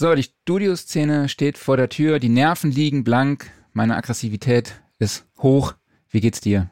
[0.00, 5.74] So, die Studioszene steht vor der Tür, die Nerven liegen blank, meine Aggressivität ist hoch.
[6.08, 6.70] Wie geht's dir?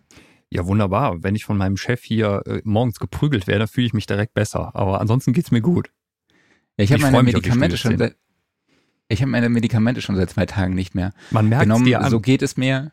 [0.48, 1.24] Ja, wunderbar.
[1.24, 4.70] Wenn ich von meinem Chef hier äh, morgens geprügelt werde, fühle ich mich direkt besser.
[4.76, 5.90] Aber ansonsten geht's mir gut.
[6.76, 8.14] Ja, ich habe meine Medikamente schon seit,
[9.08, 11.12] ich habe meine Medikamente schon seit zwei Tagen nicht mehr.
[11.32, 11.84] Man merkt genommen.
[11.84, 12.10] dir an.
[12.12, 12.92] So geht es mir.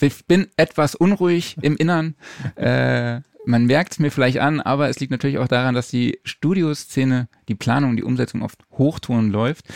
[0.00, 2.14] Ich bin etwas unruhig im Innern.
[2.54, 6.18] äh, man merkt es mir vielleicht an, aber es liegt natürlich auch daran, dass die
[6.24, 9.66] Studioszene, die Planung, die Umsetzung oft Hochtouren läuft.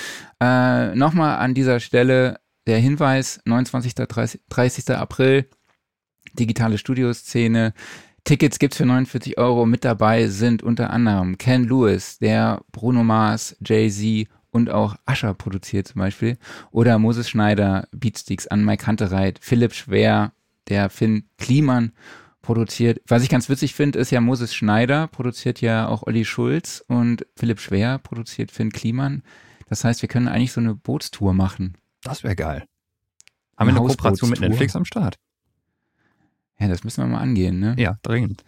[0.41, 3.95] Äh, Nochmal an dieser Stelle der Hinweis, 29.
[3.95, 4.91] 30, 30.
[4.91, 5.49] April,
[6.35, 7.73] digitale Studioszene.
[8.25, 9.67] Tickets gibt's für 49 Euro.
[9.67, 15.89] Mit dabei sind unter anderem Ken Lewis, der Bruno Mars, Jay-Z und auch Ascher produziert
[15.89, 16.39] zum Beispiel.
[16.73, 20.33] Oder Moses Schneider, Beatsticks an Mike Hunterreit, Philipp Schwer,
[20.69, 21.93] der Finn Kliman
[22.47, 23.03] produziert.
[23.09, 27.27] Was ich ganz witzig finde, ist ja Moses Schneider produziert ja auch Olli Schulz und
[27.37, 29.25] Philipp Schwer produziert Finn Kliman.
[29.69, 31.77] Das heißt, wir können eigentlich so eine Bootstour machen.
[32.03, 32.65] Das wäre geil.
[33.57, 35.19] Haben wir eine Kooperation mit Netflix am Start?
[36.61, 37.75] Ja, das müssen wir mal angehen, ne?
[37.79, 38.45] Ja, dringend.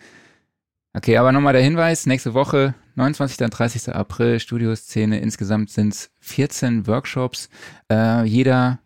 [0.94, 3.41] Okay, aber nochmal der Hinweis, nächste Woche, 29.
[3.41, 3.94] und 30.
[3.94, 5.19] April, Studioszene.
[5.19, 7.48] Insgesamt sind es 14 Workshops.
[7.91, 8.78] Äh, jeder,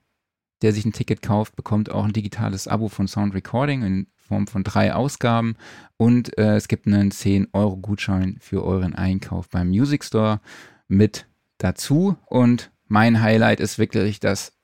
[0.62, 4.47] der sich ein Ticket kauft, bekommt auch ein digitales Abo von Sound Recording in Form
[4.47, 5.56] von drei Ausgaben
[5.98, 10.41] und äh, es gibt einen 10-Euro-Gutschein für euren Einkauf beim Music Store
[10.89, 11.27] mit
[11.58, 12.16] dazu.
[12.24, 14.55] Und mein Highlight ist wirklich das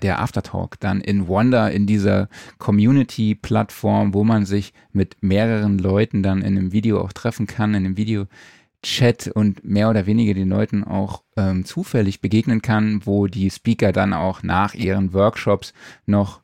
[0.00, 6.42] der Aftertalk dann in Wonder, in dieser Community-Plattform, wo man sich mit mehreren Leuten dann
[6.42, 10.84] in einem Video auch treffen kann, in einem Video-Chat und mehr oder weniger den Leuten
[10.84, 15.74] auch ähm, zufällig begegnen kann, wo die Speaker dann auch nach ihren Workshops
[16.06, 16.42] noch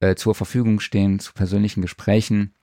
[0.00, 2.54] äh, zur Verfügung stehen zu persönlichen Gesprächen.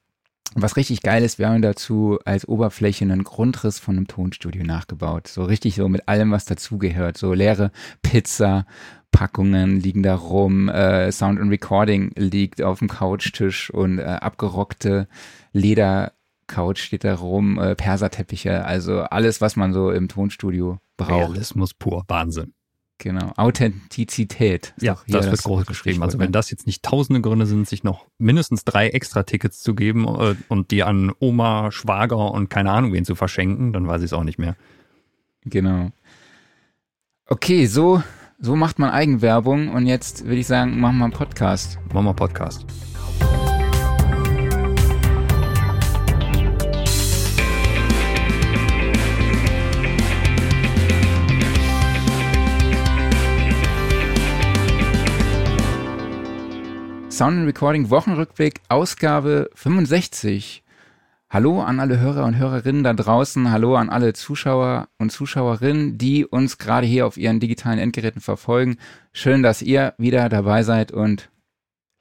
[0.54, 5.28] Was richtig geil ist, wir haben dazu als Oberfläche einen Grundriss von einem Tonstudio nachgebaut.
[5.28, 7.18] So richtig so mit allem, was dazugehört.
[7.18, 8.66] So leere Pizza,
[9.12, 15.08] Packungen liegen da rum, äh, Sound and Recording liegt auf dem Couchtisch und äh, abgerockte
[15.54, 21.12] Ledercouch steht da rum, äh, Perserteppiche, also alles, was man so im Tonstudio braucht.
[21.12, 22.55] Realismus pur, Wahnsinn.
[22.98, 24.74] Genau, Authentizität.
[24.80, 26.02] Ja, das wird groß geschrieben.
[26.02, 29.76] Also wenn das jetzt nicht tausende Gründe sind, sich noch mindestens drei extra Tickets zu
[29.76, 34.02] geben äh, und die an Oma, Schwager und keine Ahnung wen zu verschenken, dann weiß
[34.02, 34.56] ich es auch nicht mehr.
[35.44, 35.92] Genau.
[37.28, 38.02] Okay, so,
[38.40, 41.78] so macht man Eigenwerbung und jetzt würde ich sagen, machen wir einen Podcast.
[41.92, 42.66] Machen wir einen Podcast.
[57.16, 60.66] Sound and Recording Wochenrückblick, Ausgabe 65.
[61.30, 63.52] Hallo an alle Hörer und Hörerinnen da draußen.
[63.52, 68.76] Hallo an alle Zuschauer und Zuschauerinnen, die uns gerade hier auf ihren digitalen Endgeräten verfolgen.
[69.14, 71.30] Schön, dass ihr wieder dabei seid und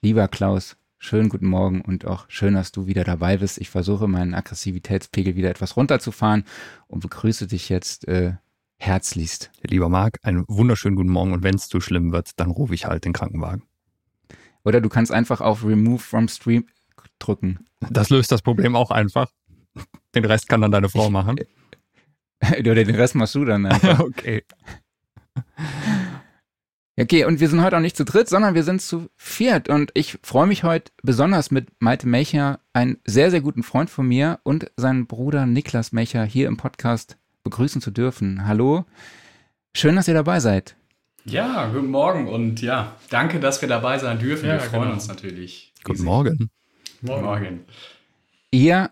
[0.03, 3.59] lieber Klaus, schönen guten Morgen und auch schön, dass du wieder dabei bist.
[3.59, 6.43] Ich versuche meinen Aggressivitätspegel wieder etwas runterzufahren
[6.89, 8.33] und begrüße dich jetzt äh,
[8.79, 9.53] herzlichst.
[9.63, 12.87] Lieber Marc, einen wunderschönen guten Morgen und wenn es zu schlimm wird, dann rufe ich
[12.87, 13.63] halt den Krankenwagen.
[14.65, 16.67] Oder du kannst einfach auf Remove from Stream
[17.19, 17.67] drücken.
[17.91, 19.31] Das löst das Problem auch einfach.
[20.15, 21.37] Den Rest kann dann deine Frau machen.
[22.59, 24.01] Oder den Rest machst du dann einfach.
[24.01, 24.43] okay.
[26.97, 29.69] Okay, und wir sind heute auch nicht zu dritt, sondern wir sind zu viert.
[29.69, 34.07] Und ich freue mich heute besonders mit Malte Mecher, einen sehr, sehr guten Freund von
[34.07, 38.47] mir und seinen Bruder Niklas Mecher hier im Podcast begrüßen zu dürfen.
[38.47, 38.85] Hallo,
[39.75, 40.77] schön, dass ihr dabei seid.
[41.27, 44.47] Ja, guten Morgen und ja, danke, dass wir dabei sein dürfen.
[44.47, 44.95] Ja, wir freuen genau.
[44.95, 45.73] uns natürlich.
[45.83, 46.51] Guten Morgen.
[47.01, 47.25] Morgen.
[47.25, 47.61] Morgen.
[48.51, 48.91] Ihr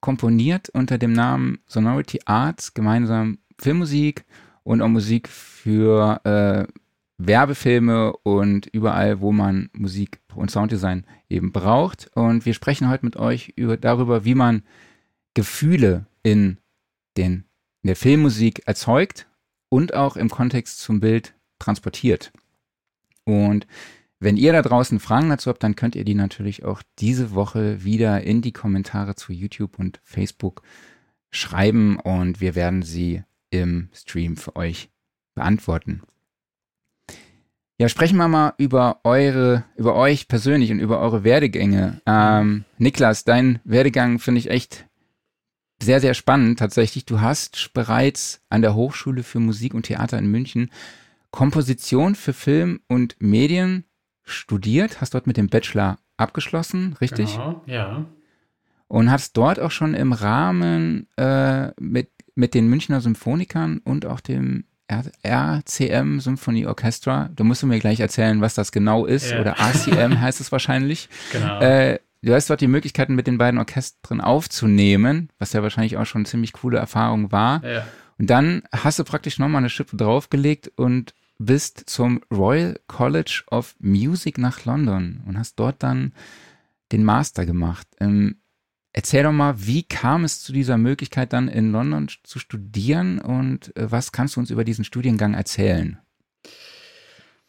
[0.00, 4.24] komponiert unter dem Namen Sonority Arts gemeinsam Filmmusik
[4.64, 6.66] und auch Musik für äh,
[7.16, 12.10] Werbefilme und überall, wo man Musik und Sounddesign eben braucht.
[12.14, 14.64] Und wir sprechen heute mit euch über, darüber, wie man
[15.34, 16.58] Gefühle in,
[17.16, 17.44] den,
[17.82, 19.28] in der Filmmusik erzeugt
[19.68, 22.32] und auch im Kontext zum Bild transportiert.
[23.24, 23.66] Und
[24.20, 27.84] wenn ihr da draußen Fragen dazu habt, dann könnt ihr die natürlich auch diese Woche
[27.84, 30.62] wieder in die Kommentare zu YouTube und Facebook
[31.30, 34.90] schreiben und wir werden sie im Stream für euch
[35.34, 36.02] beantworten.
[37.80, 42.00] Ja, sprechen wir mal über eure, über euch persönlich und über eure Werdegänge.
[42.06, 44.86] Ähm, Niklas, dein Werdegang finde ich echt
[45.80, 47.04] sehr, sehr spannend tatsächlich.
[47.04, 50.72] Du hast bereits an der Hochschule für Musik und Theater in München
[51.30, 53.84] Komposition für Film und Medien
[54.24, 57.32] studiert, hast dort mit dem Bachelor abgeschlossen, richtig?
[57.32, 58.04] Genau, ja.
[58.88, 64.20] Und hast dort auch schon im Rahmen äh, mit, mit den Münchner Symphonikern und auch
[64.20, 67.28] dem RCM Symphony Orchestra.
[67.36, 69.30] Du musst mir gleich erzählen, was das genau ist.
[69.30, 69.40] Ja.
[69.40, 71.10] Oder RCM heißt es wahrscheinlich.
[71.32, 71.60] Genau.
[71.60, 76.06] Äh, du hast dort die Möglichkeiten, mit den beiden Orchestern aufzunehmen, was ja wahrscheinlich auch
[76.06, 77.62] schon eine ziemlich coole Erfahrung war.
[77.64, 77.84] Ja.
[78.18, 83.76] Und dann hast du praktisch nochmal eine Schippe draufgelegt und bist zum Royal College of
[83.78, 86.12] Music nach London und hast dort dann
[86.90, 87.86] den Master gemacht.
[88.00, 88.38] Ähm,
[88.92, 93.76] erzähl doch mal, wie kam es zu dieser Möglichkeit dann in London zu studieren und
[93.76, 95.98] äh, was kannst du uns über diesen Studiengang erzählen?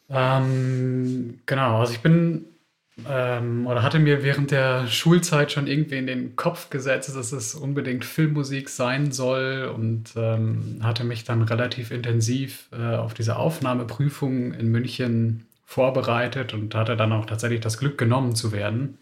[0.08, 2.44] Ähm, genau, also ich bin
[3.08, 7.54] ähm, oder hatte mir während der Schulzeit schon irgendwie in den Kopf gesetzt, dass es
[7.54, 14.52] unbedingt Filmmusik sein soll und ähm, hatte mich dann relativ intensiv äh, auf diese Aufnahmeprüfung
[14.52, 18.98] in München vorbereitet und hatte dann auch tatsächlich das Glück genommen zu werden.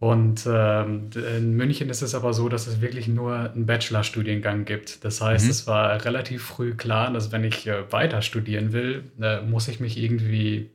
[0.00, 5.04] Und ähm, in München ist es aber so, dass es wirklich nur einen Bachelorstudiengang gibt.
[5.04, 5.50] Das heißt, mhm.
[5.50, 9.80] es war relativ früh klar, dass wenn ich äh, weiter studieren will, äh, muss ich
[9.80, 10.70] mich irgendwie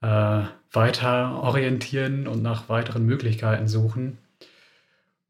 [0.00, 4.18] äh, weiter orientieren und nach weiteren Möglichkeiten suchen.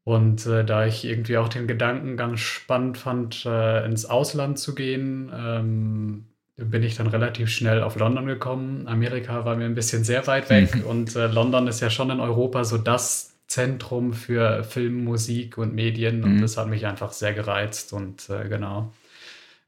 [0.03, 4.73] Und äh, da ich irgendwie auch den Gedanken ganz spannend fand, äh, ins Ausland zu
[4.73, 6.25] gehen, ähm,
[6.57, 8.87] bin ich dann relativ schnell auf London gekommen.
[8.87, 10.81] Amerika war mir ein bisschen sehr weit weg mhm.
[10.85, 15.75] und äh, London ist ja schon in Europa so das Zentrum für Film, Musik und
[15.75, 16.41] Medien und mhm.
[16.41, 18.91] das hat mich einfach sehr gereizt und äh, genau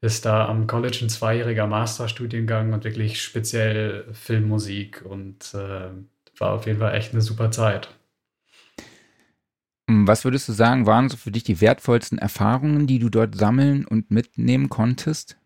[0.04, 5.92] ist da am College ein zweijähriger Masterstudiengang und wirklich speziell Filmmusik und äh,
[6.38, 7.90] war auf jeden Fall echt eine super Zeit.
[9.88, 13.86] Was würdest du sagen, waren so für dich die wertvollsten Erfahrungen, die du dort sammeln
[13.86, 15.38] und mitnehmen konntest?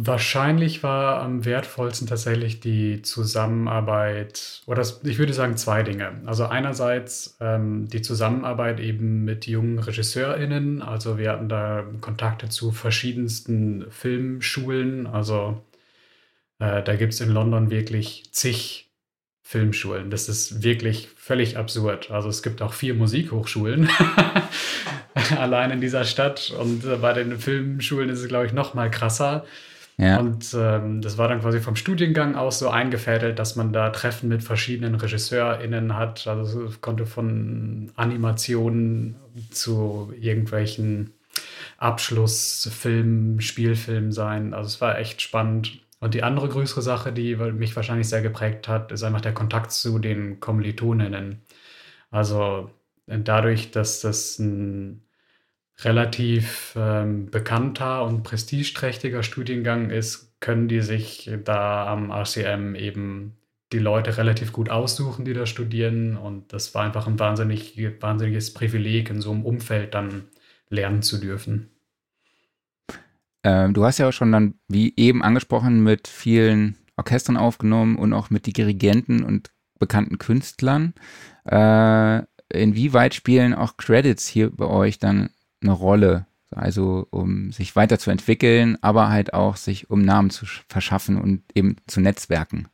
[0.00, 6.22] Wahrscheinlich war am wertvollsten tatsächlich die Zusammenarbeit, oder ich würde sagen zwei Dinge.
[6.24, 10.82] Also einerseits ähm, die Zusammenarbeit eben mit jungen RegisseurInnen.
[10.82, 15.08] Also wir hatten da Kontakte zu verschiedensten Filmschulen.
[15.08, 15.64] Also
[16.60, 18.92] äh, da gibt es in London wirklich zig
[19.42, 20.10] Filmschulen.
[20.10, 22.12] Das ist wirklich völlig absurd.
[22.12, 23.88] Also es gibt auch vier Musikhochschulen
[25.36, 26.54] allein in dieser Stadt.
[26.56, 29.44] Und bei den Filmschulen ist es, glaube ich, noch mal krasser.
[30.00, 30.20] Ja.
[30.20, 34.28] Und ähm, das war dann quasi vom Studiengang aus so eingefädelt, dass man da Treffen
[34.28, 36.26] mit verschiedenen RegisseurInnen hat.
[36.28, 39.16] Also es konnte von Animationen
[39.50, 41.14] zu irgendwelchen
[41.78, 44.54] Abschlussfilmen, Spielfilmen sein.
[44.54, 45.80] Also es war echt spannend.
[45.98, 49.72] Und die andere größere Sache, die mich wahrscheinlich sehr geprägt hat, ist einfach der Kontakt
[49.72, 51.42] zu den Kommilitoninnen.
[52.12, 52.70] Also
[53.06, 55.02] dadurch, dass das ein
[55.82, 63.36] relativ ähm, bekannter und prestigeträchtiger Studiengang ist, können die sich da am RCM eben
[63.72, 66.16] die Leute relativ gut aussuchen, die da studieren.
[66.16, 70.24] Und das war einfach ein wahnsinnig, wahnsinniges Privileg, in so einem Umfeld dann
[70.68, 71.70] lernen zu dürfen.
[73.44, 78.12] Ähm, du hast ja auch schon dann, wie eben angesprochen, mit vielen Orchestern aufgenommen und
[78.12, 80.94] auch mit Dirigenten und bekannten Künstlern.
[81.44, 82.22] Äh,
[82.52, 86.26] inwieweit spielen auch Credits hier bei euch dann eine Rolle.
[86.50, 92.00] Also um sich weiterzuentwickeln, aber halt auch sich um Namen zu verschaffen und eben zu
[92.00, 92.68] netzwerken.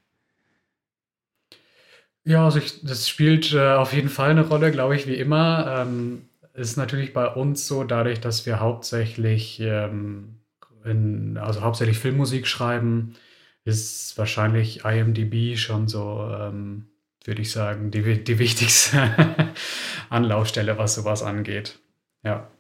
[2.25, 5.84] Ja, also ich, das spielt äh, auf jeden Fall eine Rolle, glaube ich, wie immer.
[5.86, 6.22] Ähm,
[6.54, 10.40] ist natürlich bei uns so, dadurch, dass wir hauptsächlich, ähm,
[10.84, 13.16] in, also hauptsächlich Filmmusik schreiben,
[13.64, 16.86] ist wahrscheinlich IMDb schon so, ähm,
[17.24, 19.55] würde ich sagen, die, die wichtigste
[20.10, 21.79] Anlaufstelle, was sowas angeht.
[22.22, 22.50] Ja.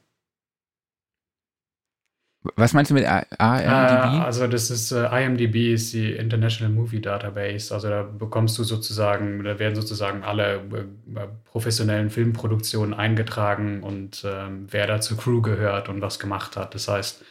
[2.56, 3.32] Was meinst du mit IMDb?
[3.40, 7.72] Äh, also das ist uh, IMDb ist die International Movie Database.
[7.74, 14.66] Also da bekommst du sozusagen, da werden sozusagen alle äh, professionellen Filmproduktionen eingetragen und ähm,
[14.70, 16.74] wer da zur Crew gehört und was gemacht hat.
[16.74, 17.24] Das heißt,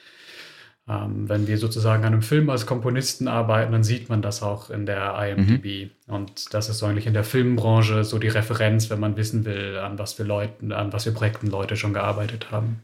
[0.89, 4.71] ähm, wenn wir sozusagen an einem Film als Komponisten arbeiten, dann sieht man das auch
[4.71, 5.91] in der IMDb.
[6.07, 6.13] Mhm.
[6.13, 9.99] Und das ist eigentlich in der Filmbranche so die Referenz, wenn man wissen will, an
[9.99, 12.81] was für Leuten, an was für Projekten Leute schon gearbeitet haben.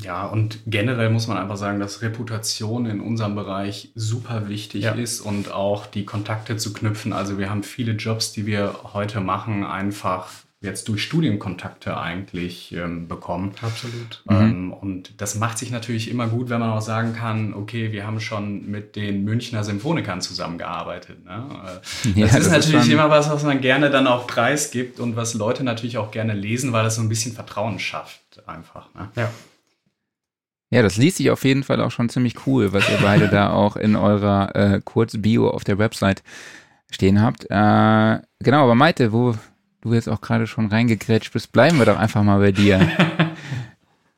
[0.00, 4.92] Ja, und generell muss man einfach sagen, dass Reputation in unserem Bereich super wichtig ja.
[4.92, 7.12] ist und auch die Kontakte zu knüpfen.
[7.12, 10.28] Also wir haben viele Jobs, die wir heute machen, einfach
[10.64, 13.52] jetzt durch Studienkontakte eigentlich ähm, bekommen.
[13.62, 14.24] Absolut.
[14.28, 14.72] Ähm, mhm.
[14.72, 18.18] Und das macht sich natürlich immer gut, wenn man auch sagen kann, okay, wir haben
[18.18, 21.24] schon mit den Münchner Symphonikern zusammengearbeitet.
[21.24, 21.44] Ne?
[21.64, 25.00] Äh, ja, das, ist das natürlich ist immer was, was man gerne dann auch preisgibt
[25.00, 28.92] und was Leute natürlich auch gerne lesen, weil das so ein bisschen Vertrauen schafft einfach.
[28.94, 29.10] Ne?
[29.16, 29.30] Ja.
[30.70, 33.52] Ja, das liest sich auf jeden Fall auch schon ziemlich cool, was ihr beide da
[33.52, 36.22] auch in eurer äh, Kurzbio auf der Website
[36.90, 37.44] stehen habt.
[37.44, 39.34] Äh, genau, aber Maite, wo
[39.82, 42.80] du jetzt auch gerade schon reingegrätscht bist, bleiben wir doch einfach mal bei dir.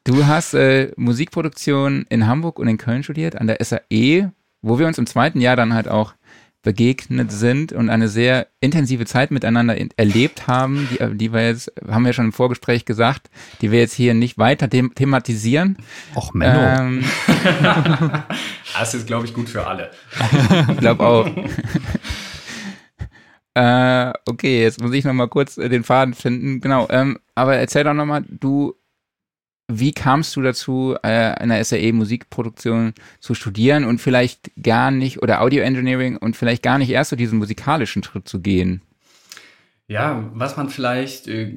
[0.06, 4.30] Du hast äh, Musikproduktion in Hamburg und in Köln studiert, an der SAE,
[4.62, 6.14] wo wir uns im zweiten Jahr dann halt auch
[6.66, 12.04] begegnet sind und eine sehr intensive Zeit miteinander erlebt haben, die, die wir jetzt, haben
[12.04, 13.30] wir schon im Vorgespräch gesagt,
[13.60, 15.76] die wir jetzt hier nicht weiter them thematisieren.
[16.16, 16.58] Och, Menno.
[16.58, 17.04] Ähm,
[18.76, 19.92] das ist, glaube ich, gut für alle.
[20.72, 21.28] ich glaube auch.
[23.54, 26.60] äh, okay, jetzt muss ich noch mal kurz den Faden finden.
[26.60, 28.74] Genau, ähm, aber erzähl doch noch mal, du
[29.68, 35.22] wie kamst du dazu, äh, in der SAE Musikproduktion zu studieren und vielleicht gar nicht,
[35.22, 38.82] oder Audio Engineering und vielleicht gar nicht erst so diesen musikalischen Schritt zu gehen?
[39.88, 41.52] Ja, was man vielleicht äh,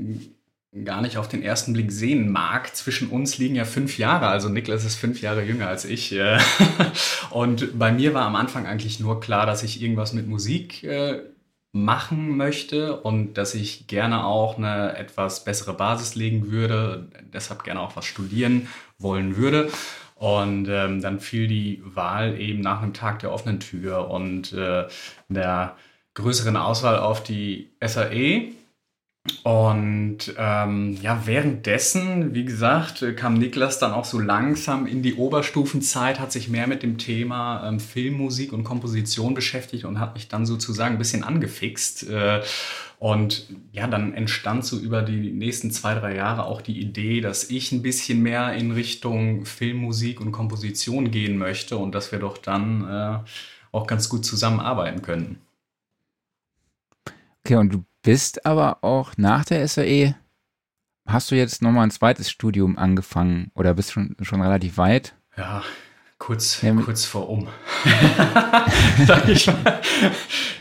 [0.83, 4.49] gar nicht auf den ersten Blick sehen mag, zwischen uns liegen ja fünf Jahre, also
[4.49, 6.11] Niklas ist fünf Jahre jünger als ich.
[6.11, 6.39] Äh,
[7.29, 11.21] und bei mir war am Anfang eigentlich nur klar, dass ich irgendwas mit Musik äh,
[11.71, 17.79] machen möchte und dass ich gerne auch eine etwas bessere Basis legen würde, deshalb gerne
[17.79, 19.69] auch was studieren wollen würde.
[20.15, 24.87] Und ähm, dann fiel die Wahl eben nach einem Tag der offenen Tür und äh,
[25.29, 25.77] der
[26.15, 28.51] größeren Auswahl auf die SAE
[29.43, 36.19] und ähm, ja, währenddessen, wie gesagt, kam Niklas dann auch so langsam in die Oberstufenzeit,
[36.19, 40.45] hat sich mehr mit dem Thema ähm, Filmmusik und Komposition beschäftigt und hat mich dann
[40.45, 42.09] sozusagen ein bisschen angefixt.
[42.09, 42.41] Äh,
[42.99, 47.49] und ja, dann entstand so über die nächsten zwei, drei Jahre auch die Idee, dass
[47.49, 52.37] ich ein bisschen mehr in Richtung Filmmusik und Komposition gehen möchte und dass wir doch
[52.37, 53.19] dann äh,
[53.71, 55.41] auch ganz gut zusammenarbeiten können.
[57.45, 60.15] Okay, und du bist aber auch nach der SAE,
[61.05, 65.15] hast du jetzt nochmal ein zweites Studium angefangen oder bist schon, schon relativ weit?
[65.37, 65.63] Ja,
[66.17, 67.47] kurz, ja, kurz vor um.
[69.05, 69.81] Sag ich mal.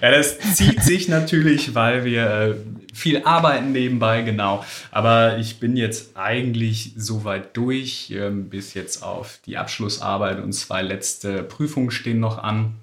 [0.00, 2.54] Ja, das zieht sich natürlich, weil wir äh,
[2.95, 4.64] viel arbeiten nebenbei, genau.
[4.90, 10.83] Aber ich bin jetzt eigentlich soweit durch, ähm, bis jetzt auf die Abschlussarbeit und zwei
[10.83, 12.76] letzte Prüfungen stehen noch an.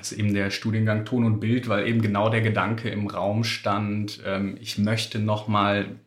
[0.00, 3.44] Das ist eben der Studiengang Ton und Bild, weil eben genau der Gedanke im Raum
[3.44, 6.00] stand, ähm, ich möchte nochmal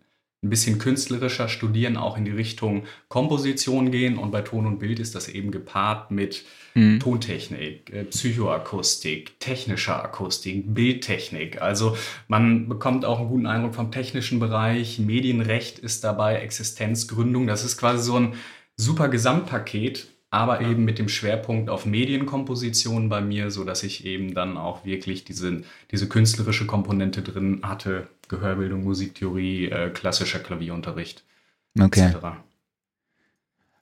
[0.44, 4.18] ein bisschen künstlerischer studieren, auch in die Richtung Komposition gehen.
[4.18, 7.00] Und bei Ton und Bild ist das eben gepaart mit mhm.
[7.00, 11.62] Tontechnik, äh, Psychoakustik, technischer Akustik, Bildtechnik.
[11.62, 11.96] Also
[12.28, 14.98] man bekommt auch einen guten Eindruck vom technischen Bereich.
[14.98, 17.46] Medienrecht ist dabei, Existenzgründung.
[17.46, 18.34] Das ist quasi so ein
[18.76, 24.34] super Gesamtpaket, aber eben mit dem Schwerpunkt auf Medienkomposition bei mir, so dass ich eben
[24.34, 25.62] dann auch wirklich diese,
[25.92, 31.24] diese künstlerische Komponente drin hatte, Gehörbildung, Musiktheorie, äh, klassischer Klavierunterricht
[31.80, 32.08] okay.
[32.08, 32.18] etc.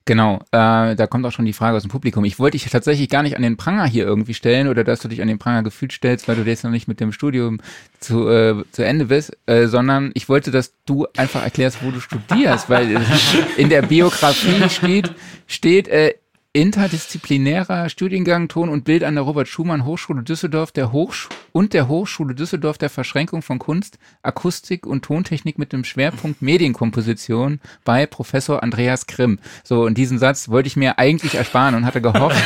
[0.03, 2.25] Genau, äh, da kommt auch schon die Frage aus dem Publikum.
[2.25, 5.07] Ich wollte dich tatsächlich gar nicht an den Pranger hier irgendwie stellen oder dass du
[5.07, 7.61] dich an den Pranger gefühlt stellst, weil du jetzt noch nicht mit dem Studium
[8.01, 12.01] zu, äh, zu Ende bist, äh, sondern ich wollte, dass du einfach erklärst, wo du
[12.01, 12.99] studierst, weil
[13.57, 15.13] in der Biografie steht,
[15.47, 16.15] steht äh,
[16.53, 21.87] interdisziplinärer Studiengang Ton und Bild an der Robert Schumann Hochschule Düsseldorf der Hochsch und der
[21.87, 28.61] Hochschule Düsseldorf der Verschränkung von Kunst, Akustik und Tontechnik mit dem Schwerpunkt Medienkomposition bei Professor
[28.63, 29.39] Andreas Grimm.
[29.63, 32.43] So, und diesen Satz wollte ich mir eigentlich ersparen und hatte gehofft,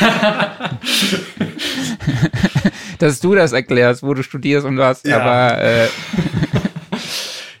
[3.00, 5.20] dass du das erklärst, wo du studierst und was, ja.
[5.20, 5.88] aber äh,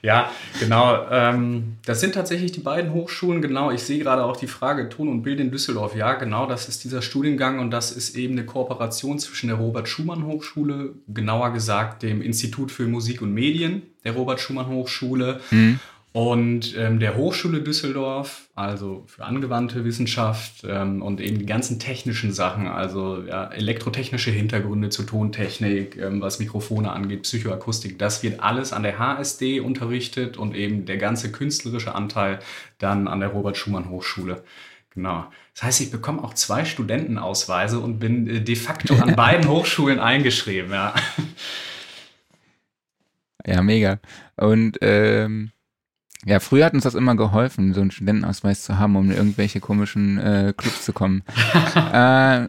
[0.06, 1.04] ja, genau.
[1.10, 3.42] Ähm, das sind tatsächlich die beiden Hochschulen.
[3.42, 5.96] Genau, ich sehe gerade auch die Frage Ton und Bild in Düsseldorf.
[5.96, 9.88] Ja, genau, das ist dieser Studiengang und das ist eben eine Kooperation zwischen der Robert
[9.88, 15.40] Schumann Hochschule, genauer gesagt dem Institut für Musik und Medien der Robert Schumann Hochschule.
[15.50, 15.80] Mhm
[16.16, 22.32] und ähm, der Hochschule Düsseldorf, also für angewandte Wissenschaft ähm, und eben die ganzen technischen
[22.32, 28.72] Sachen, also ja, elektrotechnische Hintergründe zur Tontechnik, ähm, was Mikrofone angeht, Psychoakustik, das wird alles
[28.72, 32.38] an der HSD unterrichtet und eben der ganze künstlerische Anteil
[32.78, 34.42] dann an der Robert Schumann Hochschule.
[34.94, 35.26] Genau.
[35.52, 40.00] Das heißt, ich bekomme auch zwei Studentenausweise und bin äh, de facto an beiden Hochschulen
[40.00, 40.94] eingeschrieben, ja.
[43.44, 44.00] Ja, mega.
[44.36, 45.52] Und ähm
[46.26, 49.60] ja, früher hat uns das immer geholfen, so einen Studentenausweis zu haben, um in irgendwelche
[49.60, 51.22] komischen äh, Clubs zu kommen.
[51.74, 52.48] äh,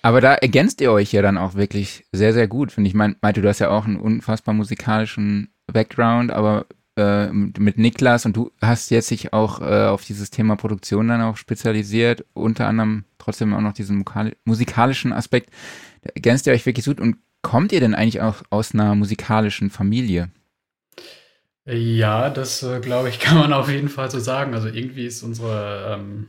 [0.00, 2.94] aber da ergänzt ihr euch ja dann auch wirklich sehr, sehr gut, finde ich.
[2.94, 6.66] Mein, meinte, du hast ja auch einen unfassbar musikalischen Background, aber
[6.96, 11.20] äh, mit Niklas und du hast jetzt sich auch äh, auf dieses Thema Produktion dann
[11.20, 14.04] auch spezialisiert, unter anderem trotzdem auch noch diesen
[14.44, 15.50] musikalischen Aspekt.
[16.02, 19.70] Da ergänzt ihr euch wirklich gut und kommt ihr denn eigentlich auch aus einer musikalischen
[19.70, 20.30] Familie?
[21.66, 24.54] Ja, das äh, glaube ich, kann man auf jeden Fall so sagen.
[24.54, 26.28] Also irgendwie ist unsere ähm,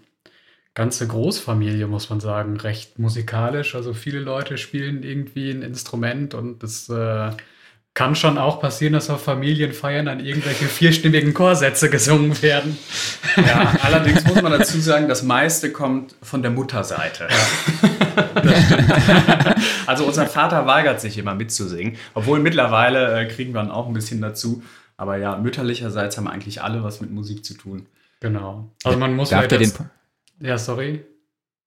[0.74, 3.75] ganze Großfamilie, muss man sagen, recht musikalisch.
[3.75, 7.32] Also viele Leute spielen irgendwie ein Instrument und das äh,
[7.94, 12.77] kann schon auch passieren, dass auf Familienfeiern dann irgendwelche vierstimmigen Chorsätze gesungen werden.
[13.38, 17.30] Ja, allerdings muss man dazu sagen, das meiste kommt von der Mutterseite.
[17.30, 18.56] Ja.
[19.86, 23.94] also unser Vater weigert sich immer mitzusingen, obwohl mittlerweile äh, kriegen wir dann auch ein
[23.94, 24.62] bisschen dazu.
[24.98, 27.88] Aber ja, mütterlicherseits haben eigentlich alle was mit Musik zu tun.
[28.22, 28.72] Genau.
[28.84, 29.72] Also man muss Darf der den
[30.40, 31.06] Ja, sorry.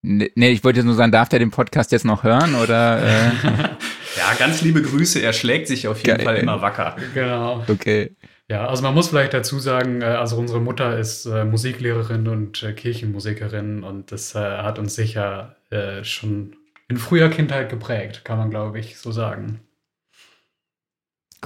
[0.01, 3.01] Nee, ich wollte nur sagen, darf der den Podcast jetzt noch hören oder?
[3.01, 3.31] Äh?
[4.17, 5.19] ja, ganz liebe Grüße.
[5.19, 6.25] Er schlägt sich auf jeden Geil.
[6.25, 6.95] Fall immer wacker.
[7.13, 7.65] Genau.
[7.67, 8.15] Okay.
[8.49, 12.63] Ja, also man muss vielleicht dazu sagen, äh, also unsere Mutter ist äh, Musiklehrerin und
[12.63, 15.55] äh, Kirchenmusikerin und das hat uns sicher
[16.01, 16.55] schon
[16.87, 19.59] in früher Kindheit geprägt, kann man glaube ich so sagen.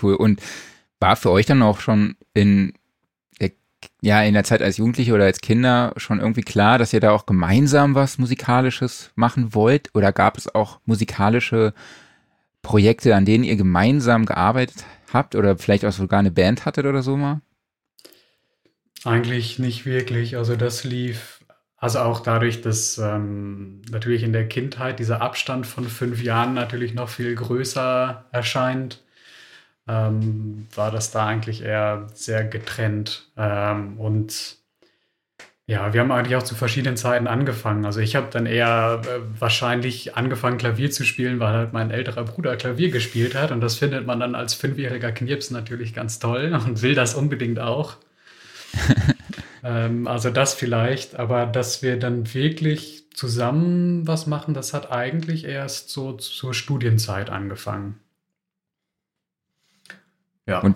[0.01, 0.15] Cool.
[0.15, 0.41] Und
[1.03, 2.71] war für euch dann auch schon in
[3.41, 3.51] der,
[4.01, 7.11] ja, in der Zeit als Jugendliche oder als Kinder schon irgendwie klar, dass ihr da
[7.11, 9.89] auch gemeinsam was Musikalisches machen wollt?
[9.93, 11.73] Oder gab es auch musikalische
[12.61, 17.03] Projekte, an denen ihr gemeinsam gearbeitet habt oder vielleicht auch sogar eine Band hattet oder
[17.03, 17.41] so mal?
[19.03, 20.37] Eigentlich nicht wirklich.
[20.37, 21.43] Also das lief,
[21.75, 26.93] also auch dadurch, dass ähm, natürlich in der Kindheit dieser Abstand von fünf Jahren natürlich
[26.93, 29.02] noch viel größer erscheint
[29.87, 33.31] ähm, war das da eigentlich eher sehr getrennt.
[33.37, 34.57] Ähm, und
[35.65, 37.85] ja, wir haben eigentlich auch zu verschiedenen Zeiten angefangen.
[37.85, 42.25] Also ich habe dann eher äh, wahrscheinlich angefangen, Klavier zu spielen, weil halt mein älterer
[42.25, 43.51] Bruder Klavier gespielt hat.
[43.51, 47.59] Und das findet man dann als fünfjähriger Knirps natürlich ganz toll und will das unbedingt
[47.59, 47.95] auch.
[49.63, 55.45] ähm, also das vielleicht, aber dass wir dann wirklich zusammen was machen, das hat eigentlich
[55.45, 58.02] erst so zur Studienzeit angefangen.
[60.45, 60.59] Ja.
[60.59, 60.75] Und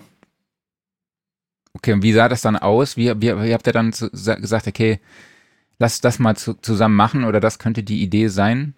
[1.74, 2.96] okay, und wie sah das dann aus?
[2.96, 5.00] Wie, wie, wie habt ihr dann zu, gesagt, okay,
[5.78, 8.74] lass das mal zu, zusammen machen oder das könnte die Idee sein?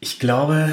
[0.00, 0.72] Ich glaube,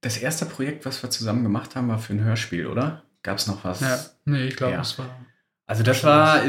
[0.00, 3.04] das erste Projekt, was wir zusammen gemacht haben, war für ein Hörspiel, oder?
[3.22, 3.80] Gab es noch was?
[3.80, 4.78] Ja, nee, ich glaube, ja.
[4.78, 5.18] das war.
[5.66, 6.42] Also das war,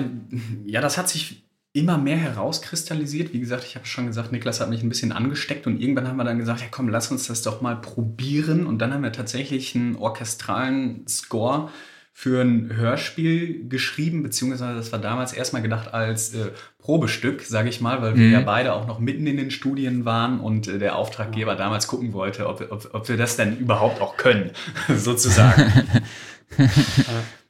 [0.66, 1.45] ja, das hat sich
[1.76, 3.34] immer mehr herauskristallisiert.
[3.34, 6.16] Wie gesagt, ich habe schon gesagt, Niklas hat mich ein bisschen angesteckt und irgendwann haben
[6.16, 8.66] wir dann gesagt, ja komm, lass uns das doch mal probieren.
[8.66, 11.70] Und dann haben wir tatsächlich einen orchestralen Score
[12.14, 17.82] für ein Hörspiel geschrieben, beziehungsweise das war damals erstmal gedacht als äh, Probestück, sage ich
[17.82, 18.20] mal, weil mhm.
[18.20, 21.88] wir ja beide auch noch mitten in den Studien waren und äh, der Auftraggeber damals
[21.88, 24.52] gucken wollte, ob, ob, ob wir das denn überhaupt auch können,
[24.96, 25.84] sozusagen.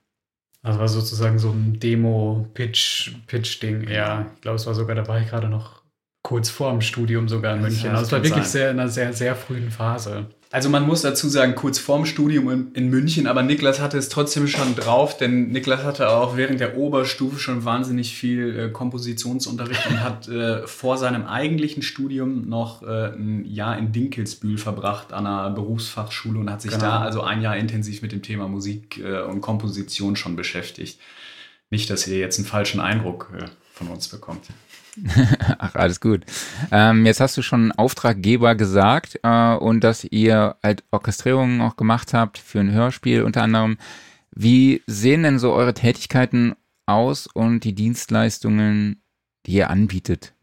[0.65, 4.31] Also war sozusagen so ein Demo-Pitch-Pitch-Ding eher.
[4.33, 5.83] Ich glaube, es war sogar, da war ich gerade noch
[6.23, 7.91] kurz vor dem Studium sogar in München.
[7.91, 10.25] Also es war wirklich sehr, in einer sehr, sehr frühen Phase.
[10.51, 14.09] Also man muss dazu sagen, kurz vorm Studium in, in, München, aber Niklas hatte es
[14.09, 19.87] trotzdem schon drauf, denn Niklas hatte auch während der Oberstufe schon wahnsinnig viel äh, Kompositionsunterricht
[19.87, 25.25] und hat äh, vor seinem eigentlichen Studium noch äh, ein Jahr in Dinkelsbühl verbracht an
[25.25, 26.83] einer Berufsfachschule und hat sich genau.
[26.83, 30.99] da also ein Jahr intensiv mit dem Thema Musik äh, und Komposition schon beschäftigt.
[31.71, 34.45] Nicht, dass ihr jetzt einen falschen Eindruck äh, von uns bekommt.
[35.57, 36.25] Ach, alles gut.
[36.71, 42.13] Ähm, jetzt hast du schon Auftraggeber gesagt äh, und dass ihr halt Orchestrierungen auch gemacht
[42.13, 43.77] habt für ein Hörspiel unter anderem.
[44.31, 46.55] Wie sehen denn so eure Tätigkeiten
[46.85, 49.01] aus und die Dienstleistungen,
[49.45, 50.33] die ihr anbietet?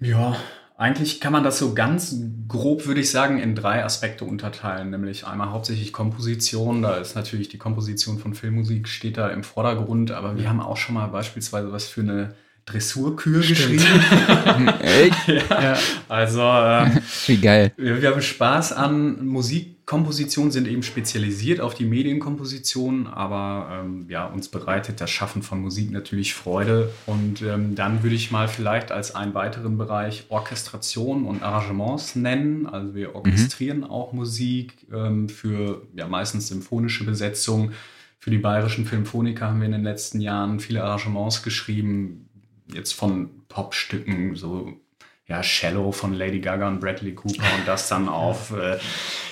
[0.00, 0.36] Ja,
[0.76, 2.16] eigentlich kann man das so ganz
[2.48, 4.90] grob, würde ich sagen, in drei Aspekte unterteilen.
[4.90, 6.82] Nämlich einmal hauptsächlich Komposition.
[6.82, 10.10] Da ist natürlich die Komposition von Filmmusik steht da im Vordergrund.
[10.10, 13.84] Aber wir haben auch schon mal beispielsweise was für eine Dressurkühe geschrieben.
[14.80, 15.28] Echt?
[15.50, 15.76] ja.
[16.08, 17.72] Also, ähm, wie geil.
[17.76, 24.26] Wir, wir, haben Spaß an Musikkomposition, sind eben spezialisiert auf die Medienkomposition, aber ähm, ja,
[24.26, 26.90] uns bereitet das Schaffen von Musik natürlich Freude.
[27.06, 32.66] Und ähm, dann würde ich mal vielleicht als einen weiteren Bereich Orchestration und Arrangements nennen.
[32.66, 33.84] Also wir orchestrieren mhm.
[33.84, 37.72] auch Musik ähm, für ja meistens symphonische Besetzung.
[38.20, 42.28] Für die bayerischen Filmphoniker haben wir in den letzten Jahren viele Arrangements geschrieben
[42.74, 44.80] jetzt von Popstücken, so
[45.26, 48.78] ja, Shallow von Lady Gaga und Bradley Cooper und das dann auf äh,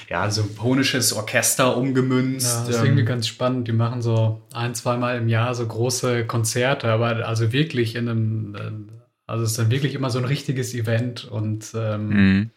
[0.09, 2.47] ja, symphonisches Orchester umgemünzt.
[2.47, 3.69] Ja, das ist irgendwie ähm, ganz spannend.
[3.69, 8.55] Die machen so ein, zweimal im Jahr so große Konzerte, aber also wirklich in einem,
[8.55, 8.93] äh,
[9.27, 12.51] also es ist dann wirklich immer so ein richtiges Event und ähm, mhm.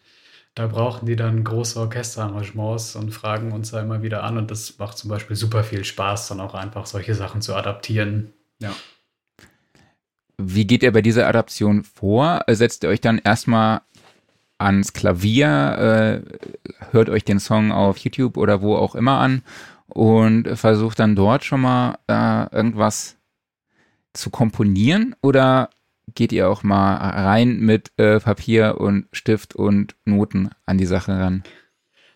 [0.54, 4.78] da brauchen die dann große Orchesterarrangements und fragen uns da immer wieder an und das
[4.78, 8.32] macht zum Beispiel super viel Spaß, dann auch einfach solche Sachen zu adaptieren.
[8.58, 8.74] Ja.
[10.38, 12.44] Wie geht ihr bei dieser Adaption vor?
[12.48, 13.82] Setzt ihr euch dann erstmal
[14.58, 19.42] ans Klavier, äh, hört euch den Song auf YouTube oder wo auch immer an
[19.88, 23.16] und versucht dann dort schon mal äh, irgendwas
[24.12, 25.70] zu komponieren oder
[26.14, 31.12] geht ihr auch mal rein mit äh, Papier und Stift und Noten an die Sache
[31.12, 31.42] ran?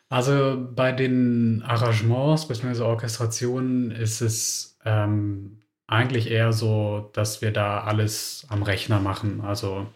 [0.08, 2.82] Also bei den Arrangements bzw.
[2.82, 9.40] Orchestrationen ist es ähm, eigentlich eher so, dass wir da alles am Rechner machen.
[9.40, 9.86] Also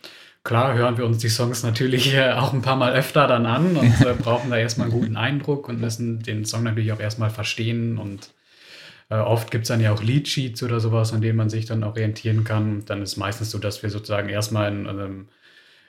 [0.42, 4.00] klar hören wir uns die Songs natürlich auch ein paar Mal öfter dann an und
[4.00, 7.98] äh, brauchen da erstmal einen guten Eindruck und müssen den Song natürlich auch erstmal verstehen
[7.98, 8.32] und
[9.10, 11.84] äh, oft gibt es dann ja auch Leadsheets oder sowas, an denen man sich dann
[11.84, 12.84] orientieren kann.
[12.86, 15.28] Dann ist meistens so, dass wir sozusagen erstmal in, in,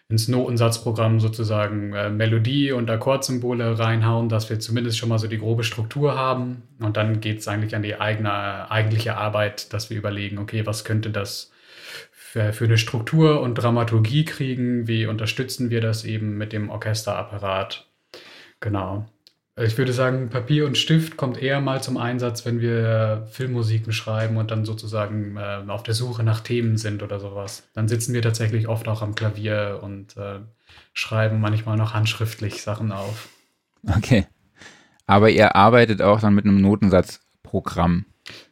[0.10, 5.40] ins Notensatzprogramm sozusagen äh, Melodie und Akkordsymbole reinhauen, dass wir zumindest schon mal so die
[5.40, 6.64] grobe Struktur haben.
[6.80, 10.84] Und dann geht es eigentlich an die eigene, eigentliche Arbeit, dass wir überlegen, okay, was
[10.84, 11.52] könnte das
[12.12, 14.88] für, für eine Struktur und Dramaturgie kriegen?
[14.88, 17.88] Wie unterstützen wir das eben mit dem Orchesterapparat?
[18.60, 19.06] Genau.
[19.56, 24.38] Ich würde sagen, Papier und Stift kommt eher mal zum Einsatz, wenn wir Filmmusiken schreiben
[24.38, 27.64] und dann sozusagen äh, auf der Suche nach Themen sind oder sowas.
[27.74, 30.40] Dann sitzen wir tatsächlich oft auch am Klavier und äh,
[30.94, 33.30] schreiben manchmal noch handschriftlich Sachen auf.
[33.88, 34.26] Okay.
[35.06, 38.06] Aber ihr arbeitet auch dann mit einem Notensatzprogramm.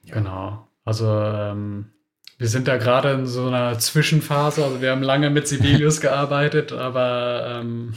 [0.06, 0.68] Genau.
[0.86, 1.92] Also ähm,
[2.38, 4.64] wir sind da gerade in so einer Zwischenphase.
[4.64, 7.94] Also wir haben lange mit Sibelius gearbeitet, aber ähm,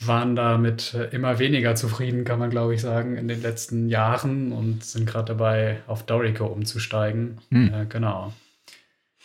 [0.00, 4.52] waren damit äh, immer weniger zufrieden, kann man glaube ich sagen, in den letzten Jahren
[4.52, 7.38] und sind gerade dabei, auf Dorico umzusteigen.
[7.50, 7.72] Hm.
[7.72, 8.32] Äh, genau.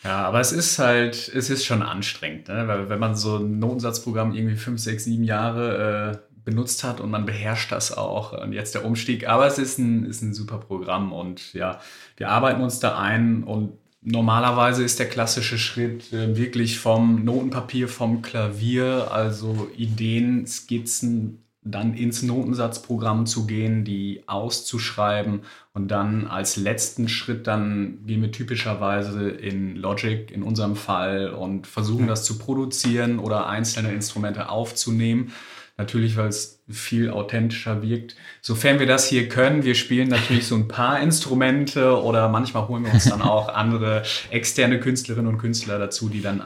[0.04, 2.68] Ja, aber es ist halt, es ist schon anstrengend, ne?
[2.68, 7.12] weil wenn man so ein Notensatzprogramm irgendwie fünf, sechs, sieben Jahre äh, benutzt hat und
[7.12, 9.28] man beherrscht das auch und jetzt der Umstieg.
[9.28, 11.80] Aber es ist ein, ist ein super Programm und ja,
[12.18, 17.88] wir arbeiten uns da ein und Normalerweise ist der klassische Schritt äh, wirklich vom Notenpapier,
[17.88, 25.42] vom Klavier, also Ideen, Skizzen, dann ins Notensatzprogramm zu gehen, die auszuschreiben
[25.74, 31.68] und dann als letzten Schritt dann gehen wir typischerweise in Logic in unserem Fall und
[31.68, 35.34] versuchen das zu produzieren oder einzelne Instrumente aufzunehmen.
[35.78, 38.16] Natürlich, weil es viel authentischer wirkt.
[38.42, 42.86] Sofern wir das hier können, wir spielen natürlich so ein paar Instrumente oder manchmal holen
[42.86, 46.46] wir uns dann auch andere externe Künstlerinnen und Künstler dazu, die dann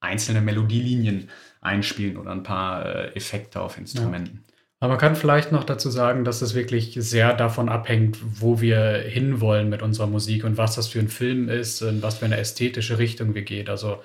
[0.00, 1.28] einzelne Melodielinien
[1.60, 4.44] einspielen oder ein paar äh, Effekte auf Instrumenten.
[4.46, 4.52] Ja.
[4.80, 9.04] Aber man kann vielleicht noch dazu sagen, dass es wirklich sehr davon abhängt, wo wir
[9.06, 12.36] hinwollen mit unserer Musik und was das für ein Film ist und was für eine
[12.36, 13.68] ästhetische Richtung wir gehen.
[13.68, 14.02] Also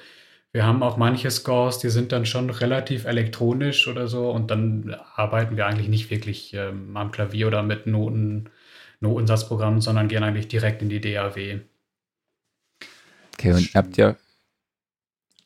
[0.58, 4.96] wir haben auch manche Scores, die sind dann schon relativ elektronisch oder so und dann
[5.14, 8.50] arbeiten wir eigentlich nicht wirklich ähm, am Klavier oder mit Noten,
[9.00, 11.60] Notensatzprogrammen, sondern gehen eigentlich direkt in die DAW.
[13.36, 14.16] Okay, und ihr habt ja,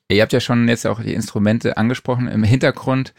[0.08, 2.30] ihr habt ja schon jetzt auch die Instrumente angesprochen.
[2.30, 3.14] Im Hintergrund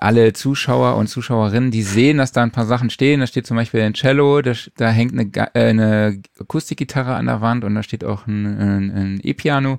[0.00, 3.20] alle Zuschauer und Zuschauerinnen, die sehen, dass da ein paar Sachen stehen.
[3.20, 7.40] Da steht zum Beispiel ein Cello, da, da hängt eine, äh, eine Akustikgitarre an der
[7.40, 9.78] Wand und da steht auch ein, ein, ein E-Piano.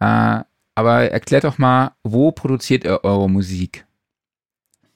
[0.00, 0.40] Äh,
[0.74, 3.86] aber erklärt doch mal, wo produziert ihr eure Musik?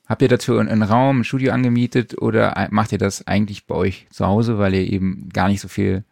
[0.07, 4.07] Habt ihr dazu einen Raum, ein Studio angemietet oder macht ihr das eigentlich bei euch
[4.11, 6.05] zu Hause, weil ihr eben gar nicht so viel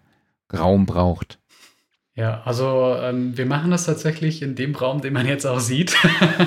[0.57, 1.38] Raum braucht?
[2.14, 5.96] Ja, also ähm, wir machen das tatsächlich in dem Raum, den man jetzt auch sieht.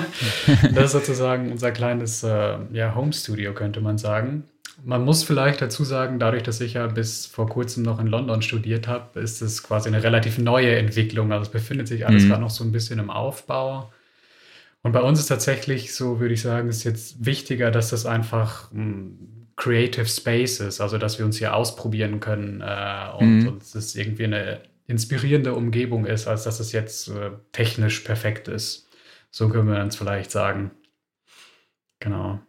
[0.74, 4.44] das ist sozusagen unser kleines äh, ja, Home Studio, könnte man sagen.
[4.84, 8.42] Man muss vielleicht dazu sagen, dadurch, dass ich ja bis vor kurzem noch in London
[8.42, 11.30] studiert habe, ist es quasi eine relativ neue Entwicklung.
[11.30, 12.28] Also es befindet sich alles mhm.
[12.28, 13.92] gerade noch so ein bisschen im Aufbau.
[14.82, 18.72] Und bei uns ist tatsächlich so, würde ich sagen, ist jetzt wichtiger, dass das einfach
[18.72, 23.48] ein Creative Space ist, also dass wir uns hier ausprobieren können äh, und, mhm.
[23.48, 28.88] und es irgendwie eine inspirierende Umgebung ist, als dass es jetzt äh, technisch perfekt ist.
[29.30, 30.72] So können wir uns vielleicht sagen.
[32.00, 32.40] Genau.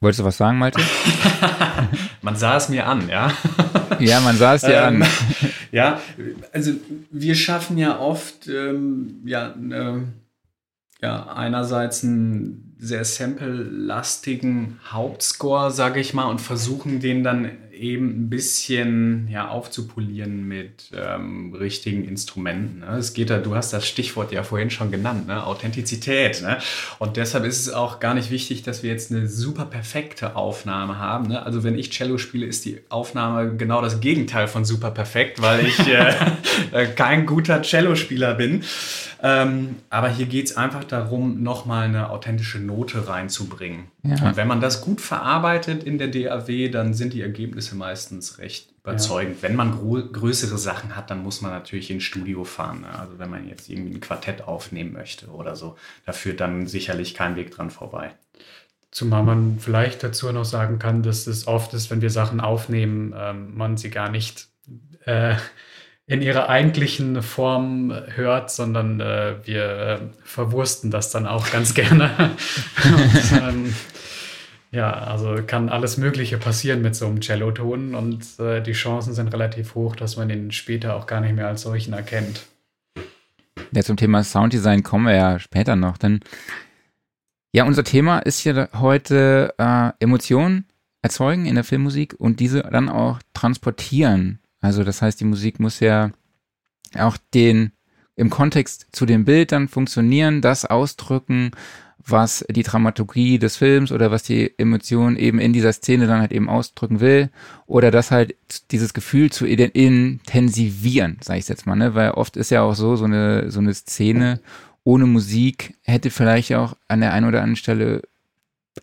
[0.00, 0.80] Wolltest du was sagen, Malte?
[2.22, 3.32] man sah es mir an, ja.
[3.98, 5.08] ja, man sah es dir ähm, an.
[5.72, 6.00] ja,
[6.52, 6.72] also
[7.10, 10.00] wir schaffen ja oft, ähm, ja, äh,
[11.02, 18.30] ja, einerseits einen sehr sample-lastigen Hauptscore, sage ich mal, und versuchen den dann eben ein
[18.30, 22.80] bisschen ja, aufzupolieren mit ähm, richtigen Instrumenten.
[22.80, 22.96] Ne?
[22.96, 25.46] Es geht da, du hast das Stichwort ja vorhin schon genannt, ne?
[25.46, 26.42] Authentizität.
[26.42, 26.58] Ne?
[26.98, 30.98] Und deshalb ist es auch gar nicht wichtig, dass wir jetzt eine super perfekte Aufnahme
[30.98, 31.28] haben.
[31.28, 31.44] Ne?
[31.44, 35.66] Also wenn ich Cello spiele, ist die Aufnahme genau das Gegenteil von super perfekt, weil
[35.66, 35.78] ich
[36.72, 38.64] äh, kein guter Cellospieler bin.
[39.28, 43.86] Ähm, aber hier geht es einfach darum, nochmal eine authentische Note reinzubringen.
[44.04, 44.28] Ja.
[44.28, 48.72] Und wenn man das gut verarbeitet in der DAW, dann sind die Ergebnisse meistens recht
[48.84, 49.42] überzeugend.
[49.42, 49.48] Ja.
[49.48, 49.80] Wenn man
[50.12, 52.82] größere Sachen hat, dann muss man natürlich ins Studio fahren.
[52.82, 52.98] Ne?
[53.00, 57.14] Also wenn man jetzt irgendwie ein Quartett aufnehmen möchte oder so, da führt dann sicherlich
[57.14, 58.12] kein Weg dran vorbei.
[58.92, 63.12] Zumal man vielleicht dazu noch sagen kann, dass es oft ist, wenn wir Sachen aufnehmen,
[63.16, 64.46] ähm, man sie gar nicht
[65.04, 65.34] äh,
[66.06, 72.10] in ihrer eigentlichen Form hört, sondern äh, wir äh, verwursten das dann auch ganz gerne.
[72.84, 73.74] und, ähm,
[74.70, 79.32] ja, also kann alles Mögliche passieren mit so einem Celloton und äh, die Chancen sind
[79.32, 82.46] relativ hoch, dass man ihn später auch gar nicht mehr als solchen erkennt.
[83.72, 86.20] Ja, zum Thema Sounddesign kommen wir ja später noch, denn
[87.52, 90.66] ja, unser Thema ist hier heute äh, Emotionen
[91.02, 95.80] erzeugen in der Filmmusik und diese dann auch transportieren also das heißt, die Musik muss
[95.80, 96.10] ja
[96.94, 97.72] auch den
[98.16, 101.50] im Kontext zu dem Bild dann funktionieren, das ausdrücken,
[101.98, 106.32] was die Dramaturgie des Films oder was die Emotion eben in dieser Szene dann halt
[106.32, 107.30] eben ausdrücken will
[107.66, 108.36] oder das halt
[108.70, 111.94] dieses Gefühl zu intensivieren, sage ich jetzt mal, ne?
[111.94, 114.40] weil oft ist ja auch so so eine so eine Szene
[114.84, 118.02] ohne Musik hätte vielleicht auch an der einen oder anderen Stelle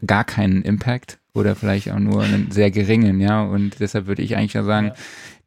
[0.05, 3.43] gar keinen Impact oder vielleicht auch nur einen sehr geringen, ja.
[3.43, 4.95] Und deshalb würde ich eigentlich ja sagen, ja.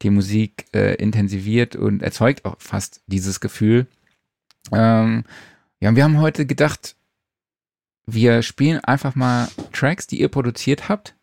[0.01, 3.87] die Musik äh, intensiviert und erzeugt auch fast dieses Gefühl.
[4.71, 5.23] Ähm,
[5.79, 6.95] ja, und wir haben heute gedacht,
[8.05, 11.15] wir spielen einfach mal Tracks, die ihr produziert habt,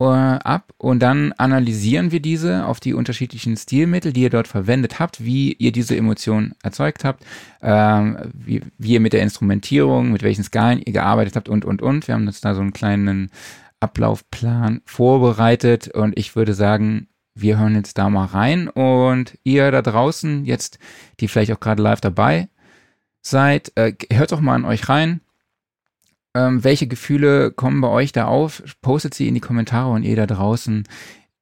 [0.00, 4.98] äh, ab und dann analysieren wir diese auf die unterschiedlichen Stilmittel, die ihr dort verwendet
[4.98, 7.24] habt, wie ihr diese Emotionen erzeugt habt,
[7.62, 11.82] ähm, wie, wie ihr mit der Instrumentierung, mit welchen Skalen ihr gearbeitet habt und, und,
[11.82, 12.08] und.
[12.08, 13.30] Wir haben uns da so einen kleinen
[13.80, 19.82] Ablaufplan vorbereitet und ich würde sagen, wir hören jetzt da mal rein und ihr da
[19.82, 20.78] draußen jetzt,
[21.20, 22.48] die vielleicht auch gerade live dabei
[23.22, 25.20] seid, äh, hört doch mal an euch rein.
[26.34, 28.62] Ähm, welche Gefühle kommen bei euch da auf?
[28.82, 30.84] Postet sie in die Kommentare und ihr da draußen,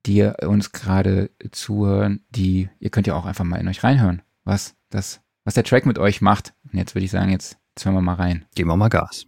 [0.06, 4.74] die uns gerade zuhören, die, ihr könnt ja auch einfach mal in euch reinhören, was
[4.90, 6.54] das, was der Track mit euch macht.
[6.64, 8.46] Und jetzt würde ich sagen, jetzt, jetzt hören wir mal rein.
[8.54, 9.27] Geben wir mal Gas.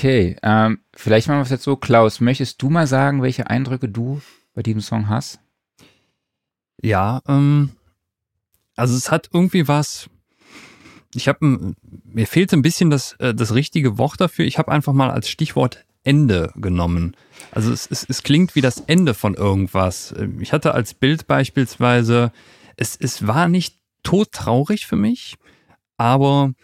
[0.00, 1.76] Okay, ähm, vielleicht machen wir es jetzt so.
[1.76, 4.22] Klaus, möchtest du mal sagen, welche Eindrücke du
[4.54, 5.40] bei diesem Song hast?
[6.80, 7.72] Ja, ähm,
[8.76, 10.08] also es hat irgendwie was.
[11.14, 14.46] Ich habe mir fehlt ein bisschen das äh, das richtige Wort dafür.
[14.46, 17.14] Ich habe einfach mal als Stichwort Ende genommen.
[17.50, 20.14] Also es, es, es klingt wie das Ende von irgendwas.
[20.38, 22.32] Ich hatte als Bild beispielsweise,
[22.78, 25.36] es, es war nicht todtraurig für mich,
[25.98, 26.54] aber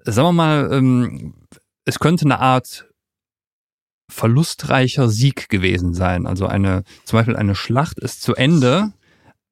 [0.00, 1.34] sagen wir mal, ähm,
[1.88, 2.86] es könnte eine Art
[4.10, 6.26] verlustreicher Sieg gewesen sein.
[6.26, 8.92] Also eine, zum Beispiel eine Schlacht ist zu Ende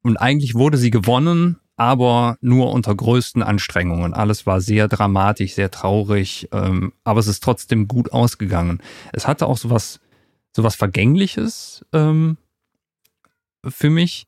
[0.03, 4.13] und eigentlich wurde sie gewonnen, aber nur unter größten Anstrengungen.
[4.13, 8.83] Alles war sehr dramatisch, sehr traurig, ähm, aber es ist trotzdem gut ausgegangen.
[9.13, 9.99] Es hatte auch sowas,
[10.55, 12.37] sowas Vergängliches ähm,
[13.67, 14.27] für mich,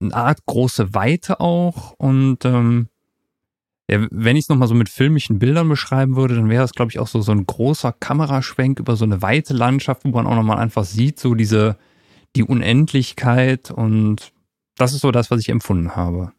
[0.00, 2.88] eine Art große Weite auch und ähm,
[4.10, 6.98] wenn ich es nochmal so mit filmischen Bildern beschreiben würde, dann wäre es, glaube ich,
[6.98, 10.58] auch so, so ein großer Kameraschwenk über so eine weite Landschaft, wo man auch nochmal
[10.58, 11.76] einfach sieht, so diese,
[12.36, 14.32] die Unendlichkeit und
[14.76, 16.32] das ist so das, was ich empfunden habe.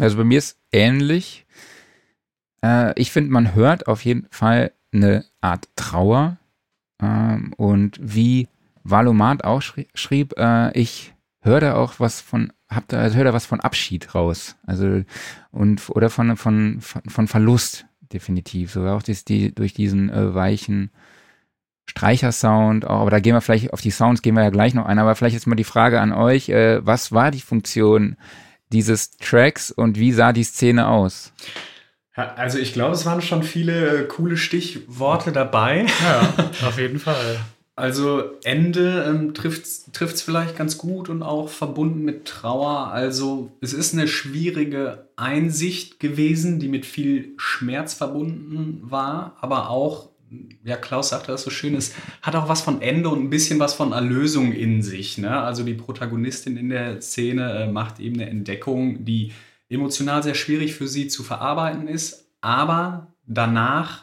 [0.00, 1.46] Also bei mir ist ähnlich.
[2.64, 6.38] Äh, ich finde, man hört auf jeden Fall eine Art Trauer.
[7.02, 8.48] Ähm, und wie
[8.84, 13.26] Valomat auch schrie schrieb, äh, ich höre da auch was von habt da, also hört
[13.26, 14.56] da was von Abschied raus.
[14.66, 15.02] Also,
[15.50, 18.72] und, oder von, von, von Verlust, definitiv.
[18.72, 20.90] Sogar auch das, die, durch diesen äh, weichen
[21.86, 24.84] Streichersound, auch, aber da gehen wir vielleicht auf die Sounds gehen wir ja gleich noch
[24.84, 28.16] ein, aber vielleicht jetzt mal die Frage an euch, äh, was war die Funktion
[28.70, 31.32] dieses Tracks und wie sah die Szene aus?
[32.14, 35.86] Also ich glaube, es waren schon viele coole Stichworte dabei.
[36.02, 37.38] Ja, auf jeden Fall.
[37.78, 42.88] Also Ende ähm, trifft es vielleicht ganz gut und auch verbunden mit Trauer.
[42.88, 50.10] Also es ist eine schwierige Einsicht gewesen, die mit viel Schmerz verbunden war, aber auch,
[50.64, 53.60] ja Klaus sagte das so schön, es hat auch was von Ende und ein bisschen
[53.60, 55.16] was von Erlösung in sich.
[55.16, 55.30] Ne?
[55.30, 59.30] Also die Protagonistin in der Szene äh, macht eben eine Entdeckung, die
[59.68, 64.02] emotional sehr schwierig für sie zu verarbeiten ist, aber danach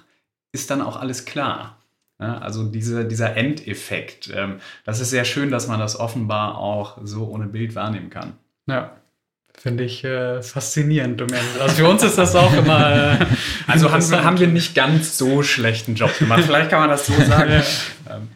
[0.54, 1.75] ist dann auch alles klar.
[2.20, 4.32] Ja, also diese, dieser Endeffekt.
[4.34, 8.34] Ähm, das ist sehr schön, dass man das offenbar auch so ohne Bild wahrnehmen kann.
[8.68, 8.96] Ja.
[9.58, 11.22] Finde ich äh, faszinierend.
[11.60, 13.20] Also für uns ist das auch immer.
[13.20, 13.26] Äh,
[13.68, 16.44] also haben, haben, wir nicht ganz so schlechten Job gemacht.
[16.46, 17.52] Vielleicht kann man das so sagen.
[18.06, 18.16] ja.
[18.16, 18.30] ähm.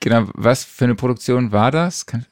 [0.00, 2.06] Genau, was für eine Produktion war das?
[2.06, 2.26] Kann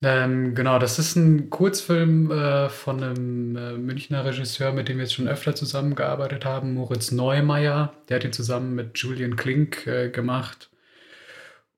[0.00, 5.04] ähm, genau, das ist ein Kurzfilm äh, von einem äh, Münchner Regisseur, mit dem wir
[5.04, 7.92] jetzt schon öfter zusammengearbeitet haben, Moritz Neumeier.
[8.08, 10.70] Der hat ihn zusammen mit Julian Klink äh, gemacht.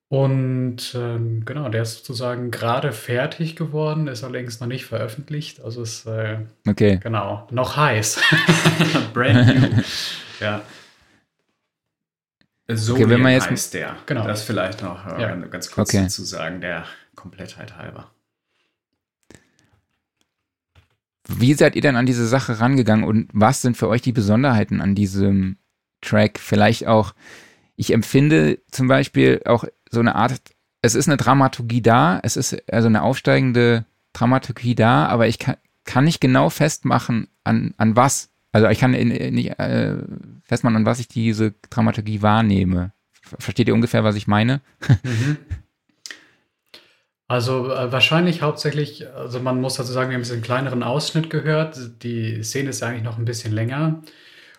[0.09, 5.63] Und ähm, genau, der ist sozusagen gerade fertig geworden, ist allerdings noch nicht veröffentlicht.
[5.63, 6.99] Also ist äh, okay.
[7.01, 8.21] genau noch heiß.
[9.15, 9.83] Brand new.
[10.41, 10.63] ja.
[12.69, 13.97] So okay, wenn man jetzt heißt der.
[14.07, 14.27] Genau.
[14.27, 15.35] Das vielleicht noch äh, ja.
[15.37, 16.09] ganz kurz okay.
[16.09, 16.85] zu sagen, der
[17.21, 18.11] Komplettheit halber.
[21.29, 24.81] Wie seid ihr denn an diese Sache rangegangen und was sind für euch die Besonderheiten
[24.81, 25.59] an diesem
[26.01, 26.39] Track?
[26.39, 27.15] Vielleicht auch,
[27.77, 30.41] ich empfinde zum Beispiel auch so eine Art,
[30.81, 35.57] es ist eine Dramaturgie da, es ist also eine aufsteigende Dramaturgie da, aber ich kann,
[35.85, 38.31] kann nicht genau festmachen, an, an was.
[38.51, 39.99] Also ich kann nicht äh,
[40.43, 42.93] festmachen, an was ich diese Dramaturgie wahrnehme.
[43.23, 44.63] Versteht ihr ungefähr, was ich meine?
[45.05, 45.37] Mhm.
[47.31, 51.31] Also äh, wahrscheinlich hauptsächlich, also man muss dazu sagen, wir haben jetzt einen kleineren Ausschnitt
[51.31, 52.03] gehört.
[52.03, 54.03] Die Szene ist eigentlich noch ein bisschen länger.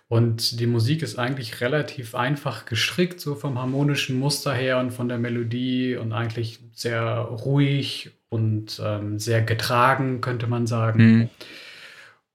[0.08, 5.10] Und die Musik ist eigentlich relativ einfach gestrickt, so vom harmonischen Muster her und von
[5.10, 11.04] der Melodie und eigentlich sehr ruhig und ähm, sehr getragen, könnte man sagen.
[11.04, 11.30] Mhm.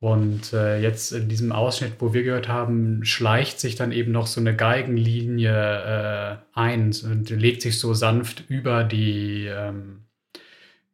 [0.01, 4.27] Und äh, jetzt in diesem Ausschnitt, wo wir gehört haben, schleicht sich dann eben noch
[4.27, 10.06] so eine Geigenlinie äh, ein und legt sich so sanft über die, ähm,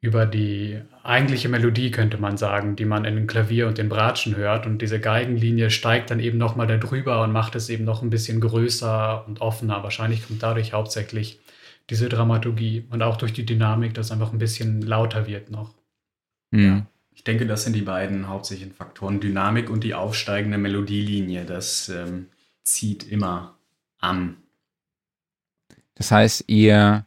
[0.03, 4.37] über die eigentliche Melodie, könnte man sagen, die man in den Klavier und den Bratschen
[4.37, 4.67] hört.
[4.67, 8.41] Und diese Geigenlinie steigt dann eben nochmal darüber und macht es eben noch ein bisschen
[8.41, 9.85] größer und offener.
[9.85, 11.39] Wahrscheinlich kommt dadurch hauptsächlich
[11.89, 15.73] diese Dramaturgie und auch durch die Dynamik, dass es einfach ein bisschen lauter wird noch.
[16.51, 16.65] Mhm.
[16.65, 16.87] Ja.
[17.15, 19.21] Ich denke, das sind die beiden hauptsächlichen Faktoren.
[19.21, 21.45] Dynamik und die aufsteigende Melodielinie.
[21.45, 22.27] Das ähm,
[22.65, 23.55] zieht immer
[24.01, 24.39] an.
[25.95, 27.07] Das heißt, ihr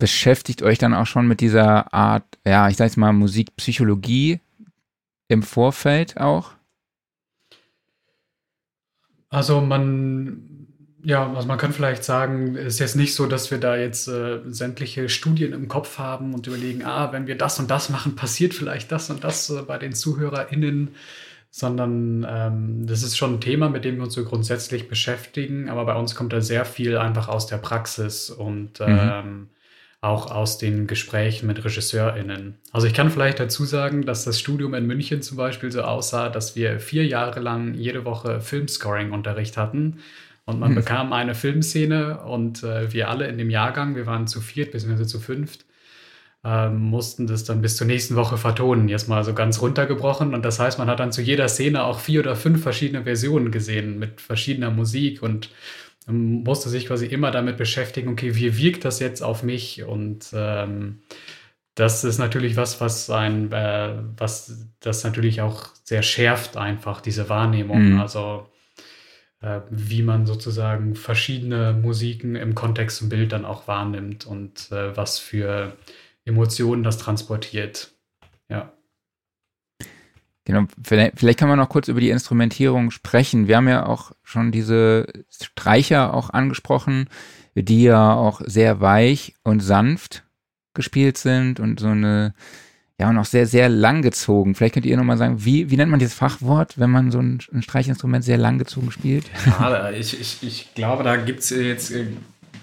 [0.00, 4.40] beschäftigt euch dann auch schon mit dieser Art, ja, ich sag jetzt mal Musikpsychologie
[5.28, 6.50] im Vorfeld auch?
[9.28, 10.66] Also man,
[11.04, 14.08] ja, also man kann vielleicht sagen, es ist jetzt nicht so, dass wir da jetzt
[14.08, 18.16] äh, sämtliche Studien im Kopf haben und überlegen, ah, wenn wir das und das machen,
[18.16, 20.96] passiert vielleicht das und das äh, bei den ZuhörerInnen,
[21.50, 25.84] sondern ähm, das ist schon ein Thema, mit dem wir uns so grundsätzlich beschäftigen, aber
[25.84, 28.86] bei uns kommt da sehr viel einfach aus der Praxis und mhm.
[28.88, 29.48] ähm,
[30.02, 32.58] auch aus den Gesprächen mit RegisseurInnen.
[32.72, 36.30] Also ich kann vielleicht dazu sagen, dass das Studium in München zum Beispiel so aussah,
[36.30, 39.98] dass wir vier Jahre lang jede Woche Filmscoring-Unterricht hatten.
[40.46, 40.76] Und man hm.
[40.76, 45.04] bekam eine Filmszene und äh, wir alle in dem Jahrgang, wir waren zu viert bzw.
[45.04, 45.66] zu fünft,
[46.42, 48.88] äh, mussten das dann bis zur nächsten Woche vertonen.
[48.88, 50.34] Jetzt mal so ganz runtergebrochen.
[50.34, 53.50] Und das heißt, man hat dann zu jeder Szene auch vier oder fünf verschiedene Versionen
[53.50, 55.50] gesehen mit verschiedener Musik und
[56.06, 59.84] musste sich quasi immer damit beschäftigen, okay, wie wirkt das jetzt auf mich?
[59.84, 61.02] Und ähm,
[61.74, 67.28] das ist natürlich was, was ein, äh, was das natürlich auch sehr schärft, einfach diese
[67.28, 67.94] Wahrnehmung.
[67.94, 68.00] Mhm.
[68.00, 68.48] Also
[69.40, 74.96] äh, wie man sozusagen verschiedene Musiken im Kontext zum Bild dann auch wahrnimmt und äh,
[74.96, 75.76] was für
[76.24, 77.92] Emotionen das transportiert.
[78.48, 78.72] Ja.
[80.50, 83.46] Genau, vielleicht, vielleicht kann man noch kurz über die Instrumentierung sprechen.
[83.46, 87.08] Wir haben ja auch schon diese Streicher auch angesprochen,
[87.54, 90.24] die ja auch sehr weich und sanft
[90.74, 92.34] gespielt sind und so eine,
[92.98, 94.56] ja, und auch sehr, sehr langgezogen.
[94.56, 97.38] Vielleicht könnt ihr nochmal sagen, wie, wie nennt man dieses Fachwort, wenn man so ein,
[97.52, 99.26] ein Streichinstrument sehr langgezogen spielt?
[99.46, 102.06] Ja, ich, ich, ich glaube, da gibt es jetzt äh,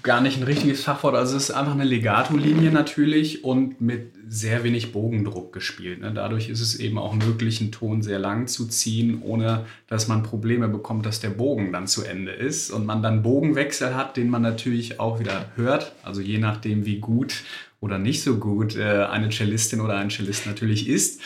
[0.07, 1.13] gar nicht ein richtiges Fachwort.
[1.13, 5.99] Also es ist einfach eine Legato-Linie natürlich und mit sehr wenig Bogendruck gespielt.
[6.01, 6.11] Ne?
[6.13, 10.23] Dadurch ist es eben auch möglich, einen Ton sehr lang zu ziehen, ohne dass man
[10.23, 14.29] Probleme bekommt, dass der Bogen dann zu Ende ist und man dann Bogenwechsel hat, den
[14.29, 15.91] man natürlich auch wieder hört.
[16.03, 17.43] Also je nachdem, wie gut
[17.81, 21.21] oder nicht so gut äh, eine Cellistin oder ein Cellist natürlich ist.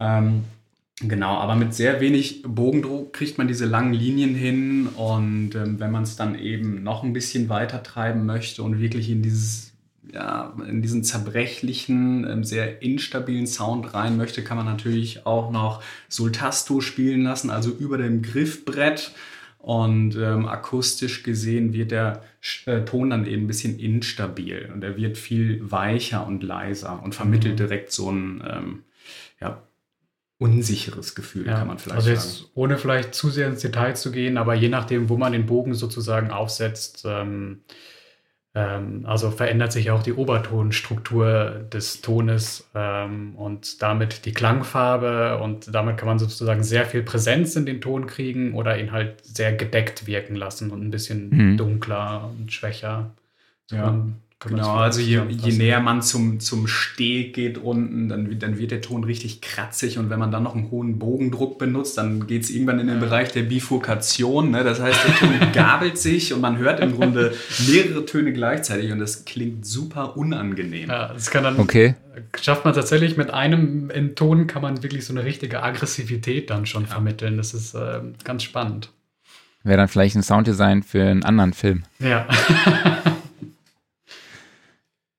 [0.00, 0.44] Ähm,
[1.00, 5.90] Genau, aber mit sehr wenig Bogendruck kriegt man diese langen Linien hin und ähm, wenn
[5.90, 9.74] man es dann eben noch ein bisschen weiter treiben möchte und wirklich in dieses
[10.12, 15.82] ja, in diesen zerbrechlichen, ähm, sehr instabilen Sound rein möchte, kann man natürlich auch noch
[16.08, 19.12] Sultasto spielen lassen, also über dem Griffbrett.
[19.58, 22.22] Und ähm, akustisch gesehen wird der
[22.66, 27.14] äh, Ton dann eben ein bisschen instabil und er wird viel weicher und leiser und
[27.14, 27.56] vermittelt mhm.
[27.56, 28.82] direkt so ein ähm,
[30.44, 32.18] unsicheres Gefühl, ja, kann man vielleicht also sagen.
[32.18, 35.32] Also jetzt ohne vielleicht zu sehr ins Detail zu gehen, aber je nachdem, wo man
[35.32, 37.62] den Bogen sozusagen aufsetzt, ähm,
[38.54, 45.74] ähm, also verändert sich auch die Obertonstruktur des Tones ähm, und damit die Klangfarbe und
[45.74, 49.54] damit kann man sozusagen sehr viel Präsenz in den Ton kriegen oder ihn halt sehr
[49.54, 51.56] gedeckt wirken lassen und ein bisschen mhm.
[51.56, 53.14] dunkler und schwächer.
[53.70, 53.98] ja.
[54.46, 58.80] Genau, also je, je näher man zum, zum Steg geht unten, dann, dann wird der
[58.80, 62.50] Ton richtig kratzig und wenn man dann noch einen hohen Bogendruck benutzt, dann geht es
[62.50, 63.04] irgendwann in den ja.
[63.04, 64.50] Bereich der Bifurkation.
[64.50, 64.64] Ne?
[64.64, 67.34] Das heißt, der Ton gabelt sich und man hört im Grunde
[67.66, 70.88] mehrere Töne gleichzeitig und das klingt super unangenehm.
[70.88, 71.94] Ja, das kann dann, okay.
[72.40, 76.66] schafft man tatsächlich mit einem in Ton kann man wirklich so eine richtige Aggressivität dann
[76.66, 76.88] schon ja.
[76.88, 77.36] vermitteln.
[77.36, 78.90] Das ist äh, ganz spannend.
[79.62, 81.84] Wäre dann vielleicht ein Sounddesign für einen anderen Film.
[81.98, 82.28] Ja.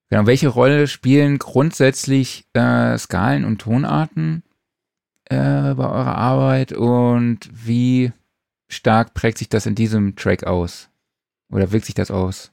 [0.10, 4.44] Genau, welche Rolle spielen grundsätzlich äh, Skalen und Tonarten
[5.26, 8.12] äh, bei eurer Arbeit und wie
[8.68, 10.90] stark prägt sich das in diesem Track aus?
[11.50, 12.52] Oder wirkt sich das aus?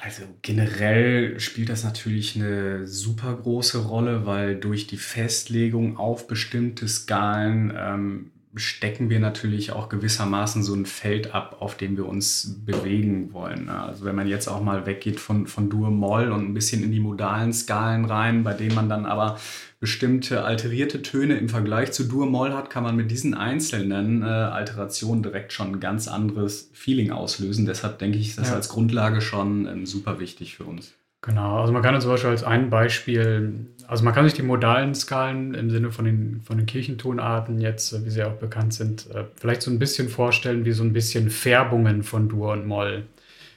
[0.00, 6.86] Also generell spielt das natürlich eine super große Rolle, weil durch die Festlegung auf bestimmte
[6.88, 12.56] Skalen ähm, stecken wir natürlich auch gewissermaßen so ein Feld ab, auf dem wir uns
[12.64, 13.66] bewegen wollen.
[13.66, 13.80] Ne?
[13.80, 17.00] Also wenn man jetzt auch mal weggeht von, von Dur-Moll und ein bisschen in die
[17.00, 19.38] modalen Skalen rein, bei denen man dann aber
[19.80, 25.22] bestimmte alterierte Töne im Vergleich zu Dur-Moll hat, kann man mit diesen einzelnen äh, Alterationen
[25.22, 27.66] direkt schon ein ganz anderes Feeling auslösen.
[27.66, 28.54] Deshalb denke ich, ist das ja.
[28.54, 30.94] als Grundlage schon ähm, super wichtig für uns.
[31.20, 34.94] Genau, also man kann zum Beispiel als ein Beispiel, also man kann sich die modalen
[34.94, 39.10] Skalen im Sinne von den, von den Kirchentonarten jetzt, äh, wie sie auch bekannt sind,
[39.14, 43.04] äh, vielleicht so ein bisschen vorstellen wie so ein bisschen Färbungen von Dur und Moll.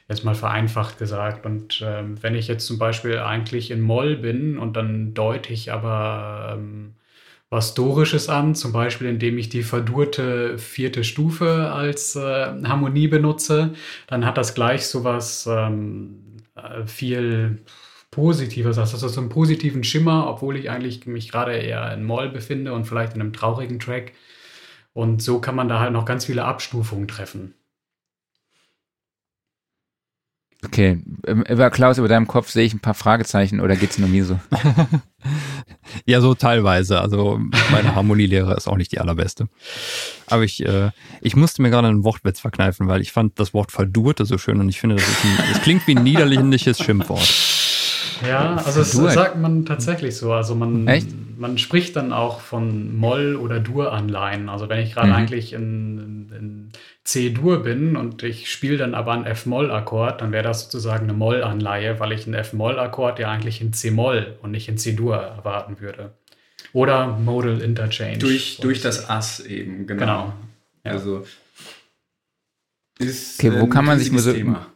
[0.08, 1.46] Jetzt mal vereinfacht gesagt.
[1.46, 5.72] Und äh, wenn ich jetzt zum Beispiel eigentlich in Moll bin und dann deute ich
[5.74, 6.94] aber ähm,
[7.50, 12.22] was Dorisches an, zum Beispiel indem ich die verdurte vierte Stufe als äh,
[12.64, 13.74] Harmonie benutze,
[14.08, 16.22] dann hat das gleich sowas ähm,
[16.56, 17.60] äh, viel
[18.12, 18.94] positiver sagst.
[18.94, 22.74] Das ist so einen positiven Schimmer, obwohl ich eigentlich mich gerade eher in Moll befinde
[22.74, 24.12] und vielleicht in einem traurigen Track.
[24.94, 27.54] Und so kann man da halt noch ganz viele Abstufungen treffen.
[30.64, 34.10] Okay, über Klaus, über deinem Kopf sehe ich ein paar Fragezeichen oder geht es nur
[34.10, 34.40] mir so?
[36.06, 37.02] ja, so teilweise.
[37.02, 37.40] Also
[37.72, 39.48] meine Harmonielehre ist auch nicht die allerbeste.
[40.28, 40.92] Aber ich, äh,
[41.22, 44.60] ich musste mir gerade einen Wortwitz verkneifen, weil ich fand das Wort verdurte so schön
[44.60, 47.51] und ich finde, das, ist ein, das klingt wie ein niederländisches Schimpfwort.
[48.28, 50.34] Ja, also das sagt man tatsächlich so.
[50.34, 51.08] Also man, Echt?
[51.38, 54.50] man spricht dann auch von Moll- oder Dur-Anleihen.
[54.50, 55.14] Also wenn ich gerade mhm.
[55.14, 56.72] eigentlich in, in, in
[57.04, 62.00] C-Dur bin und ich spiele dann aber einen F-Moll-Akkord, dann wäre das sozusagen eine Moll-Anleihe,
[62.00, 66.14] weil ich einen F-Moll-Akkord ja eigentlich in C-Moll und nicht in C-Dur erwarten würde.
[66.74, 68.20] Oder Modal Interchange.
[68.20, 70.02] Durch, durch das Ass eben, genau.
[70.02, 70.34] genau.
[70.86, 70.92] Ja.
[70.92, 71.26] Also
[72.98, 74.68] ist okay, wo kann man sich so Thema.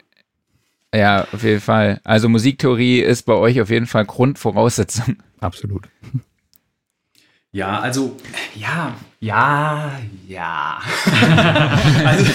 [0.95, 1.99] Ja, auf jeden Fall.
[2.03, 5.17] Also Musiktheorie ist bei euch auf jeden Fall Grundvoraussetzung.
[5.39, 5.87] Absolut.
[7.51, 8.17] Ja, also,
[8.55, 9.91] ja, ja,
[10.27, 10.81] ja.
[12.05, 12.25] also,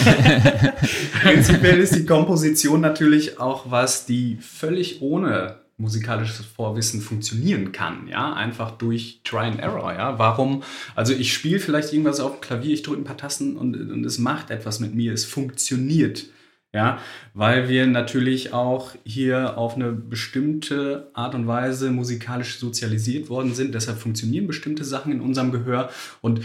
[1.21, 8.33] prinzipiell ist die Komposition natürlich auch was, die völlig ohne musikalisches Vorwissen funktionieren kann, ja,
[8.33, 10.19] einfach durch Try and Error, ja.
[10.19, 10.63] Warum?
[10.95, 14.05] Also ich spiele vielleicht irgendwas auf dem Klavier, ich drücke ein paar Tasten und, und
[14.05, 16.27] es macht etwas mit mir, es funktioniert.
[16.73, 17.01] Ja,
[17.35, 23.75] weil wir natürlich auch hier auf eine bestimmte Art und Weise musikalisch sozialisiert worden sind.
[23.75, 25.91] Deshalb funktionieren bestimmte Sachen in unserem Gehör
[26.21, 26.43] und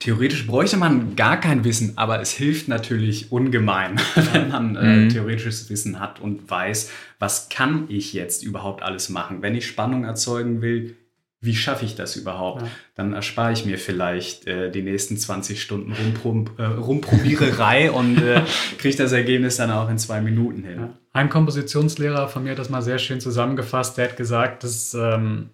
[0.00, 4.00] theoretisch bräuchte man gar kein Wissen, aber es hilft natürlich ungemein,
[4.32, 5.08] wenn man äh, mhm.
[5.10, 9.42] theoretisches Wissen hat und weiß, was kann ich jetzt überhaupt alles machen.
[9.42, 10.96] Wenn ich Spannung erzeugen will,
[11.40, 12.62] wie schaffe ich das überhaupt?
[12.62, 12.68] Ja.
[12.96, 18.42] Dann erspare ich mir vielleicht äh, die nächsten 20 Stunden Rumprom äh, Rumprobiererei und äh,
[18.78, 20.78] kriege das Ergebnis dann auch in zwei Minuten hin.
[20.78, 20.90] Ja.
[21.12, 23.98] Ein Kompositionslehrer von mir hat das mal sehr schön zusammengefasst.
[23.98, 25.50] Der hat gesagt, dass ähm,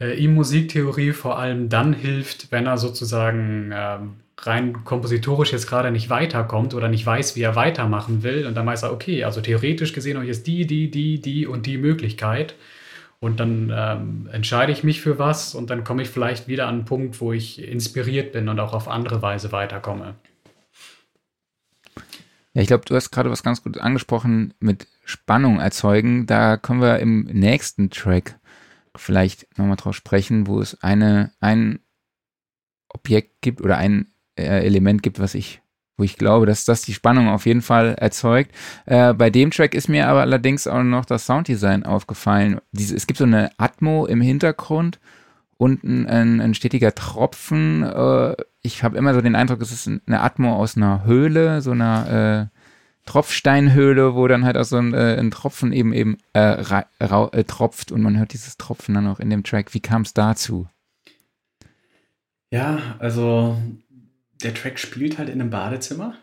[0.00, 5.92] äh, ihm Musiktheorie vor allem dann hilft, wenn er sozusagen ähm, rein kompositorisch jetzt gerade
[5.92, 8.46] nicht weiterkommt oder nicht weiß, wie er weitermachen will.
[8.46, 11.46] Und dann weiß er, okay, also theoretisch gesehen habe ich jetzt die, die, die, die
[11.46, 12.54] und die Möglichkeit.
[13.24, 16.74] Und dann ähm, entscheide ich mich für was und dann komme ich vielleicht wieder an
[16.74, 20.16] einen Punkt, wo ich inspiriert bin und auch auf andere Weise weiterkomme.
[22.52, 26.26] Ja, ich glaube, du hast gerade was ganz gut angesprochen mit Spannung erzeugen.
[26.26, 28.38] Da können wir im nächsten Track
[28.94, 31.78] vielleicht nochmal drauf sprechen, wo es eine, ein
[32.90, 35.62] Objekt gibt oder ein äh, Element gibt, was ich
[35.96, 38.52] wo ich glaube, dass das die Spannung auf jeden Fall erzeugt.
[38.86, 42.60] Äh, bei dem Track ist mir aber allerdings auch noch das Sounddesign aufgefallen.
[42.72, 44.98] Diese, es gibt so eine Atmo im Hintergrund
[45.56, 47.82] unten ein, ein stetiger Tropfen.
[47.82, 51.70] Äh, ich habe immer so den Eindruck, es ist eine Atmo aus einer Höhle, so
[51.70, 52.58] einer äh,
[53.06, 57.92] Tropfsteinhöhle, wo dann halt auch so ein, äh, ein Tropfen eben eben äh, äh, tropft
[57.92, 59.74] und man hört dieses Tropfen dann auch in dem Track.
[59.74, 60.66] Wie kam es dazu?
[62.50, 63.58] Ja, also
[64.44, 66.14] der Track spielt halt in einem Badezimmer.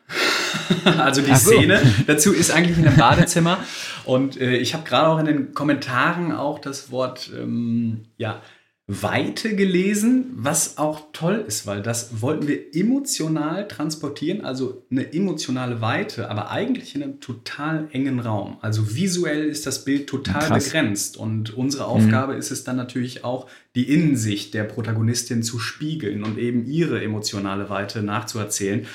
[0.97, 1.51] also die so.
[1.51, 3.59] Szene dazu ist eigentlich in einem Badezimmer.
[4.05, 8.41] Und äh, ich habe gerade auch in den Kommentaren auch das Wort ähm, ja,
[8.87, 15.79] Weite gelesen, was auch toll ist, weil das wollten wir emotional transportieren, also eine emotionale
[15.79, 18.57] Weite, aber eigentlich in einem total engen Raum.
[18.61, 20.65] Also visuell ist das Bild total Krass.
[20.65, 22.39] begrenzt und unsere Aufgabe mhm.
[22.39, 27.69] ist es dann natürlich auch, die Innensicht der Protagonistin zu spiegeln und eben ihre emotionale
[27.69, 28.85] Weite nachzuerzählen.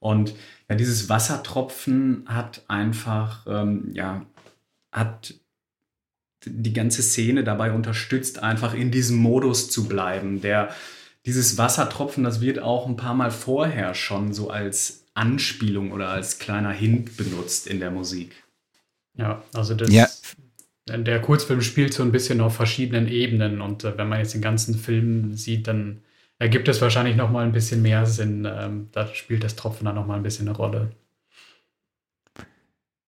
[0.00, 0.34] Und
[0.68, 4.26] ja, dieses Wassertropfen hat einfach, ähm, ja,
[4.90, 5.34] hat
[6.46, 10.40] die ganze Szene dabei unterstützt, einfach in diesem Modus zu bleiben.
[10.40, 10.74] Der,
[11.26, 16.38] dieses Wassertropfen, das wird auch ein paar Mal vorher schon so als Anspielung oder als
[16.38, 18.32] kleiner Hint benutzt in der Musik.
[19.16, 20.08] Ja, also das, ja.
[20.88, 24.42] der Kurzfilm spielt so ein bisschen auf verschiedenen Ebenen und äh, wenn man jetzt den
[24.42, 26.02] ganzen Film sieht, dann
[26.38, 28.46] ergibt es wahrscheinlich noch mal ein bisschen mehr Sinn.
[28.50, 30.90] Ähm, da spielt das Tropfen dann noch mal ein bisschen eine Rolle.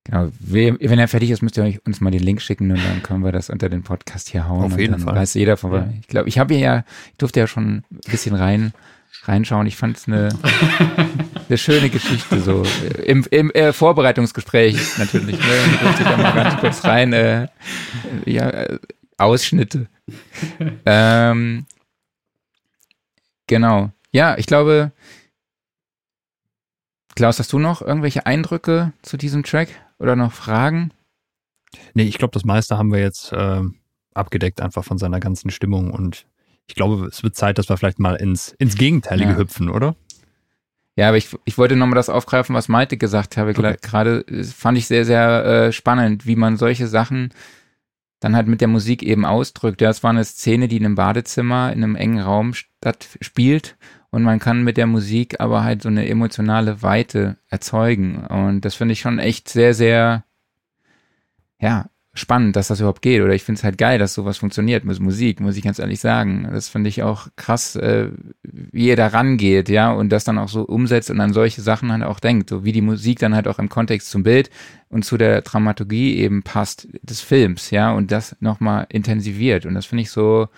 [0.06, 3.24] Genau, wenn er fertig ist, müsst ihr uns mal den Link schicken und dann können
[3.24, 4.72] wir das unter den Podcast hier hauen.
[4.72, 5.16] Auf jeden dann Fall.
[5.16, 5.88] Weiß jeder von, ja.
[6.00, 8.72] Ich glaube, ich habe ja, ich durfte ja schon ein bisschen rein
[9.24, 9.66] reinschauen.
[9.66, 10.28] Ich fand es eine,
[11.48, 12.62] eine schöne Geschichte so
[13.04, 15.38] im, im äh, Vorbereitungsgespräch natürlich.
[15.38, 15.54] Ne?
[15.72, 17.12] Ich durfte da mal ganz kurz rein.
[17.12, 17.48] Äh,
[18.24, 18.78] ja, äh,
[19.18, 19.88] Ausschnitte.
[20.86, 21.66] ähm,
[23.46, 23.90] genau.
[24.12, 24.92] Ja, ich glaube.
[27.16, 29.68] Klaus, hast du noch irgendwelche Eindrücke zu diesem Track?
[29.98, 30.92] Oder noch Fragen?
[31.94, 33.62] Nee, ich glaube, das meiste haben wir jetzt äh,
[34.14, 35.90] abgedeckt, einfach von seiner ganzen Stimmung.
[35.90, 36.26] Und
[36.66, 39.36] ich glaube, es wird Zeit, dass wir vielleicht mal ins, ins Gegenteilige ja.
[39.36, 39.96] hüpfen, oder?
[40.96, 43.50] Ja, aber ich, ich wollte nochmal das aufgreifen, was Malte gesagt habe.
[43.50, 43.76] Okay.
[43.82, 47.34] Gerade fand ich sehr, sehr äh, spannend, wie man solche Sachen
[48.20, 49.82] dann halt mit der Musik eben ausdrückt.
[49.82, 53.76] Ja, es war eine Szene, die in einem Badezimmer, in einem engen Raum statt spielt
[54.16, 58.24] und man kann mit der Musik aber halt so eine emotionale Weite erzeugen.
[58.24, 60.24] Und das finde ich schon echt sehr, sehr,
[61.60, 63.20] ja, spannend, dass das überhaupt geht.
[63.20, 66.00] Oder ich finde es halt geil, dass sowas funktioniert mit Musik, muss ich ganz ehrlich
[66.00, 66.48] sagen.
[66.50, 68.08] Das finde ich auch krass, äh,
[68.42, 71.92] wie ihr da rangeht, ja, und das dann auch so umsetzt und an solche Sachen
[71.92, 74.48] halt auch denkt, so wie die Musik dann halt auch im Kontext zum Bild
[74.88, 79.66] und zu der Dramaturgie eben passt des Films, ja, und das nochmal intensiviert.
[79.66, 80.48] Und das finde ich so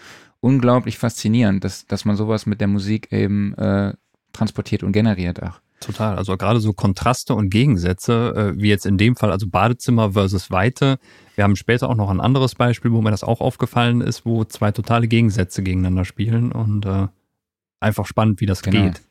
[0.40, 3.94] unglaublich faszinierend, dass, dass man sowas mit der Musik eben äh,
[4.32, 5.60] transportiert und generiert auch.
[5.80, 6.16] Total.
[6.16, 10.50] Also gerade so Kontraste und Gegensätze, äh, wie jetzt in dem Fall, also Badezimmer versus
[10.50, 10.98] Weite.
[11.36, 14.44] Wir haben später auch noch ein anderes Beispiel, wo mir das auch aufgefallen ist, wo
[14.44, 17.06] zwei totale Gegensätze gegeneinander spielen und äh,
[17.80, 18.84] einfach spannend, wie das genau.
[18.84, 19.02] geht.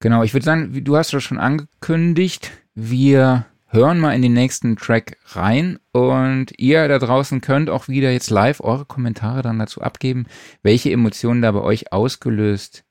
[0.00, 4.76] Genau, ich würde sagen, du hast das schon angekündigt, wir hören mal in den nächsten
[4.76, 9.82] Track rein und ihr da draußen könnt auch wieder jetzt live eure Kommentare dann dazu
[9.82, 10.26] abgeben,
[10.62, 12.84] welche Emotionen da bei euch ausgelöst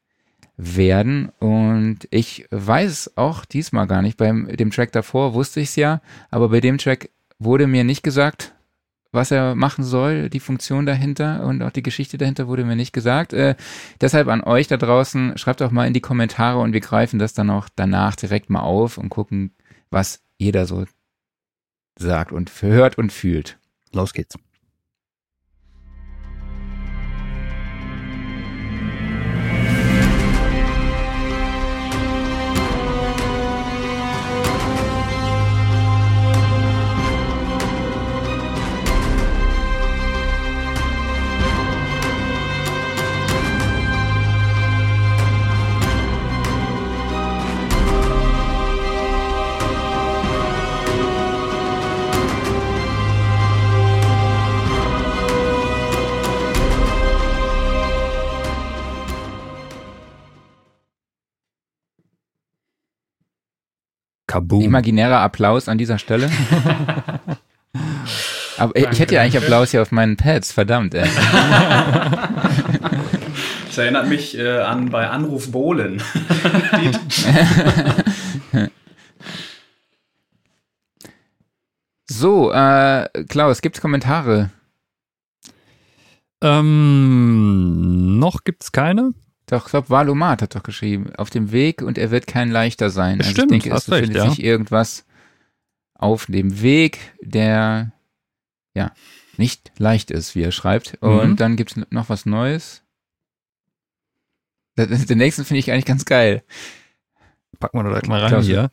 [0.56, 1.30] werden.
[1.40, 4.18] Und ich weiß auch diesmal gar nicht.
[4.18, 7.10] Beim dem Track davor wusste ich es ja, aber bei dem Track
[7.40, 8.54] wurde mir nicht gesagt,
[9.12, 12.94] was er machen soll, die Funktion dahinter und auch die Geschichte dahinter wurde mir nicht
[12.94, 13.34] gesagt.
[13.34, 13.56] Äh,
[14.02, 17.34] deshalb an euch da draußen, schreibt auch mal in die Kommentare und wir greifen das
[17.34, 19.54] dann auch danach direkt mal auf und gucken,
[19.90, 20.86] was jeder so
[21.98, 23.60] sagt und hört und fühlt.
[23.92, 24.38] Los geht's.
[64.38, 64.62] Kaboom.
[64.62, 66.30] Imaginärer Applaus an dieser Stelle.
[68.58, 68.90] Aber Danke.
[68.92, 71.10] ich hätte ja eigentlich Applaus hier auf meinen Pads, verdammt, ey.
[73.68, 76.02] Das erinnert mich äh, an bei Anruf Bohlen.
[82.10, 84.50] so, äh, Klaus, gibt's Kommentare?
[86.42, 89.14] Ähm, noch gibt's keine.
[89.48, 92.90] Doch, ich glaube, Valomat hat doch geschrieben, auf dem Weg und er wird kein leichter
[92.90, 93.20] sein.
[93.20, 94.30] Also Stimmt, ich denke, es befindet ja.
[94.30, 95.06] sich irgendwas
[95.96, 97.94] auf dem Weg, der
[98.74, 98.92] ja
[99.38, 100.98] nicht leicht ist, wie er schreibt.
[101.02, 101.36] Und mhm.
[101.38, 102.84] dann gibt's noch was Neues.
[104.78, 106.44] Den nächsten finde ich eigentlich ganz geil.
[107.60, 108.70] Packen wir doch direkt mal rein hier.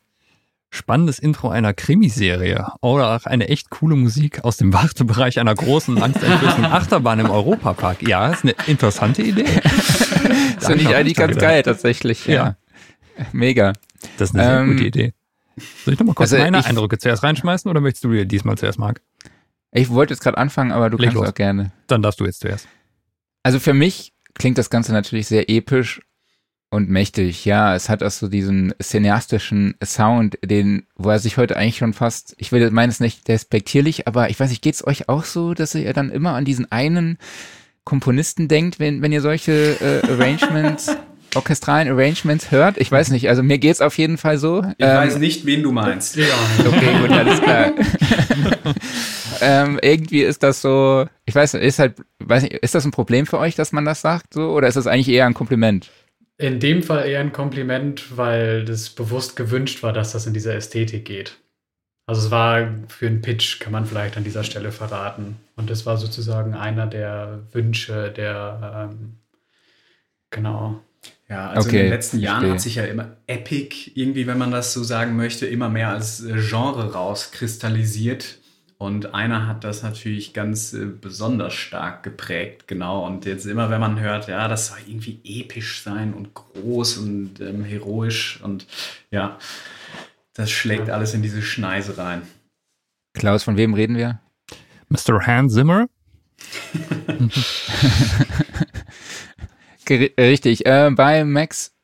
[0.70, 6.02] Spannendes Intro einer Krimiserie oder auch eine echt coole Musik aus dem Wartebereich einer großen,
[6.02, 8.02] angsteinflößenden Achterbahn im Europapark.
[8.02, 9.46] Ja, ist eine interessante Idee.
[10.56, 12.26] das finde ich eigentlich ganz geil, tatsächlich.
[12.26, 12.34] Ja.
[12.34, 13.26] ja.
[13.32, 13.72] Mega.
[14.18, 15.14] Das ist eine sehr ähm, gute Idee.
[15.84, 18.58] Soll ich nochmal kurz also meine ich, Eindrücke zuerst reinschmeißen oder möchtest du dir diesmal
[18.58, 19.00] zuerst, Marc?
[19.70, 21.28] Ich wollte jetzt gerade anfangen, aber du Leg kannst los.
[21.28, 21.72] auch gerne.
[21.86, 22.68] Dann darfst du jetzt zuerst.
[23.42, 26.00] Also für mich klingt das Ganze natürlich sehr episch
[26.70, 27.44] und mächtig.
[27.44, 31.92] Ja, es hat auch so diesen cineastischen Sound, den, wo er sich heute eigentlich schon
[31.92, 35.74] fast, ich will meines nicht despektierlich, aber ich weiß nicht, geht's euch auch so, dass
[35.74, 37.18] ihr dann immer an diesen einen
[37.85, 40.97] Komponisten denkt, wenn, wenn ihr solche äh, Arrangements
[41.37, 42.78] orchestralen Arrangements hört.
[42.78, 44.62] Ich weiß nicht, also mir geht's auf jeden Fall so.
[44.78, 46.16] Ich ähm, weiß nicht, wen du meinst.
[46.16, 46.26] Ja.
[46.66, 47.72] Okay, gut, alles klar.
[49.41, 53.26] ähm, irgendwie ist das so, ich weiß, ist halt, weiß nicht, ist das ein Problem
[53.26, 55.91] für euch, dass man das sagt, so, oder ist das eigentlich eher ein Kompliment?
[56.37, 60.55] In dem Fall eher ein Kompliment, weil das bewusst gewünscht war, dass das in dieser
[60.55, 61.37] Ästhetik geht.
[62.07, 65.36] Also es war für einen Pitch, kann man vielleicht an dieser Stelle verraten.
[65.57, 69.14] Und das war sozusagen einer der Wünsche, der ähm,
[70.30, 70.80] genau
[71.28, 72.52] ja, also okay, in den letzten Jahren verstehe.
[72.52, 76.22] hat sich ja immer Epic, irgendwie, wenn man das so sagen möchte, immer mehr als
[76.22, 78.38] äh, Genre rauskristallisiert.
[78.76, 83.07] Und einer hat das natürlich ganz äh, besonders stark geprägt, genau.
[83.07, 87.40] Und jetzt immer, wenn man hört, ja, das soll irgendwie episch sein und groß und
[87.40, 88.66] ähm, heroisch und
[89.11, 89.38] ja,
[90.35, 92.22] das schlägt alles in diese Schneise rein.
[93.14, 94.20] Klaus, von wem reden wir?
[94.89, 95.26] Mr.
[95.26, 95.89] Hans Zimmer.
[99.89, 100.66] Richtig.
[100.66, 101.74] Äh, bei Max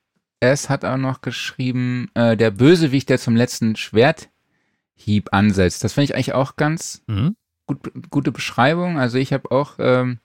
[0.41, 5.85] S hat auch noch geschrieben, äh, der Bösewicht, der zum letzten Schwerthieb ansetzt.
[5.85, 7.37] Das finde ich eigentlich auch ganz mhm.
[7.67, 8.99] gut, gute Beschreibung.
[8.99, 10.19] Also ich habe auch, ähm,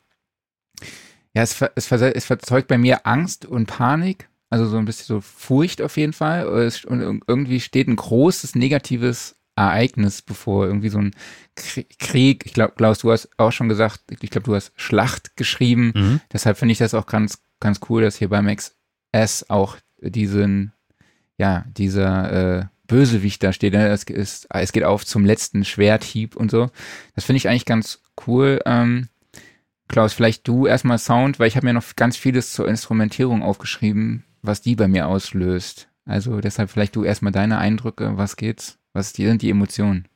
[1.33, 4.29] ja, es, es, es verzeugt bei mir Angst und Panik.
[4.55, 6.47] Also so ein bisschen so Furcht auf jeden Fall.
[6.87, 10.65] Und irgendwie steht ein großes negatives Ereignis bevor.
[10.65, 11.11] Irgendwie so ein
[11.99, 12.45] Krieg.
[12.45, 15.91] Ich glaube, Klaus, du hast auch schon gesagt, ich glaube, du hast Schlacht geschrieben.
[15.95, 16.21] Mhm.
[16.31, 18.75] Deshalb finde ich das auch ganz ganz cool, dass hier bei Max
[19.11, 20.73] S auch diesen,
[21.37, 23.73] ja, dieser äh, Bösewicht da steht.
[23.73, 23.87] Ne?
[23.87, 26.69] Es, ist, es geht auf zum letzten Schwerthieb und so.
[27.15, 28.61] Das finde ich eigentlich ganz cool.
[28.65, 29.09] Ähm,
[29.87, 34.23] Klaus, vielleicht du erstmal Sound, weil ich habe mir noch ganz vieles zur Instrumentierung aufgeschrieben,
[34.47, 35.89] was die bei mir auslöst.
[36.05, 40.07] Also deshalb vielleicht du erstmal deine Eindrücke, was geht's, was sind die Emotionen?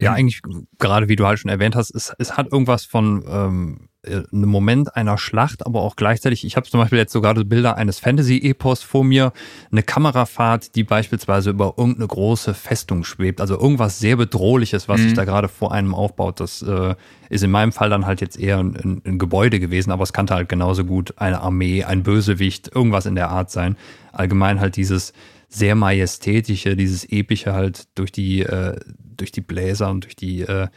[0.00, 0.42] Ja, eigentlich
[0.78, 4.48] gerade wie du halt schon erwähnt hast, es, es hat irgendwas von ähm, äh, einem
[4.48, 8.82] Moment einer Schlacht, aber auch gleichzeitig, ich habe zum Beispiel jetzt sogar Bilder eines Fantasy-Epos
[8.82, 9.32] vor mir,
[9.70, 15.04] eine Kamerafahrt, die beispielsweise über irgendeine große Festung schwebt, also irgendwas sehr Bedrohliches, was mhm.
[15.04, 16.40] sich da gerade vor einem aufbaut.
[16.40, 16.94] Das äh,
[17.28, 20.28] ist in meinem Fall dann halt jetzt eher ein, ein, Gebäude gewesen, aber es kann
[20.28, 23.76] halt genauso gut eine Armee, ein Bösewicht, irgendwas in der Art sein.
[24.12, 25.12] Allgemein halt dieses
[25.48, 28.78] sehr majestätische, dieses epische halt durch die, äh,
[29.16, 30.68] durch die Bläser und durch die äh,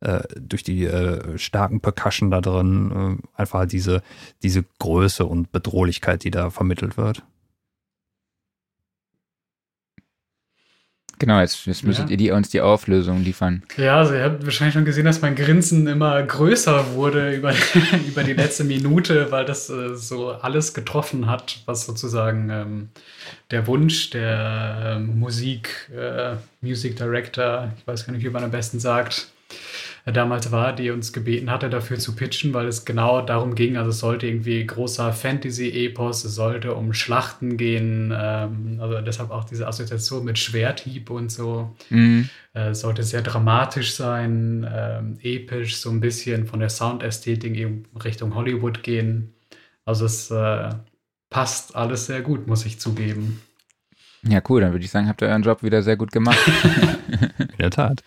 [0.00, 4.02] äh, durch die äh, starken Percussion da drin, äh, einfach diese,
[4.42, 7.24] diese Größe und Bedrohlichkeit, die da vermittelt wird.
[11.18, 12.10] Genau, jetzt, jetzt müsstet ja.
[12.12, 13.64] ihr die, uns die Auflösung liefern.
[13.76, 17.52] Ja, also ihr habt wahrscheinlich schon gesehen, dass mein Grinsen immer größer wurde über,
[18.08, 22.88] über die letzte Minute, weil das äh, so alles getroffen hat, was sozusagen ähm,
[23.50, 28.52] der Wunsch der äh, Musik, äh, Music Director, ich weiß gar nicht, wie man am
[28.52, 29.32] besten sagt,
[30.12, 33.90] damals war, die uns gebeten hatte, dafür zu pitchen, weil es genau darum ging, also
[33.90, 39.66] es sollte irgendwie großer Fantasy-Epos, es sollte um Schlachten gehen, ähm, also deshalb auch diese
[39.66, 41.74] Assoziation mit Schwerthieb und so.
[41.90, 42.28] Mhm.
[42.54, 47.86] Äh, es sollte sehr dramatisch sein, ähm, episch, so ein bisschen von der Soundästhetik in
[48.04, 49.34] Richtung Hollywood gehen.
[49.84, 50.70] Also es äh,
[51.30, 53.40] passt alles sehr gut, muss ich zugeben.
[54.22, 56.38] Ja, cool, dann würde ich sagen, habt ihr euren Job wieder sehr gut gemacht.
[57.38, 58.02] In der Tat.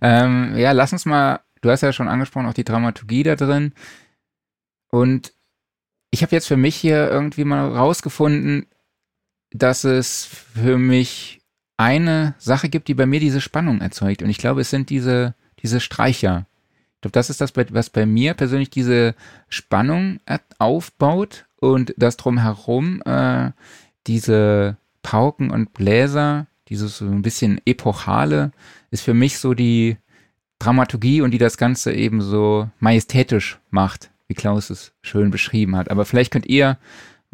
[0.00, 3.72] Ähm, ja, lass uns mal, du hast ja schon angesprochen, auch die Dramaturgie da drin.
[4.90, 5.32] Und
[6.10, 8.66] ich habe jetzt für mich hier irgendwie mal rausgefunden,
[9.50, 11.40] dass es für mich
[11.76, 14.22] eine Sache gibt, die bei mir diese Spannung erzeugt.
[14.22, 16.46] Und ich glaube, es sind diese, diese Streicher.
[16.94, 19.14] Ich glaube, das ist das, was bei mir persönlich diese
[19.48, 20.20] Spannung
[20.58, 23.50] aufbaut und das drumherum äh,
[24.06, 28.52] diese Pauken und Bläser, dieses so ein bisschen epochale,
[28.96, 29.98] ist für mich so die
[30.58, 35.90] Dramaturgie und die das Ganze eben so majestätisch macht, wie Klaus es schön beschrieben hat.
[35.90, 36.78] Aber vielleicht könnt ihr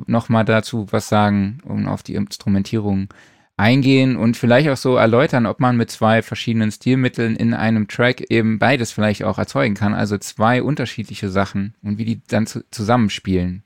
[0.06, 3.08] noch mal dazu was sagen, um auf die Instrumentierung
[3.56, 8.24] eingehen und vielleicht auch so erläutern, ob man mit zwei verschiedenen Stilmitteln in einem Track
[8.28, 12.68] eben beides vielleicht auch erzeugen kann, also zwei unterschiedliche Sachen und wie die dann zu
[12.72, 13.62] zusammenspielen.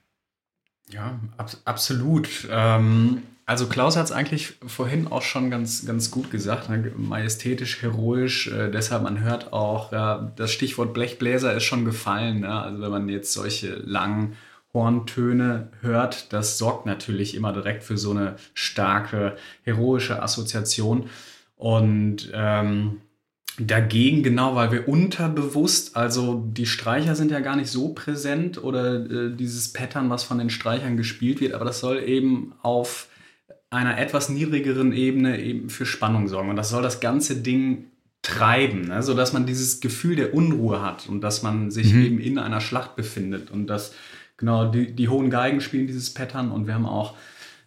[0.91, 2.47] Ja, ab absolut.
[2.51, 6.93] Ähm, also Klaus hat es eigentlich vorhin auch schon ganz, ganz gut gesagt, ne?
[6.97, 8.49] majestätisch, heroisch.
[8.49, 12.41] Äh, deshalb, man hört auch, ja, das Stichwort Blechbläser ist schon gefallen.
[12.41, 12.53] Ne?
[12.53, 14.37] Also wenn man jetzt solche langen
[14.75, 21.09] Horntöne hört, das sorgt natürlich immer direkt für so eine starke, heroische Assoziation.
[21.55, 23.01] Und ähm,
[23.61, 28.97] dagegen, genau, weil wir unterbewusst, also die Streicher sind ja gar nicht so präsent oder
[28.97, 33.07] äh, dieses Pattern, was von den Streichern gespielt wird, aber das soll eben auf
[33.71, 36.51] einer etwas niedrigeren Ebene eben für Spannung sorgen.
[36.51, 37.87] Und das soll das ganze Ding
[38.23, 39.03] treiben, ne?
[39.03, 42.05] sodass man dieses Gefühl der Unruhe hat und dass man sich mhm.
[42.05, 43.51] eben in einer Schlacht befindet.
[43.51, 43.95] Und dass
[44.37, 47.15] genau die, die hohen Geigen spielen dieses Pattern und wir haben auch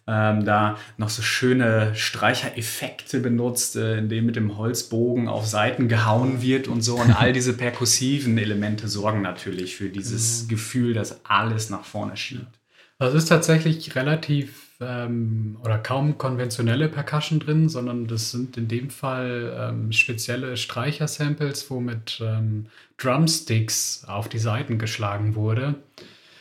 [0.06, 5.88] ähm, da noch so schöne Streichereffekte benutzt, äh, in denen mit dem Holzbogen auf Seiten
[5.88, 6.96] gehauen wird und so.
[6.96, 10.48] Und all diese perkussiven Elemente sorgen natürlich für dieses mhm.
[10.48, 12.58] Gefühl, dass alles nach vorne schiebt.
[12.98, 18.90] Das ist tatsächlich relativ ähm, oder kaum konventionelle Percussion drin, sondern das sind in dem
[18.90, 22.66] Fall ähm, spezielle Streicher-Samples, wo mit ähm,
[22.96, 25.74] Drumsticks auf die Seiten geschlagen wurde.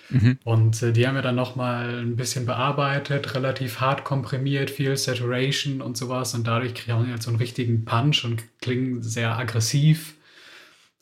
[0.10, 0.40] Mhm.
[0.44, 5.82] Und äh, die haben wir dann nochmal ein bisschen bearbeitet, relativ hart komprimiert, viel Saturation
[5.82, 6.34] und sowas.
[6.34, 10.16] Und dadurch kriegen wir jetzt so einen richtigen Punch und klingen sehr aggressiv.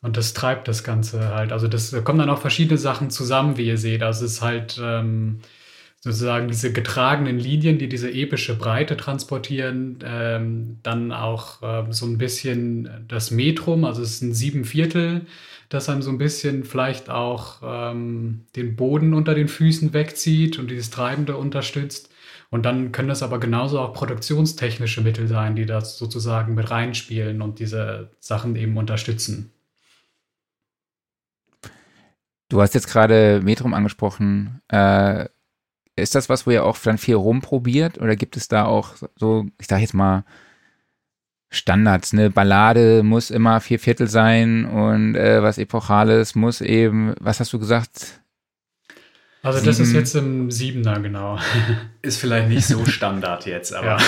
[0.00, 1.52] Und das treibt das Ganze halt.
[1.52, 4.02] Also das, da kommen dann auch verschiedene Sachen zusammen, wie ihr seht.
[4.02, 5.40] Also es ist halt ähm,
[6.00, 12.18] sozusagen diese getragenen Linien, die diese epische Breite transportieren, ähm, dann auch ähm, so ein
[12.18, 15.26] bisschen das Metrum, also es ist ein Siebenviertel,
[15.68, 20.70] das einem so ein bisschen vielleicht auch ähm, den Boden unter den Füßen wegzieht und
[20.70, 22.10] dieses Treibende unterstützt.
[22.50, 27.42] Und dann können das aber genauso auch produktionstechnische Mittel sein, die das sozusagen mit reinspielen
[27.42, 29.52] und diese Sachen eben unterstützen.
[32.48, 34.62] Du hast jetzt gerade Metrum angesprochen.
[34.68, 35.26] Äh,
[36.00, 39.46] ist das was, wo ihr auch dann viel rumprobiert oder gibt es da auch so,
[39.58, 40.24] ich sag jetzt mal,
[41.50, 47.40] Standards, eine Ballade muss immer vier Viertel sein und äh, was Epochales muss eben, was
[47.40, 48.20] hast du gesagt?
[49.42, 51.38] Also das ist jetzt im Siebener, genau.
[52.02, 53.86] Ist vielleicht nicht so Standard jetzt, aber.
[53.86, 53.98] Ja.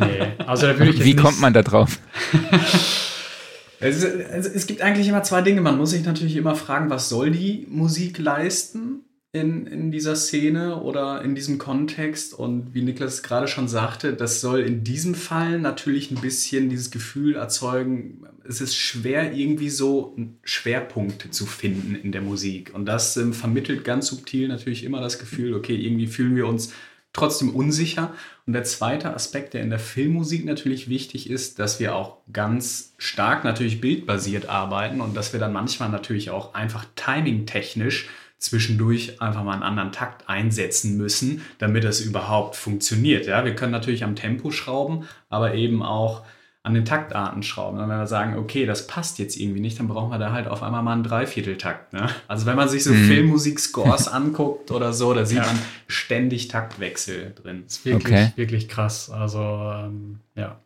[0.00, 0.44] nee.
[0.46, 1.98] Also da würde ich Wie kommt man da drauf?
[3.80, 5.60] es, es, es gibt eigentlich immer zwei Dinge.
[5.60, 9.04] Man muss sich natürlich immer fragen, was soll die Musik leisten?
[9.32, 12.34] In, in dieser Szene oder in diesem Kontext.
[12.34, 16.90] Und wie Niklas gerade schon sagte, das soll in diesem Fall natürlich ein bisschen dieses
[16.90, 22.72] Gefühl erzeugen, es ist schwer, irgendwie so Schwerpunkte zu finden in der Musik.
[22.74, 26.72] Und das ähm, vermittelt ganz subtil natürlich immer das Gefühl, okay, irgendwie fühlen wir uns
[27.14, 28.12] trotzdem unsicher.
[28.46, 32.94] Und der zweite Aspekt, der in der Filmmusik natürlich wichtig ist, dass wir auch ganz
[32.98, 38.08] stark natürlich bildbasiert arbeiten und dass wir dann manchmal natürlich auch einfach timingtechnisch
[38.42, 43.26] zwischendurch einfach mal einen anderen Takt einsetzen müssen, damit es überhaupt funktioniert.
[43.26, 46.24] Ja, wir können natürlich am Tempo schrauben, aber eben auch
[46.64, 47.78] an den Taktarten schrauben.
[47.78, 50.46] Und wenn wir sagen, okay, das passt jetzt irgendwie nicht, dann brauchen wir da halt
[50.46, 51.92] auf einmal mal einen Dreivierteltakt.
[51.92, 52.08] Ne?
[52.28, 53.04] Also wenn man sich so mhm.
[53.04, 55.46] Filmmusik-Scores anguckt oder so, da sieht ja.
[55.46, 57.62] man ständig Taktwechsel drin.
[57.64, 58.32] Das ist wirklich, okay.
[58.36, 59.10] wirklich krass.
[59.10, 60.60] Also ähm, ja.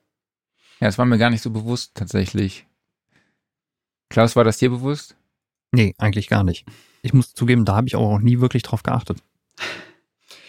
[0.81, 2.67] Ja, das war mir gar nicht so bewusst tatsächlich.
[4.11, 5.17] Klaus, war das dir bewusst?
[5.73, 6.67] Nee, eigentlich gar nicht
[7.07, 9.19] ich muss zugeben, da habe ich auch nie wirklich drauf geachtet.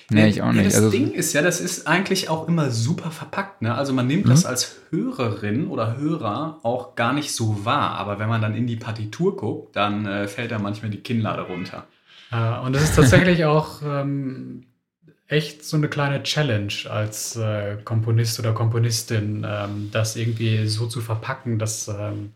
[0.10, 0.60] Nee, ich auch nicht.
[0.60, 3.62] Ja, das also, Ding ist ja, das ist eigentlich auch immer super verpackt.
[3.62, 3.76] Ne?
[3.76, 4.30] Also man nimmt mhm.
[4.30, 7.98] das als Hörerin oder Hörer auch gar nicht so wahr.
[7.98, 11.42] Aber wenn man dann in die Partitur guckt, dann äh, fällt da manchmal die Kinnlade
[11.42, 11.88] runter.
[12.32, 14.64] Ja, und das ist tatsächlich auch ähm,
[15.28, 21.02] echt so eine kleine Challenge als äh, Komponist oder Komponistin, ähm, das irgendwie so zu
[21.02, 22.32] verpacken, dass ähm,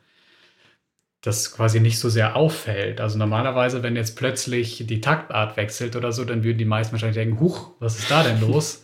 [1.21, 2.99] das quasi nicht so sehr auffällt.
[2.99, 7.17] Also normalerweise, wenn jetzt plötzlich die Taktart wechselt oder so, dann würden die meisten wahrscheinlich
[7.17, 8.83] denken, huch, was ist da denn los?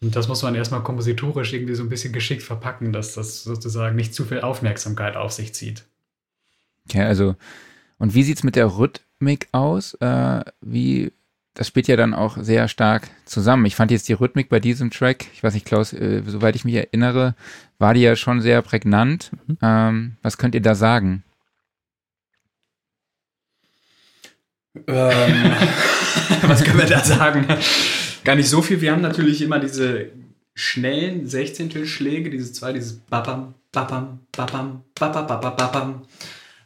[0.00, 3.96] Und das muss man erstmal kompositorisch irgendwie so ein bisschen geschickt verpacken, dass das sozusagen
[3.96, 5.84] nicht zu viel Aufmerksamkeit auf sich zieht.
[6.92, 7.34] Ja, also,
[7.98, 9.94] und wie sieht es mit der Rhythmik aus?
[9.94, 11.12] Äh, wie,
[11.54, 13.66] das spielt ja dann auch sehr stark zusammen.
[13.66, 16.64] Ich fand jetzt die Rhythmik bei diesem Track, ich weiß nicht, Klaus, äh, soweit ich
[16.64, 17.34] mich erinnere,
[17.78, 19.32] war die ja schon sehr prägnant.
[19.46, 19.58] Mhm.
[19.62, 21.24] Ähm, was könnt ihr da sagen?
[24.86, 24.86] Ähm,
[26.42, 27.46] was können wir da sagen?
[28.24, 28.80] Gar nicht so viel.
[28.80, 30.10] Wir haben natürlich immer diese
[30.54, 36.02] schnellen Sechzehntelschläge, diese zwei, dieses Babam, Babam, Babam, Babam, Babam, Babam.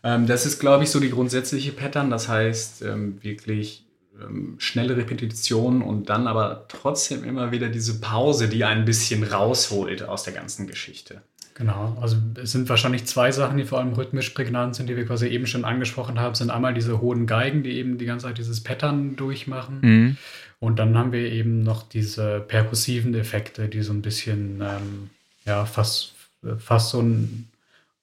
[0.03, 2.11] Ähm, das ist, glaube ich, so die grundsätzliche Pattern.
[2.11, 3.87] Das heißt, ähm, wirklich
[4.21, 10.03] ähm, schnelle Repetitionen und dann aber trotzdem immer wieder diese Pause, die ein bisschen rausholt
[10.03, 11.23] aus der ganzen Geschichte.
[11.55, 15.05] Genau, also es sind wahrscheinlich zwei Sachen, die vor allem rhythmisch prägnant sind, die wir
[15.05, 18.39] quasi eben schon angesprochen haben, sind einmal diese hohen Geigen, die eben die ganze Zeit
[18.39, 19.79] dieses Pattern durchmachen.
[19.83, 20.17] Mhm.
[20.61, 25.11] Und dann haben wir eben noch diese perkussiven Effekte, die so ein bisschen, ähm,
[25.45, 26.15] ja, fast,
[26.59, 27.49] fast so ein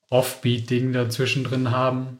[0.09, 2.19] Offbeat-Ding dazwischen drin haben.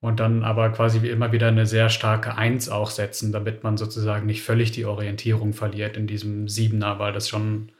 [0.00, 3.76] Und dann aber quasi wie immer wieder eine sehr starke Eins auch setzen, damit man
[3.76, 7.70] sozusagen nicht völlig die Orientierung verliert in diesem Siebener, weil das schon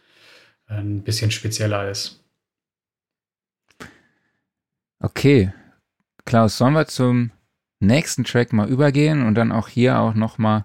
[0.67, 2.21] ein bisschen spezieller ist.
[5.01, 5.53] Okay.
[6.25, 7.31] Klaus, sollen wir zum
[7.81, 10.65] nächsten Track mal übergehen und dann auch hier auch nochmal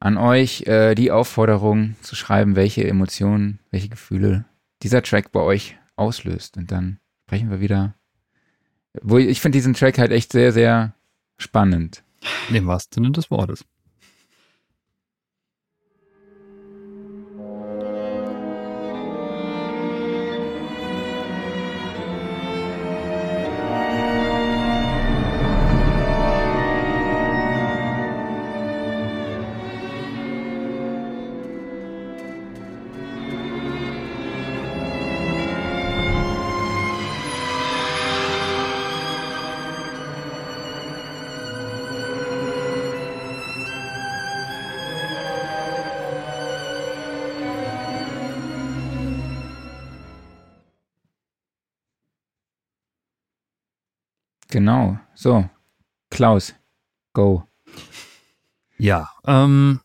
[0.00, 4.44] an euch äh, die Aufforderung zu schreiben, welche Emotionen, welche Gefühle
[4.82, 6.56] dieser Track bei euch auslöst.
[6.56, 7.94] Und dann sprechen wir wieder.
[9.02, 10.94] Wo ich finde diesen Track halt echt sehr, sehr
[11.38, 12.02] spannend.
[12.50, 13.64] Im wahrsten Sinne des Wortes.
[55.26, 55.50] So,
[56.08, 56.54] Klaus,
[57.12, 57.42] go.
[58.78, 59.80] Ja, ähm,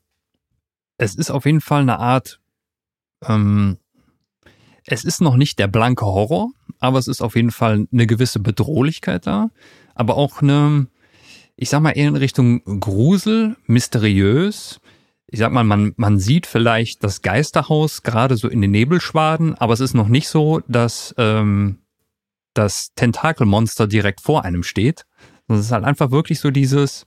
[0.99, 2.39] es ist auf jeden Fall eine Art,
[3.25, 3.79] ähm,
[4.85, 8.39] es ist noch nicht der blanke Horror, aber es ist auf jeden Fall eine gewisse
[8.39, 9.49] Bedrohlichkeit da,
[9.95, 10.85] aber auch eine,
[11.55, 14.79] ich sag mal eher in Richtung Grusel, mysteriös.
[15.25, 19.73] Ich sag mal, man, man sieht vielleicht das Geisterhaus gerade so in den Nebelschwaden, aber
[19.73, 21.79] es ist noch nicht so, dass ähm,
[22.53, 25.07] das Tentakelmonster direkt vor einem steht.
[25.47, 27.05] Das ist halt einfach wirklich so dieses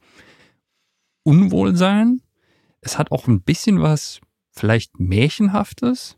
[1.22, 2.20] Unwohlsein.
[2.80, 4.20] Es hat auch ein bisschen was
[4.50, 6.16] vielleicht Märchenhaftes.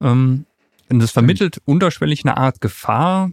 [0.00, 0.46] Ähm,
[0.90, 3.30] und es vermittelt unterschwellig eine Art Gefahr,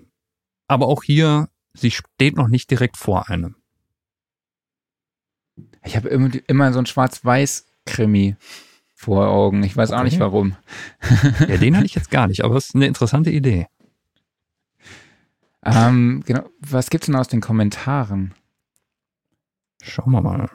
[0.68, 3.56] aber auch hier, sie steht noch nicht direkt vor einem.
[5.84, 8.36] Ich habe immer, immer so ein Schwarz-Weiß-Krimi
[8.94, 9.64] vor Augen.
[9.64, 10.00] Ich weiß okay.
[10.00, 10.56] auch nicht warum.
[11.48, 13.68] ja, den hatte ich jetzt gar nicht, aber es ist eine interessante Idee.
[15.76, 16.50] Ähm, genau.
[16.60, 18.34] Was gibt's denn aus den Kommentaren?
[19.82, 20.50] Schauen wir mal.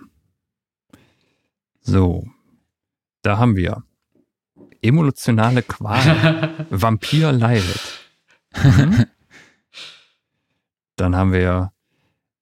[1.80, 2.26] So,
[3.22, 3.82] da haben wir
[4.82, 8.00] emotionale Qual, Vampir leidet.
[8.54, 9.06] Mhm.
[10.96, 11.72] Dann haben wir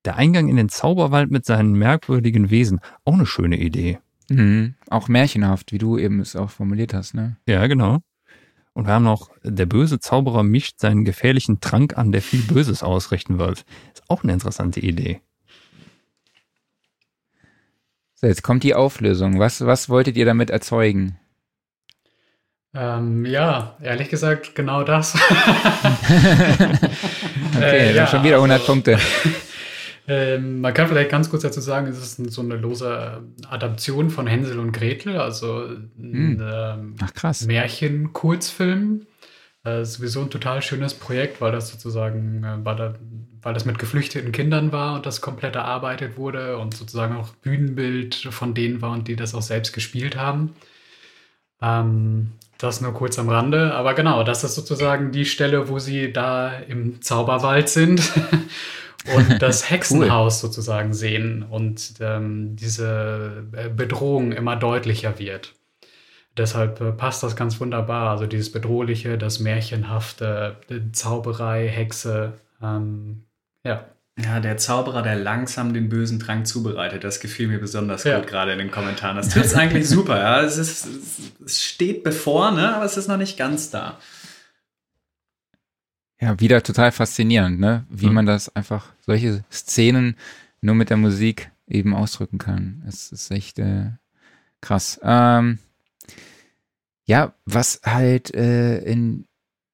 [0.05, 2.81] der Eingang in den Zauberwald mit seinen merkwürdigen Wesen.
[3.05, 3.99] Auch eine schöne Idee.
[4.29, 4.75] Mhm.
[4.89, 7.37] Auch märchenhaft, wie du eben es auch formuliert hast, ne?
[7.47, 7.99] Ja, genau.
[8.73, 12.83] Und wir haben noch, der böse Zauberer mischt seinen gefährlichen Trank an, der viel Böses
[12.83, 13.65] ausrichten wird.
[13.93, 15.21] Ist auch eine interessante Idee.
[18.15, 19.39] So, jetzt kommt die Auflösung.
[19.39, 21.19] Was, was wolltet ihr damit erzeugen?
[22.75, 25.15] Ähm, ja, ehrlich gesagt, genau das.
[27.57, 28.99] okay, äh, ja, schon wieder 100 also, Punkte.
[30.09, 34.27] Ähm, man kann vielleicht ganz kurz dazu sagen, es ist so eine lose Adaption von
[34.27, 35.65] Hänsel und Gretel, also
[35.99, 36.43] ein hm.
[36.43, 36.97] ähm,
[37.47, 39.07] Märchen-Kurzfilm.
[39.63, 42.95] Äh, sowieso ein total schönes Projekt, weil das sozusagen, äh, weil, da,
[43.43, 48.15] weil das mit geflüchteten Kindern war und das komplett erarbeitet wurde und sozusagen auch Bühnenbild
[48.15, 50.55] von denen war und die das auch selbst gespielt haben.
[51.61, 53.75] Ähm, das nur kurz am Rande.
[53.75, 58.01] Aber genau, das ist sozusagen die Stelle, wo sie da im Zauberwald sind
[59.15, 60.49] und das Hexenhaus cool.
[60.49, 65.55] sozusagen sehen und ähm, diese äh, Bedrohung immer deutlicher wird.
[66.37, 68.11] Deshalb äh, passt das ganz wunderbar.
[68.11, 70.57] Also dieses Bedrohliche, das Märchenhafte,
[70.93, 72.35] Zauberei, Hexe.
[72.63, 73.25] Ähm,
[73.65, 73.85] ja.
[74.19, 78.19] Ja, der Zauberer, der langsam den bösen Trank zubereitet, das gefiel mir besonders ja.
[78.19, 79.17] gut gerade in den Kommentaren.
[79.17, 80.19] Das trifft es eigentlich super.
[80.19, 80.43] Ja.
[80.43, 80.87] Es, ist,
[81.45, 82.75] es steht bevor, ne?
[82.75, 83.99] aber es ist noch nicht ganz da.
[86.21, 87.87] Ja, wieder total faszinierend, ne?
[87.89, 88.15] Wie mhm.
[88.15, 90.17] man das einfach, solche Szenen
[90.61, 92.83] nur mit der Musik eben ausdrücken kann.
[92.87, 93.93] Es ist echt äh,
[94.61, 95.01] krass.
[95.03, 95.59] Ähm,
[97.07, 99.27] ja, was halt äh, in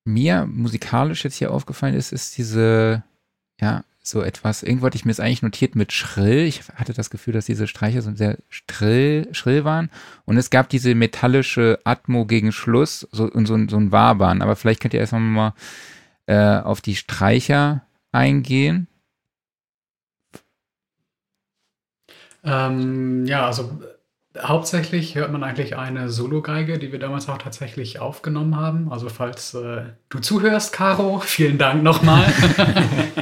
[0.04, 3.02] mir musikalisch jetzt hier aufgefallen ist, ist diese,
[3.60, 6.44] ja, so etwas, irgendwo hatte ich mir es eigentlich notiert mit schrill.
[6.44, 9.90] Ich hatte das Gefühl, dass diese Streicher so sehr schrill, schrill waren.
[10.24, 14.42] Und es gab diese metallische Atmo gegen Schluss so, und so, so ein Wabern.
[14.42, 15.54] Aber vielleicht könnt ihr erstmal mal
[16.26, 18.88] äh, auf die Streicher eingehen?
[22.44, 23.80] Ähm, ja, also
[24.40, 28.92] hauptsächlich hört man eigentlich eine Solo-Geige, die wir damals auch tatsächlich aufgenommen haben.
[28.92, 32.24] Also falls äh, du zuhörst, Caro, vielen Dank nochmal.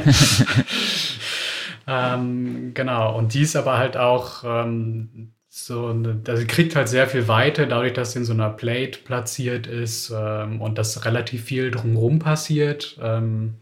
[1.86, 7.06] ähm, genau, und die ist aber halt auch ähm, so, also sie kriegt halt sehr
[7.06, 11.44] viel Weite, dadurch, dass sie in so einer Plate platziert ist ähm, und dass relativ
[11.44, 12.98] viel drumherum passiert.
[13.00, 13.54] Ähm,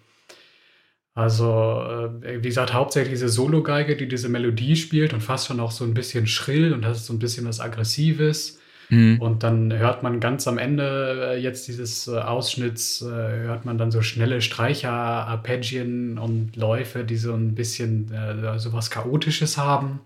[1.13, 1.83] also,
[2.23, 5.85] äh, wie gesagt, hauptsächlich diese Solo-Geige, die diese Melodie spielt und fast schon auch so
[5.85, 8.59] ein bisschen schrill und hat so ein bisschen was Aggressives.
[8.89, 9.21] Mhm.
[9.21, 13.91] Und dann hört man ganz am Ende äh, jetzt dieses äh, Ausschnitts, hört man dann
[13.91, 20.01] so schnelle Streicher, Arpeggien und Läufe, die so ein bisschen äh, so was Chaotisches haben.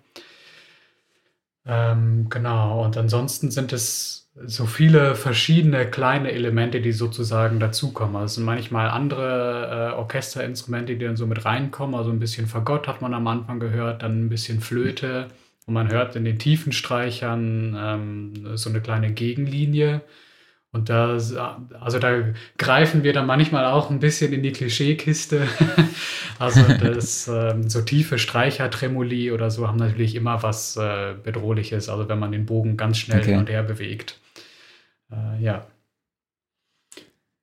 [1.67, 8.17] Ähm, genau, und ansonsten sind es so viele verschiedene kleine Elemente, die sozusagen dazukommen.
[8.17, 11.95] Also es sind manchmal andere äh, Orchesterinstrumente, die dann so mit reinkommen.
[11.95, 15.29] Also ein bisschen Fagott hat man am Anfang gehört, dann ein bisschen Flöte.
[15.67, 20.03] Und man hört in den tiefen Streichern ähm, so eine kleine Gegenlinie.
[20.77, 21.17] Und da,
[21.81, 22.23] also da
[22.59, 25.49] greifen wir dann manchmal auch ein bisschen in die Klischeekiste.
[26.39, 31.89] also das ähm, so tiefe Streichertremoli oder so haben natürlich immer was äh, Bedrohliches.
[31.89, 33.31] Also wenn man den Bogen ganz schnell okay.
[33.31, 34.21] hin und her bewegt.
[35.11, 35.67] Äh, ja.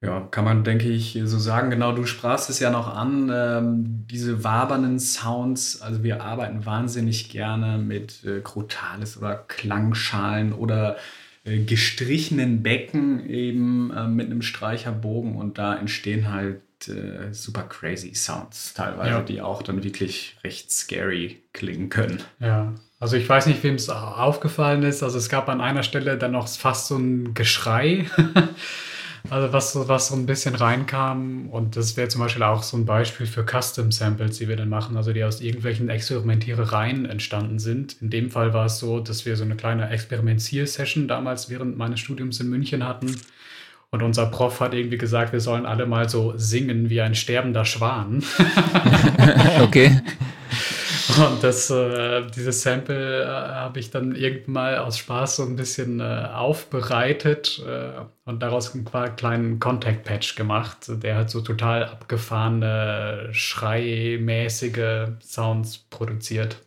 [0.03, 1.71] Ja, kann man, denke ich, so sagen.
[1.71, 5.81] Genau, du sprachst es ja noch an, ähm, diese wabernden Sounds.
[5.81, 10.97] Also wir arbeiten wahnsinnig gerne mit äh, Crotales oder Klangschalen oder
[11.43, 18.73] gestrichenen Becken eben äh, mit einem Streicherbogen und da entstehen halt äh, super crazy Sounds
[18.73, 19.21] teilweise, ja.
[19.21, 22.21] die auch dann wirklich recht scary klingen können.
[22.39, 25.03] Ja, also ich weiß nicht, wem es aufgefallen ist.
[25.03, 28.05] Also es gab an einer Stelle dann noch fast so ein Geschrei.
[29.29, 31.49] also was, was so ein bisschen reinkam.
[31.49, 34.69] Und das wäre zum Beispiel auch so ein Beispiel für Custom Samples, die wir dann
[34.69, 38.01] machen, also die aus irgendwelchen Experimentierereien entstanden sind.
[38.01, 41.99] In dem Fall war es so, dass wir so eine kleine Experimentier-Session damals während meines
[41.99, 43.15] Studiums in München hatten.
[43.91, 47.63] Und unser Prof hat irgendwie gesagt, wir sollen alle mal so singen wie ein sterbender
[47.63, 48.23] Schwan.
[49.61, 50.01] okay.
[51.17, 55.55] Und das, äh, dieses Sample äh, habe ich dann irgendwann mal aus Spaß so ein
[55.55, 58.85] bisschen äh, aufbereitet äh, und daraus einen
[59.15, 66.57] kleinen Contact Patch gemacht, der halt so total abgefahrene, schreimäßige Sounds produziert.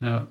[0.00, 0.28] Ja.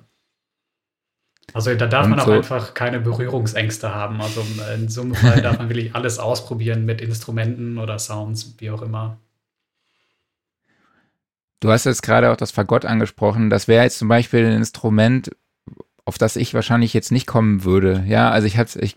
[1.54, 4.20] Also da darf und man auch so einfach keine Berührungsängste haben.
[4.20, 8.70] Also in so einem Fall darf man wirklich alles ausprobieren mit Instrumenten oder Sounds, wie
[8.70, 9.18] auch immer.
[11.62, 13.48] Du hast jetzt gerade auch das Fagott angesprochen.
[13.48, 15.30] Das wäre jetzt zum Beispiel ein Instrument,
[16.04, 18.02] auf das ich wahrscheinlich jetzt nicht kommen würde.
[18.08, 18.96] Ja, also ich hatte, ich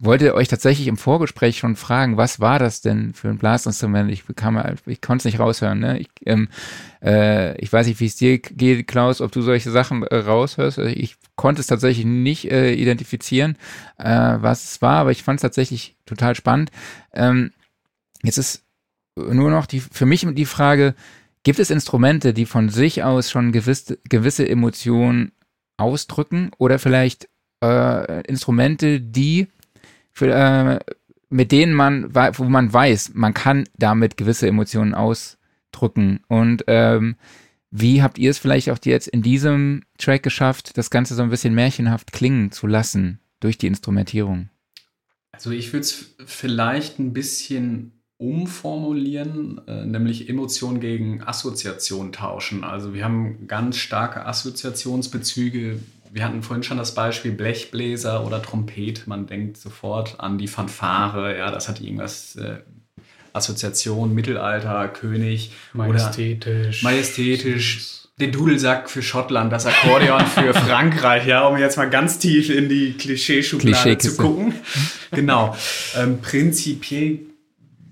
[0.00, 4.10] wollte euch tatsächlich im Vorgespräch schon fragen, was war das denn für ein Blasinstrument?
[4.10, 5.78] Ich bekam, ich konnte es nicht raushören.
[5.78, 6.00] Ne?
[6.00, 6.48] Ich, ähm,
[7.00, 10.80] äh, ich weiß nicht, wie es dir geht, Klaus, ob du solche Sachen äh, raushörst.
[10.80, 13.56] Also ich konnte es tatsächlich nicht äh, identifizieren,
[13.98, 16.72] äh, was es war, aber ich fand es tatsächlich total spannend.
[17.14, 17.52] Ähm,
[18.24, 18.64] jetzt ist
[19.14, 20.96] nur noch die für mich die Frage,
[21.42, 25.32] Gibt es Instrumente, die von sich aus schon gewisse, gewisse Emotionen
[25.78, 27.28] ausdrücken oder vielleicht
[27.62, 29.48] äh, Instrumente, die
[30.12, 30.78] für, äh,
[31.30, 37.16] mit denen man, wo man weiß, man kann damit gewisse Emotionen ausdrücken und ähm,
[37.70, 41.30] wie habt ihr es vielleicht auch jetzt in diesem Track geschafft, das Ganze so ein
[41.30, 44.50] bisschen märchenhaft klingen zu lassen durch die Instrumentierung?
[45.30, 52.64] Also ich würde es vielleicht ein bisschen umformulieren, äh, nämlich Emotion gegen Assoziation tauschen.
[52.64, 55.80] Also wir haben ganz starke Assoziationsbezüge.
[56.12, 59.06] Wir hatten vorhin schon das Beispiel Blechbläser oder Trompet.
[59.06, 61.38] Man denkt sofort an die Fanfare.
[61.38, 62.58] Ja, das hat irgendwas äh,
[63.32, 65.52] Assoziation, Mittelalter, König.
[65.72, 66.82] Majestätisch.
[66.82, 68.00] Majestätisch.
[68.20, 72.68] Den Dudelsack für Schottland, das Akkordeon für Frankreich, ja, um jetzt mal ganz tief in
[72.68, 74.52] die Klischeeschublade zu gucken.
[75.10, 75.56] Genau.
[75.96, 77.29] Ähm, prinzipiell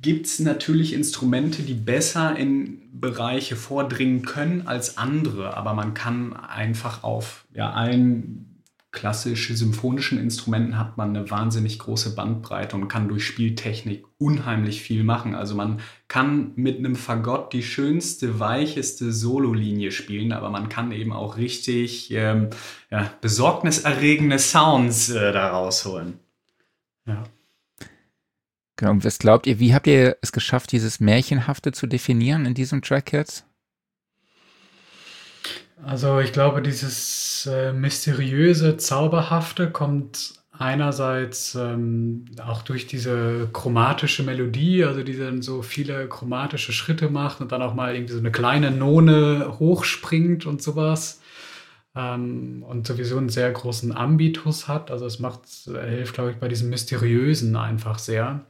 [0.01, 6.35] gibt es natürlich Instrumente, die besser in Bereiche vordringen können als andere, aber man kann
[6.35, 8.49] einfach auf ja, allen
[8.91, 15.05] klassischen symphonischen Instrumenten hat man eine wahnsinnig große Bandbreite und kann durch Spieltechnik unheimlich viel
[15.05, 15.35] machen.
[15.35, 21.13] Also man kann mit einem Fagott die schönste, weicheste Sololinie spielen, aber man kann eben
[21.13, 22.49] auch richtig ähm,
[22.91, 26.19] ja, besorgniserregende Sounds äh, da rausholen.
[27.07, 27.25] Ja.
[28.79, 32.55] Genau, und was glaubt ihr, wie habt ihr es geschafft, dieses Märchenhafte zu definieren in
[32.55, 33.45] diesem Track jetzt?
[35.85, 44.85] Also ich glaube, dieses äh, mysteriöse, zauberhafte kommt einerseits ähm, auch durch diese chromatische Melodie,
[44.85, 48.33] also die dann so viele chromatische Schritte macht und dann auch mal irgendwie so eine
[48.33, 51.21] kleine None hochspringt und sowas.
[51.97, 54.91] ähm, und sowieso einen sehr großen Ambitus hat.
[54.91, 58.47] Also es macht, hilft, glaube ich, bei diesem Mysteriösen einfach sehr.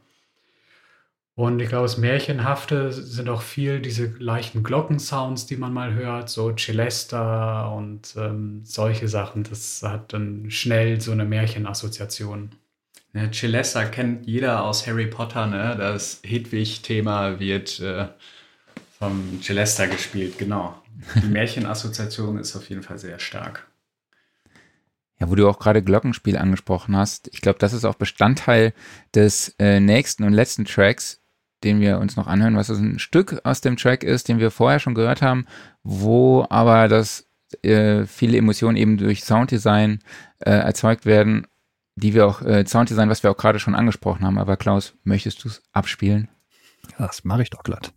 [1.39, 6.29] Und ich glaube, das Märchenhafte sind auch viel diese leichten Glockensounds, die man mal hört,
[6.29, 9.43] so Celesta und ähm, solche Sachen.
[9.43, 12.49] Das hat dann schnell so eine Märchenassoziation.
[13.13, 15.77] Ja, Celesta kennt jeder aus Harry Potter, ne?
[15.77, 18.07] Das Hedwig-Thema wird äh,
[18.99, 20.75] vom Celesta gespielt, genau.
[21.23, 23.65] Die Märchenassoziation ist auf jeden Fall sehr stark.
[25.21, 27.29] Ja, wo du auch gerade Glockenspiel angesprochen hast.
[27.31, 28.73] Ich glaube, das ist auch Bestandteil
[29.15, 31.18] des äh, nächsten und letzten Tracks,
[31.63, 34.79] den wir uns noch anhören, was ein Stück aus dem Track ist, den wir vorher
[34.79, 35.45] schon gehört haben,
[35.83, 37.27] wo aber das
[37.63, 39.99] äh, viele Emotionen eben durch Sounddesign
[40.39, 41.47] äh, erzeugt werden,
[41.95, 44.37] die wir auch, äh, Sounddesign, was wir auch gerade schon angesprochen haben.
[44.37, 46.29] Aber Klaus, möchtest du es abspielen?
[46.97, 47.93] Das mache ich doch glatt.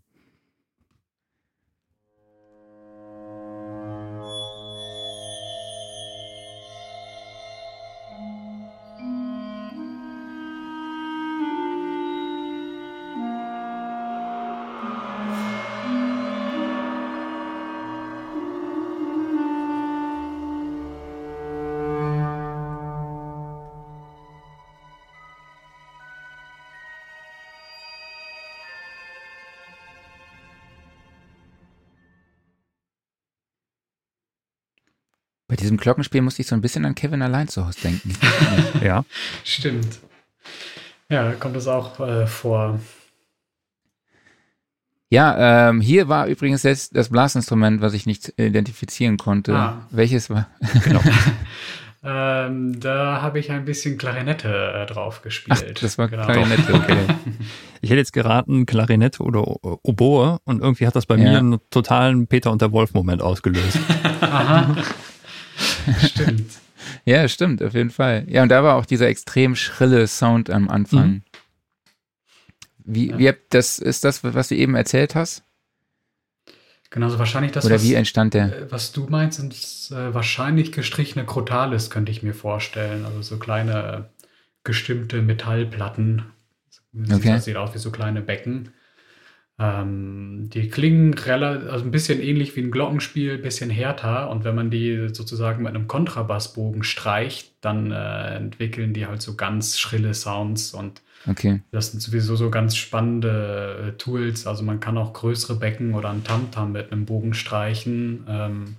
[35.60, 38.14] Diesem Glockenspiel musste ich so ein bisschen an Kevin allein zu Hause denken.
[38.82, 39.04] ja.
[39.44, 40.00] Stimmt.
[41.08, 42.78] Ja, da kommt es auch äh, vor.
[45.12, 49.54] Ja, ähm, hier war übrigens jetzt das Blasinstrument, was ich nicht identifizieren konnte.
[49.54, 49.86] Ah.
[49.90, 50.48] Welches war?
[50.84, 51.02] genau.
[52.02, 55.66] ähm, da habe ich ein bisschen Klarinette äh, drauf gespielt.
[55.68, 56.24] Ach, das war genau.
[56.24, 56.96] Klarinette, okay.
[57.82, 59.44] ich hätte jetzt geraten Klarinette oder
[59.84, 61.24] Oboe und irgendwie hat das bei ja.
[61.24, 63.78] mir einen totalen Peter und der Wolf-Moment ausgelöst.
[64.22, 64.74] Aha.
[66.04, 66.52] Stimmt.
[67.04, 68.24] ja, stimmt, auf jeden Fall.
[68.28, 71.08] Ja, und da war auch dieser extrem schrille Sound am Anfang.
[71.08, 71.22] Mhm.
[72.84, 73.18] Wie, ja.
[73.18, 75.44] wie das ist das, was du eben erzählt hast?
[76.90, 78.64] Genau, so wahrscheinlich das, Oder was, wie entstand der?
[78.64, 79.54] Äh, was du meinst, sind
[79.96, 83.06] äh, wahrscheinlich gestrichene Crotales, könnte ich mir vorstellen.
[83.06, 84.10] Also so kleine
[84.62, 86.24] gestimmte Metallplatten.
[86.94, 87.32] Okay.
[87.32, 88.70] Das sieht aus wie so kleine Becken.
[89.58, 94.30] Ähm, die klingen relativ, also ein bisschen ähnlich wie ein Glockenspiel, ein bisschen härter.
[94.30, 99.36] Und wenn man die sozusagen mit einem Kontrabassbogen streicht, dann äh, entwickeln die halt so
[99.36, 100.72] ganz schrille Sounds.
[100.74, 101.60] Und okay.
[101.70, 104.46] das sind sowieso so ganz spannende äh, Tools.
[104.46, 108.24] Also man kann auch größere Becken oder ein Tamtam mit einem Bogen streichen.
[108.28, 108.76] Ähm,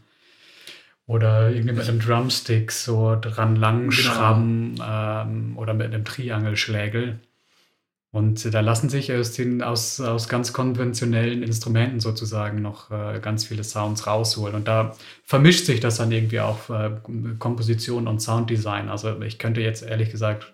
[1.06, 5.22] oder irgendwie mit einem Drumstick so dran lang schrammen genau.
[5.22, 7.20] ähm, oder mit einem Triangelschlägel.
[8.14, 13.46] Und da lassen sich aus, den, aus, aus ganz konventionellen Instrumenten sozusagen noch äh, ganz
[13.46, 14.54] viele Sounds rausholen.
[14.54, 16.92] Und da vermischt sich das dann irgendwie auch äh,
[17.40, 18.90] Komposition und Sounddesign.
[18.90, 20.54] Also ich könnte jetzt ehrlich gesagt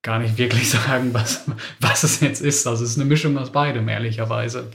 [0.00, 1.44] gar nicht wirklich sagen, was,
[1.80, 2.66] was es jetzt ist.
[2.66, 4.70] Also es ist eine Mischung aus beidem, ehrlicherweise.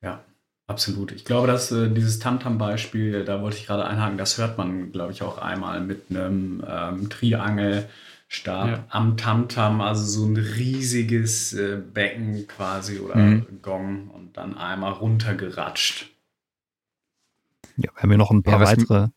[0.00, 0.24] Ja,
[0.66, 1.12] absolut.
[1.12, 5.12] Ich glaube, dass äh, dieses Tamtam-Beispiel, da wollte ich gerade einhaken, das hört man, glaube
[5.12, 7.90] ich, auch einmal mit einem ähm, Triangel
[8.34, 8.84] Stab ja.
[8.88, 13.46] am Tamtam, also so ein riesiges äh, Becken quasi oder mhm.
[13.62, 16.10] Gong und dann einmal runtergeratscht.
[17.76, 19.08] Ja, wir haben hier noch ein paar ja, weitere,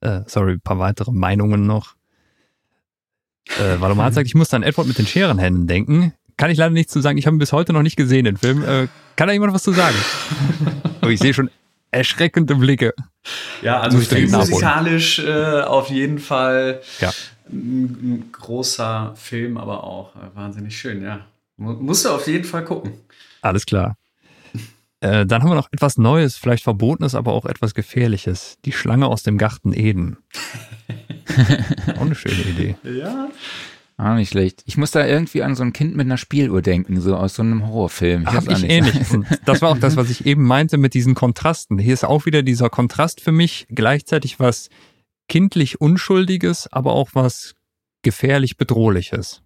[0.00, 1.94] äh, sorry, ein paar weitere Meinungen noch.
[3.58, 6.12] Äh, Valomat sagt, ich muss an Edward mit den Scherenhänden denken.
[6.36, 7.16] Kann ich leider nichts zu sagen.
[7.16, 8.62] Ich habe ihn bis heute noch nicht gesehen, den Film.
[8.64, 9.96] Äh, kann da jemand was zu sagen?
[11.00, 11.50] Aber ich sehe schon
[11.90, 12.92] erschreckende Blicke.
[13.62, 17.10] Ja, also musikalisch äh, auf jeden Fall ja
[17.50, 21.26] ein, großer Film, aber auch äh, wahnsinnig schön, ja.
[21.56, 22.92] Musst du auf jeden Fall gucken.
[23.42, 23.96] Alles klar.
[25.00, 28.58] Äh, dann haben wir noch etwas Neues, vielleicht Verbotenes, aber auch etwas Gefährliches.
[28.64, 30.16] Die Schlange aus dem Garten Eden.
[31.96, 32.74] auch eine schöne Idee.
[32.82, 33.28] Ja.
[34.00, 34.62] Ah, nicht schlecht.
[34.64, 37.42] Ich muss da irgendwie an so ein Kind mit einer Spieluhr denken, so aus so
[37.42, 38.22] einem Horrorfilm.
[38.22, 38.94] Ich Hab ich ähnlich.
[39.44, 41.80] Das war auch das, was ich eben meinte mit diesen Kontrasten.
[41.80, 44.68] Hier ist auch wieder dieser Kontrast für mich, gleichzeitig was
[45.28, 47.54] kindlich Unschuldiges, aber auch was
[48.02, 49.42] gefährlich Bedrohliches.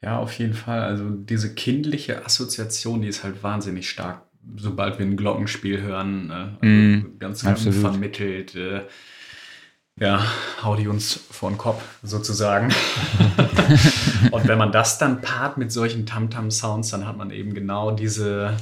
[0.00, 0.82] Ja, auf jeden Fall.
[0.82, 4.22] Also diese kindliche Assoziation, die ist halt wahnsinnig stark,
[4.56, 6.28] sobald wir ein Glockenspiel hören.
[6.28, 6.56] Ne?
[6.60, 8.54] Also mm, ganz, ganz vermittelt.
[8.54, 8.82] Äh,
[10.00, 10.24] ja,
[10.62, 12.72] hau die uns vor den Kopf sozusagen.
[14.30, 18.56] Und wenn man das dann paart mit solchen Tamtam-Sounds, dann hat man eben genau diese,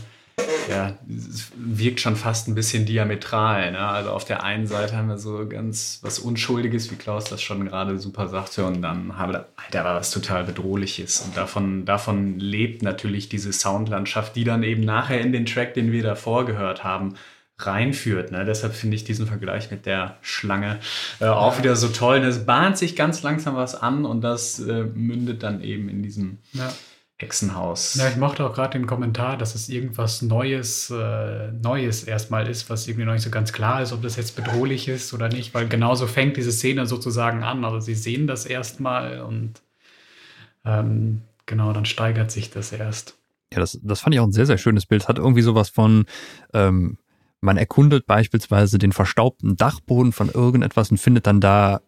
[0.68, 3.72] ja, es wirkt schon fast ein bisschen diametral.
[3.72, 3.78] Ne?
[3.78, 7.64] Also auf der einen Seite haben wir so ganz was Unschuldiges, wie Klaus das schon
[7.66, 11.20] gerade super sagte, und dann haben wir, Alter, war was total Bedrohliches.
[11.20, 15.92] Und davon, davon lebt natürlich diese Soundlandschaft, die dann eben nachher in den Track, den
[15.92, 17.14] wir davor gehört haben,
[17.58, 18.32] reinführt.
[18.32, 18.44] Ne?
[18.44, 20.78] Deshalb finde ich diesen Vergleich mit der Schlange
[21.20, 22.18] äh, auch wieder so toll.
[22.18, 26.38] Es bahnt sich ganz langsam was an und das äh, mündet dann eben in diesem
[26.52, 26.70] ja.
[27.18, 27.94] Hexenhaus.
[27.94, 32.68] Ja, ich mochte auch gerade den Kommentar, dass es irgendwas Neues, äh, Neues erstmal ist,
[32.68, 35.54] was irgendwie noch nicht so ganz klar ist, ob das jetzt bedrohlich ist oder nicht,
[35.54, 37.64] weil genauso fängt diese Szene sozusagen an.
[37.64, 39.62] Also sie sehen das erstmal und
[40.66, 43.16] ähm, genau, dann steigert sich das erst.
[43.50, 45.08] Ja, das, das fand ich auch ein sehr, sehr schönes Bild.
[45.08, 46.04] Hat irgendwie sowas von,
[46.52, 46.98] ähm,
[47.40, 51.80] man erkundet beispielsweise den verstaubten Dachboden von irgendetwas und findet dann da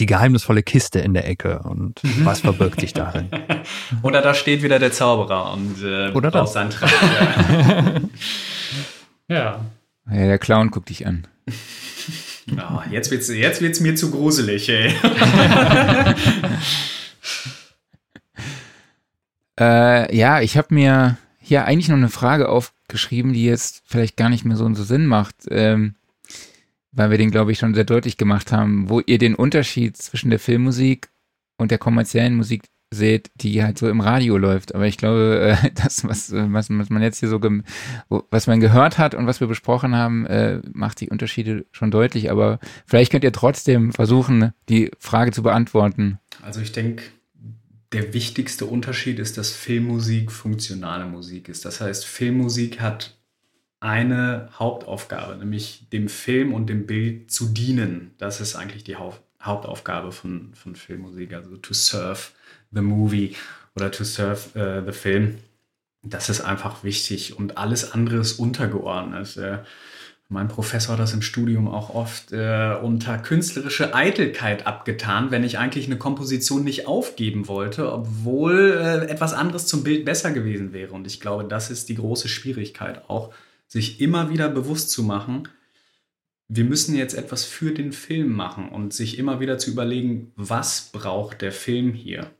[0.00, 2.24] die geheimnisvolle Kiste in der Ecke und mhm.
[2.24, 3.28] was verbirgt sich darin?
[4.02, 6.52] Oder da steht wieder der Zauberer und äh, Oder das.
[6.52, 6.92] seinen Trank.
[9.28, 9.60] ja.
[10.08, 10.26] ja.
[10.26, 11.26] Der Clown guckt dich an.
[12.50, 14.94] Oh, jetzt wird es jetzt wird's mir zu gruselig, ey.
[19.60, 24.30] äh, ja, ich habe mir hier eigentlich noch eine Frage aufgeschrieben, die jetzt vielleicht gar
[24.30, 25.34] nicht mehr so, so Sinn macht.
[25.50, 25.94] Ähm,
[26.92, 30.30] weil wir den, glaube ich, schon sehr deutlich gemacht haben, wo ihr den Unterschied zwischen
[30.30, 31.10] der Filmmusik
[31.58, 34.74] und der kommerziellen Musik seht, die halt so im Radio läuft.
[34.74, 37.40] Aber ich glaube, äh, das, was, was, was man jetzt hier so,
[38.30, 42.30] was man gehört hat und was wir besprochen haben, äh, macht die Unterschiede schon deutlich.
[42.30, 46.18] Aber vielleicht könnt ihr trotzdem versuchen, die Frage zu beantworten.
[46.42, 47.02] Also ich denke,
[47.92, 51.64] der wichtigste Unterschied ist, dass Filmmusik funktionale Musik ist.
[51.64, 53.17] Das heißt, Filmmusik hat
[53.80, 58.12] eine Hauptaufgabe, nämlich dem Film und dem Bild zu dienen.
[58.18, 62.30] Das ist eigentlich die Haupt Hauptaufgabe von, von Filmmusik, also to serve
[62.72, 63.36] the movie
[63.76, 65.38] oder to serve uh, the film.
[66.02, 69.36] Das ist einfach wichtig und alles andere ist untergeordnet.
[69.36, 69.58] Äh,
[70.28, 75.58] mein Professor hat das im Studium auch oft äh, unter künstlerische Eitelkeit abgetan, wenn ich
[75.58, 80.92] eigentlich eine Komposition nicht aufgeben wollte, obwohl äh, etwas anderes zum Bild besser gewesen wäre.
[80.92, 83.32] Und ich glaube, das ist die große Schwierigkeit auch
[83.68, 85.48] sich immer wieder bewusst zu machen,
[86.48, 90.90] wir müssen jetzt etwas für den Film machen und sich immer wieder zu überlegen, was
[90.92, 92.30] braucht der Film hier?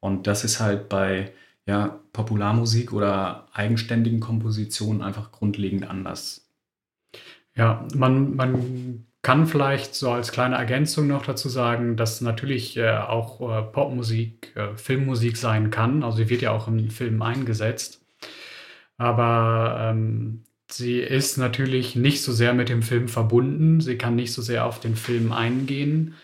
[0.00, 1.32] Und das ist halt bei
[1.66, 6.48] ja, Popularmusik oder eigenständigen Kompositionen einfach grundlegend anders.
[7.54, 12.96] Ja, man, man kann vielleicht so als kleine Ergänzung noch dazu sagen, dass natürlich äh,
[12.96, 16.02] auch äh, Popmusik äh, Filmmusik sein kann.
[16.02, 18.02] Also sie wird ja auch im Film eingesetzt.
[18.96, 23.80] Aber ähm, Sie ist natürlich nicht so sehr mit dem Film verbunden.
[23.80, 26.14] Sie kann nicht so sehr auf den Film eingehen.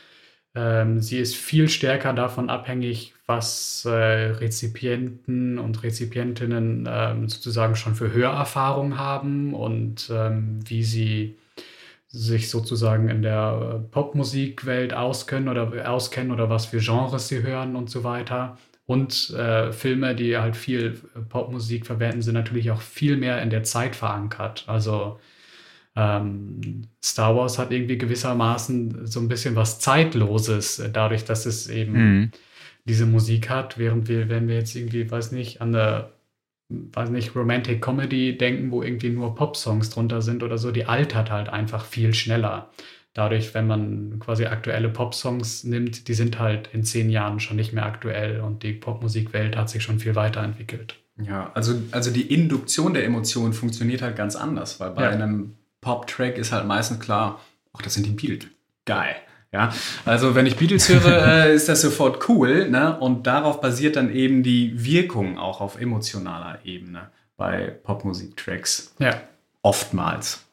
[0.54, 7.94] Ähm, sie ist viel stärker davon abhängig, was äh, Rezipienten und Rezipientinnen ähm, sozusagen schon
[7.94, 11.36] für Hörerfahrung haben und ähm, wie sie
[12.08, 17.90] sich sozusagen in der Popmusikwelt auskennen oder auskennen oder was für Genres sie hören und
[17.90, 18.56] so weiter.
[18.86, 23.50] Und äh, Filme, die halt viel äh, Popmusik verwenden, sind natürlich auch viel mehr in
[23.50, 24.64] der Zeit verankert.
[24.68, 25.18] Also
[25.96, 31.68] ähm, Star Wars hat irgendwie gewissermaßen so ein bisschen was Zeitloses, äh, dadurch, dass es
[31.68, 32.30] eben mhm.
[32.84, 36.12] diese Musik hat, während wir, wenn wir jetzt irgendwie, weiß nicht, an der
[36.68, 41.30] weiß nicht, Romantic Comedy denken, wo irgendwie nur Pop-Songs drunter sind oder so, die altert
[41.30, 42.70] halt einfach viel schneller
[43.16, 47.72] dadurch, wenn man quasi aktuelle Pop-Songs nimmt, die sind halt in zehn Jahren schon nicht
[47.72, 50.96] mehr aktuell und die Popmusikwelt hat sich schon viel weiterentwickelt.
[51.18, 55.10] Ja, also, also die Induktion der Emotionen funktioniert halt ganz anders, weil bei ja.
[55.10, 57.40] einem Pop-Track ist halt meistens klar,
[57.72, 58.50] ach, das sind die Beatles.
[58.84, 59.16] Geil.
[59.52, 59.72] Ja,
[60.04, 62.98] also wenn ich Beatles höre, äh, ist das sofort cool, ne?
[62.98, 68.94] Und darauf basiert dann eben die Wirkung auch auf emotionaler Ebene bei Popmusik-Tracks.
[68.98, 69.22] Ja.
[69.62, 70.45] Oftmals.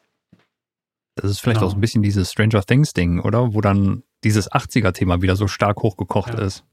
[1.16, 1.68] Das ist vielleicht genau.
[1.68, 3.54] auch so ein bisschen dieses Stranger Things Ding, oder?
[3.54, 6.42] Wo dann dieses 80er-Thema wieder so stark hochgekocht ja.
[6.42, 6.64] ist.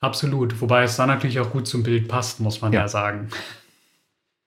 [0.00, 0.60] Absolut.
[0.60, 3.28] Wobei es dann natürlich auch gut zum Bild passt, muss man ja, ja sagen.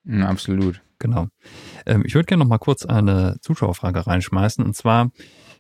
[0.06, 0.82] Ja, absolut.
[1.00, 1.28] Genau.
[1.86, 4.64] Ähm, ich würde gerne noch mal kurz eine Zuschauerfrage reinschmeißen.
[4.64, 5.12] Und zwar,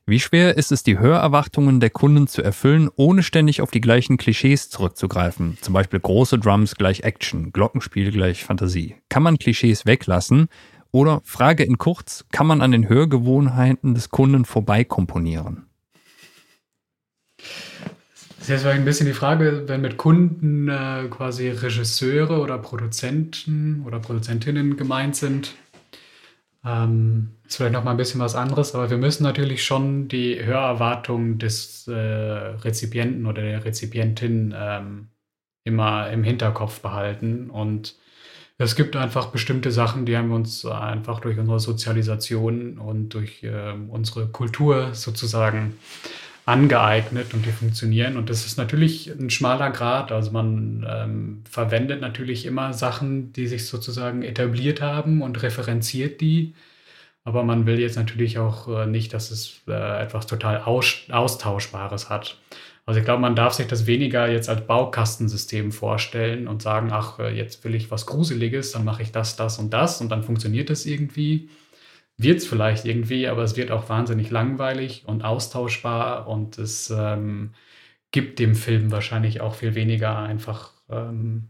[0.05, 4.17] wie schwer ist es, die Hörerwartungen der Kunden zu erfüllen, ohne ständig auf die gleichen
[4.17, 5.57] Klischees zurückzugreifen?
[5.61, 8.95] Zum Beispiel große Drums gleich Action, Glockenspiel gleich Fantasie.
[9.09, 10.49] Kann man Klischees weglassen
[10.91, 15.67] oder Frage in kurz, kann man an den Hörgewohnheiten des Kunden vorbei komponieren?
[17.37, 23.83] Das ist jetzt ein bisschen die Frage, wenn mit Kunden äh, quasi Regisseure oder Produzenten
[23.85, 25.53] oder Produzentinnen gemeint sind.
[26.65, 30.43] Ähm, ist vielleicht noch mal ein bisschen was anderes, aber wir müssen natürlich schon die
[30.43, 35.09] Hörerwartung des äh, Rezipienten oder der Rezipientin ähm,
[35.63, 37.95] immer im Hinterkopf behalten und
[38.61, 43.41] es gibt einfach bestimmte Sachen, die haben wir uns einfach durch unsere Sozialisation und durch
[43.41, 45.77] äh, unsere Kultur sozusagen
[46.45, 48.17] angeeignet und die funktionieren.
[48.17, 50.11] Und das ist natürlich ein schmaler Grad.
[50.11, 56.53] Also man ähm, verwendet natürlich immer Sachen, die sich sozusagen etabliert haben und referenziert die.
[57.23, 62.09] aber man will jetzt natürlich auch äh, nicht, dass es äh, etwas total aus Austauschbares
[62.09, 62.37] hat.
[62.89, 67.19] Also ich glaube, man darf sich das weniger jetzt als Baukastensystem vorstellen und sagen, ach,
[67.19, 70.23] äh, jetzt will ich was Gruseliges, dann mache ich das, das und das und dann
[70.23, 71.51] funktioniert es irgendwie.
[72.17, 77.53] Wird es vielleicht irgendwie, aber es wird auch wahnsinnig langweilig und austauschbar und es ähm,
[78.11, 81.49] gibt dem Film wahrscheinlich auch viel weniger einfach, ähm,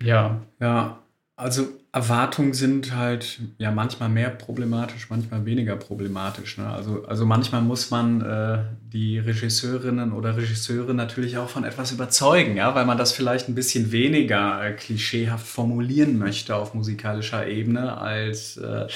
[0.00, 0.40] ja.
[0.60, 1.02] Ja,
[1.36, 6.58] also Erwartungen sind halt ja manchmal mehr problematisch, manchmal weniger problematisch.
[6.58, 6.68] Ne?
[6.68, 8.58] Also, also manchmal muss man äh,
[8.92, 13.54] die Regisseurinnen oder Regisseure natürlich auch von etwas überzeugen, ja, weil man das vielleicht ein
[13.54, 18.86] bisschen weniger äh, klischeehaft formulieren möchte auf musikalischer Ebene, als äh,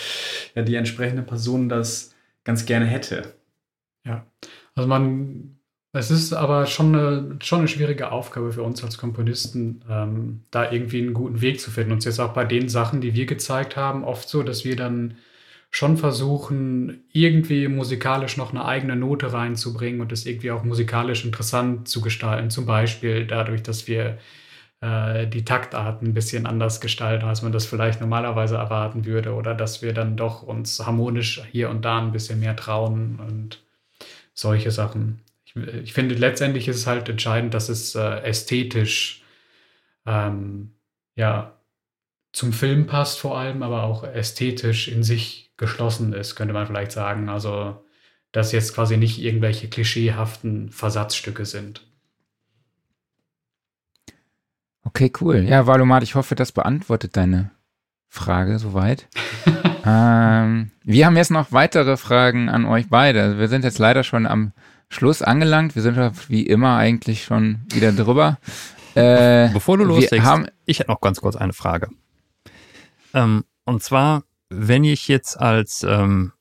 [0.55, 2.15] ja, die entsprechende Person das
[2.45, 3.35] ganz gerne hätte.
[4.05, 4.27] Ja,
[4.75, 5.59] also man
[5.93, 10.73] es ist aber schon eine, schon eine schwierige Aufgabe für uns als Komponisten, ähm, da
[10.73, 11.93] irgendwie einen guten Weg zu finden.
[11.93, 15.17] Und jetzt auch bei den Sachen, die wir gezeigt haben, oft so, dass wir dann
[15.71, 21.89] schon versuchen, irgendwie musikalisch noch eine eigene Note reinzubringen und das irgendwie auch musikalisch interessant
[21.89, 22.51] zu gestalten.
[22.51, 24.19] Zum Beispiel dadurch, dass wir
[24.81, 29.35] äh, die Taktarten ein bisschen anders gestalten, als man das vielleicht normalerweise erwarten würde.
[29.35, 33.63] Oder dass wir dann doch uns harmonisch hier und da ein bisschen mehr trauen und
[34.35, 35.21] solche Sachen
[35.55, 39.23] ich finde, letztendlich ist es halt entscheidend, dass es äh, ästhetisch
[40.07, 40.75] ähm,
[41.15, 41.59] ja,
[42.33, 46.93] zum Film passt vor allem, aber auch ästhetisch in sich geschlossen ist, könnte man vielleicht
[46.93, 47.29] sagen.
[47.29, 47.85] Also,
[48.33, 51.87] dass jetzt quasi nicht irgendwelche klischeehaften Versatzstücke sind.
[54.85, 55.45] Okay, cool.
[55.45, 57.51] Ja, Valomat, ich hoffe, das beantwortet deine
[58.09, 59.09] Frage soweit.
[59.87, 63.39] ähm, wir haben jetzt noch weitere Fragen an euch beide.
[63.39, 64.53] Wir sind jetzt leider schon am
[64.93, 65.75] Schluss angelangt.
[65.75, 68.39] Wir sind ja wie immer eigentlich schon wieder drüber.
[68.95, 71.89] Äh, Bevor du loslegst, haben, ich hätte noch ganz kurz eine Frage.
[73.15, 76.33] Ähm, und zwar, wenn ich jetzt als, ähm,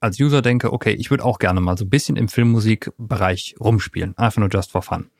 [0.00, 4.16] als User denke, okay, ich würde auch gerne mal so ein bisschen im Filmmusikbereich rumspielen,
[4.16, 5.10] einfach nur just for fun.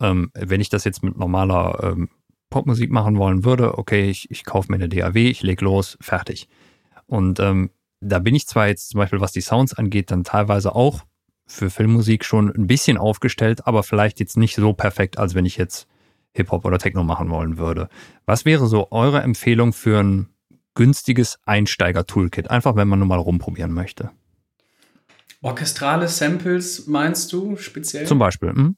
[0.00, 2.08] Ähm, wenn ich das jetzt mit normaler ähm,
[2.50, 6.48] Popmusik machen wollen würde, okay, ich, ich kaufe mir eine DAW, ich leg los, fertig.
[7.06, 10.74] Und ähm, da bin ich zwar jetzt zum Beispiel, was die Sounds angeht, dann teilweise
[10.74, 11.04] auch
[11.46, 15.56] für Filmmusik schon ein bisschen aufgestellt, aber vielleicht jetzt nicht so perfekt, als wenn ich
[15.56, 15.86] jetzt
[16.32, 17.88] Hip-Hop oder Techno machen wollen würde.
[18.26, 20.28] Was wäre so eure Empfehlung für ein
[20.74, 22.50] günstiges Einsteiger-Toolkit?
[22.50, 24.10] Einfach, wenn man nur mal rumprobieren möchte.
[25.40, 28.06] Orchestrale Samples meinst du speziell?
[28.06, 28.50] Zum Beispiel.
[28.50, 28.76] Hm?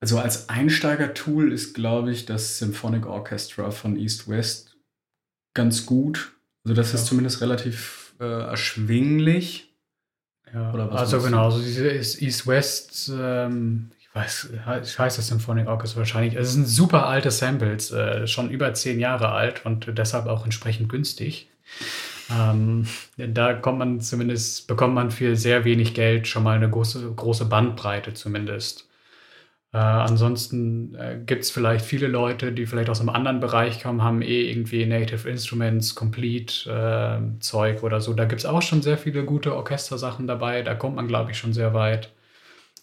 [0.00, 4.76] Also als Einsteiger-Tool ist, glaube ich, das Symphonic Orchestra von East West
[5.52, 6.32] ganz gut.
[6.64, 6.98] Also das ja.
[6.98, 9.69] ist zumindest relativ äh, erschwinglich.
[10.52, 14.48] Ja, also genau, also diese East-West, ähm, ich weiß,
[14.82, 16.34] ich weiß das Symphonic Orchestra wahrscheinlich.
[16.34, 20.88] Es sind super alte Samples, äh, schon über zehn Jahre alt und deshalb auch entsprechend
[20.88, 21.48] günstig.
[22.32, 22.86] Ähm,
[23.16, 27.44] da kommt man zumindest, bekommt man für sehr wenig Geld schon mal eine große, große
[27.44, 28.89] Bandbreite zumindest.
[29.72, 34.02] Äh, ansonsten äh, gibt es vielleicht viele Leute, die vielleicht aus einem anderen Bereich kommen,
[34.02, 38.12] haben eh irgendwie Native Instruments, Complete äh, Zeug oder so.
[38.14, 40.62] Da gibt es auch schon sehr viele gute Orchestersachen dabei.
[40.62, 42.12] Da kommt man, glaube ich, schon sehr weit.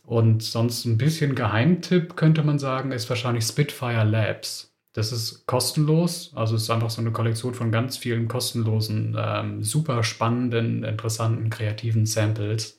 [0.03, 4.73] Und sonst ein bisschen Geheimtipp könnte man sagen, ist wahrscheinlich Spitfire Labs.
[4.93, 9.63] Das ist kostenlos, also es ist einfach so eine Kollektion von ganz vielen kostenlosen, ähm,
[9.63, 12.76] super spannenden, interessanten, kreativen Samples.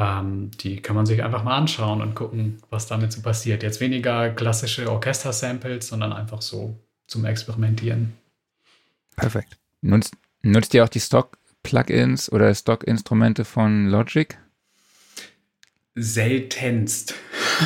[0.00, 3.62] Ähm, die kann man sich einfach mal anschauen und gucken, was damit so passiert.
[3.62, 6.74] Jetzt weniger klassische Orchester-Samples, sondern einfach so
[7.06, 8.14] zum Experimentieren.
[9.14, 9.58] Perfekt.
[9.82, 14.38] Nutzt, nutzt ihr auch die Stock-Plugins oder Stock-Instrumente von Logic?
[15.94, 17.14] Seltenst,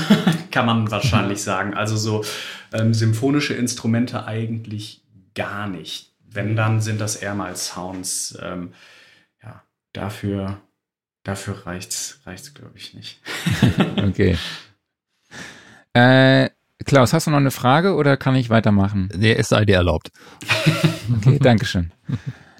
[0.51, 1.74] kann man wahrscheinlich sagen.
[1.74, 2.24] Also so
[2.73, 5.05] ähm, symphonische Instrumente eigentlich
[5.36, 6.12] gar nicht.
[6.28, 8.36] Wenn, dann sind das eher mal Sounds.
[8.43, 8.73] Ähm,
[9.40, 9.62] ja,
[9.93, 10.61] dafür
[11.24, 13.20] Dafür reicht's, reicht's, glaube ich, nicht.
[13.96, 14.36] okay.
[15.94, 16.51] Äh,
[16.84, 19.09] Klaus, hast du noch eine Frage oder kann ich weitermachen?
[19.16, 20.12] Nee, es sei dir erlaubt.
[21.16, 21.92] okay, Dankeschön.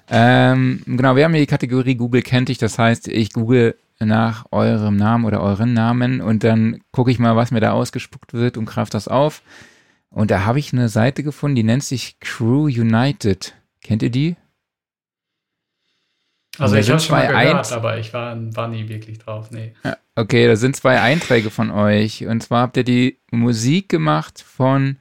[0.09, 4.45] ähm, genau, wir haben hier die Kategorie Google kennt dich, das heißt, ich google nach
[4.51, 8.57] eurem Namen oder euren Namen und dann gucke ich mal, was mir da ausgespuckt wird
[8.57, 9.41] und greife das auf.
[10.09, 13.53] Und da habe ich eine Seite gefunden, die nennt sich Crew United.
[13.81, 14.37] Kennt ihr die?
[16.59, 19.73] Also ich habe schon mal gehört, aber ich war, war nie wirklich drauf, nee.
[20.15, 22.25] Okay, da sind zwei Einträge von euch.
[22.25, 24.97] Und zwar habt ihr die Musik gemacht von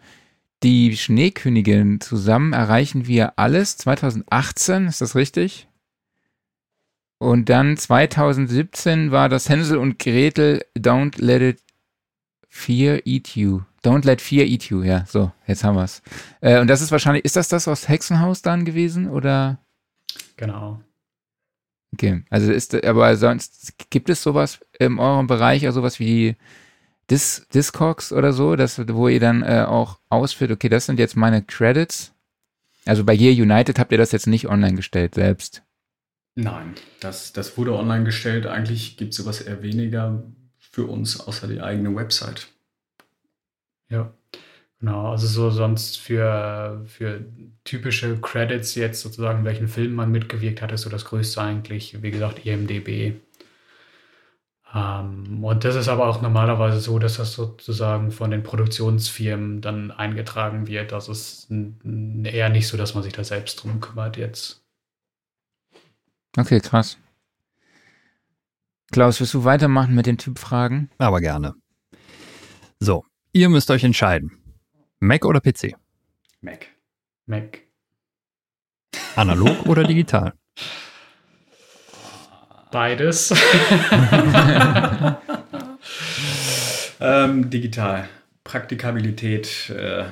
[0.63, 2.01] Die Schneekönigin.
[2.01, 3.77] Zusammen erreichen wir alles.
[3.77, 5.69] 2018, ist das richtig?
[7.19, 11.61] Und dann 2017 war das Hänsel und Gretel Don't Let It
[12.49, 13.63] Fear eat you.
[13.85, 14.83] Don't let fear eat you.
[14.83, 16.03] Ja, so, jetzt haben wir's.
[16.41, 19.59] Äh, und das ist wahrscheinlich, ist das das aus Hexenhaus dann gewesen oder?
[20.37, 20.81] Genau.
[21.95, 26.37] Okay, also ist, aber sonst gibt es sowas in eurem Bereich, also sowas wie
[27.09, 31.17] Dis, Discogs oder so, das, wo ihr dann äh, auch ausführt, okay, das sind jetzt
[31.17, 32.13] meine Credits.
[32.85, 35.63] Also bei Year United habt ihr das jetzt nicht online gestellt selbst.
[36.35, 38.47] Nein, das, das wurde online gestellt.
[38.47, 40.25] Eigentlich gibt es sowas eher weniger
[40.59, 42.49] für uns außer die eigene Website.
[43.89, 44.13] Ja,
[44.85, 45.11] genau.
[45.11, 47.25] Also so sonst für, für
[47.65, 52.11] typische Credits jetzt sozusagen, welchen Film man mitgewirkt hat, ist so das Größte eigentlich, wie
[52.11, 53.15] gesagt, IMDB.
[54.75, 59.91] Ähm, und das ist aber auch normalerweise so, dass das sozusagen von den Produktionsfirmen dann
[59.91, 60.93] eingetragen wird.
[60.93, 61.51] Also es ist
[62.25, 64.63] eher nicht so, dass man sich da selbst drum kümmert jetzt.
[66.37, 66.99] Okay, krass.
[68.93, 70.91] Klaus, willst du weitermachen mit den Typfragen?
[70.99, 71.55] Aber gerne.
[72.81, 74.44] So, ihr müsst euch entscheiden.
[75.01, 75.75] Mac oder PC?
[76.41, 76.67] Mac.
[77.27, 77.61] Mac.
[79.17, 80.33] Analog oder digital?
[82.71, 83.31] Beides.
[87.01, 88.09] ähm, digital.
[88.43, 90.05] Praktikabilität äh,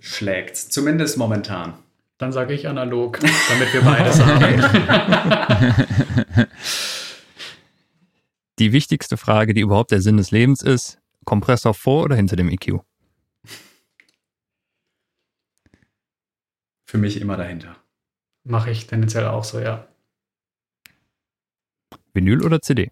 [0.00, 1.74] schlägt Zumindest momentan.
[2.18, 4.60] Dann sage ich analog, damit wir beides haben.
[8.58, 12.48] Die wichtigste Frage, die überhaupt der Sinn des Lebens ist, Kompressor vor oder hinter dem
[12.48, 12.80] EQ?
[16.88, 17.76] Für mich immer dahinter.
[18.44, 19.86] Mache ich tendenziell auch so, ja.
[22.14, 22.90] Vinyl oder CD?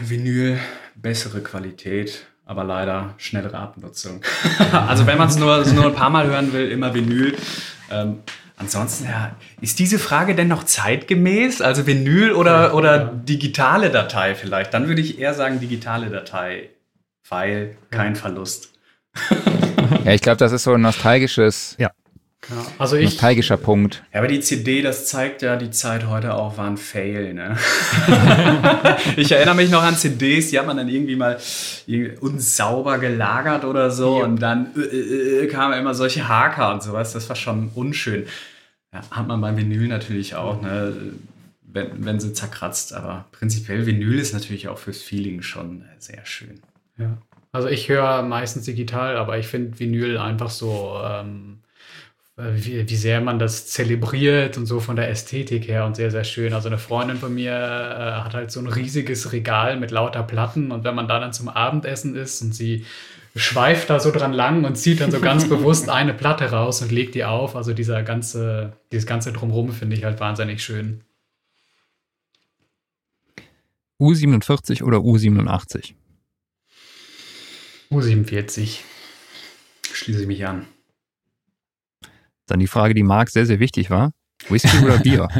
[0.00, 0.60] Vinyl,
[0.94, 4.22] bessere Qualität, aber leider schnellere Abnutzung.
[4.72, 7.36] also wenn man es nur, nur ein paar Mal hören will, immer Vinyl.
[7.90, 8.20] Ähm,
[8.56, 11.60] ansonsten, ja, ist diese Frage denn noch zeitgemäß?
[11.60, 13.04] Also Vinyl oder, oder ja.
[13.12, 14.72] digitale Datei vielleicht?
[14.72, 16.70] Dann würde ich eher sagen digitale Datei,
[17.28, 18.78] weil kein Verlust.
[20.04, 21.90] ja, ich glaube, das ist so ein nostalgisches ja.
[22.50, 24.02] Ja, also ich, Nostalgischer Punkt.
[24.12, 27.34] Ja, aber die CD, das zeigt ja, die Zeit heute auch war ein Fail.
[27.34, 27.56] Ne?
[29.16, 31.38] ich erinnere mich noch an CDs, die hat man dann irgendwie mal
[32.20, 34.24] unsauber gelagert oder so ja.
[34.24, 37.12] und dann äh, äh, äh, kamen immer solche Haker und sowas.
[37.12, 38.26] Das war schon unschön.
[38.92, 40.94] Ja, hat man beim Vinyl natürlich auch, ne?
[41.62, 42.92] wenn, wenn sie zerkratzt.
[42.92, 46.60] Aber prinzipiell Vinyl ist natürlich auch fürs Feeling schon sehr schön.
[46.98, 47.16] Ja.
[47.52, 50.98] Also ich höre meistens digital, aber ich finde Vinyl einfach so...
[51.02, 51.63] Ähm äh,
[52.36, 56.24] wie, wie sehr man das zelebriert und so von der Ästhetik her und sehr, sehr
[56.24, 56.52] schön.
[56.52, 60.72] Also eine Freundin von mir äh, hat halt so ein riesiges Regal mit lauter Platten
[60.72, 62.84] und wenn man da dann zum Abendessen ist und sie
[63.36, 66.90] schweift da so dran lang und zieht dann so ganz bewusst eine Platte raus und
[66.90, 67.54] legt die auf.
[67.54, 71.02] Also dieser ganze, dieses ganze Drumherum finde ich halt wahnsinnig schön.
[74.00, 75.94] U47 oder U87?
[77.92, 78.80] U47.
[79.92, 80.66] Schließe ich mich an.
[82.46, 84.12] Dann die Frage, die Marc sehr, sehr wichtig war.
[84.48, 85.28] Whisky oder Bier?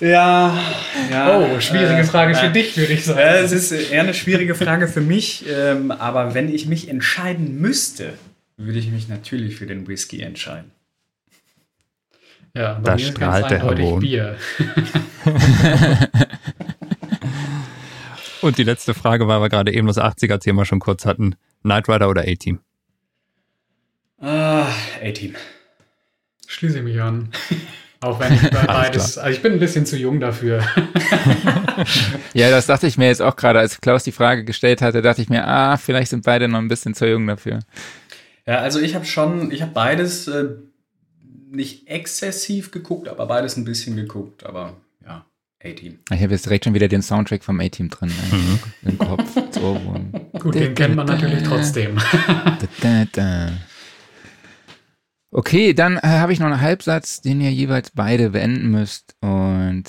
[0.00, 0.56] ja,
[1.10, 1.38] ja.
[1.38, 3.18] Oh, schwierige äh, Frage für äh, dich, würde ich sagen.
[3.18, 7.60] Äh, es ist eher eine schwierige Frage für mich, ähm, aber wenn ich mich entscheiden
[7.60, 8.12] müsste,
[8.56, 10.70] würde ich mich natürlich für den Whisky entscheiden.
[12.54, 14.36] Ja, bei da mir strahlt der Herr Bier.
[18.40, 21.34] Und die letzte Frage, weil wir gerade eben das 80er-Thema schon kurz hatten.
[21.62, 22.60] Knight Rider oder A-Team?
[25.02, 25.34] A-Team.
[26.46, 27.30] Schließe ich mich an.
[28.00, 30.62] Auch wenn ich beides, also ich bin ein bisschen zu jung dafür.
[32.34, 35.22] ja, das dachte ich mir jetzt auch gerade, als Klaus die Frage gestellt hatte, dachte
[35.22, 37.60] ich mir, ah, vielleicht sind beide noch ein bisschen zu jung dafür.
[38.46, 40.44] Ja, also ich habe schon, ich habe beides äh,
[41.50, 45.24] nicht exzessiv geguckt, aber beides ein bisschen geguckt, aber ja,
[45.64, 45.98] A-Team.
[46.12, 48.58] Ich habe jetzt direkt schon wieder den Soundtrack vom A-Team drin mhm.
[48.82, 49.24] im Kopf.
[50.38, 51.96] Gut, den kennt man natürlich trotzdem.
[55.36, 59.16] Okay, dann äh, habe ich noch einen Halbsatz, den ihr jeweils beide beenden müsst.
[59.20, 59.84] Und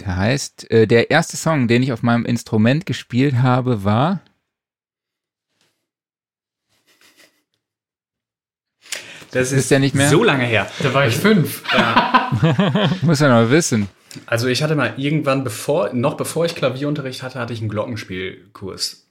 [0.00, 4.22] der heißt, äh, der erste Song, den ich auf meinem Instrument gespielt habe, war.
[9.30, 10.70] Das ist, ist ja nicht mehr so lange her.
[10.82, 11.62] Da war ich fünf.
[11.74, 12.90] Ja.
[13.02, 13.88] Muss ja noch wissen.
[14.24, 19.03] Also ich hatte mal irgendwann, bevor, noch bevor ich Klavierunterricht hatte, hatte ich einen Glockenspielkurs.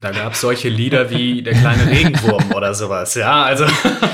[0.00, 3.14] Da gab es solche Lieder wie Der kleine Regenwurm oder sowas.
[3.14, 3.66] Ja, also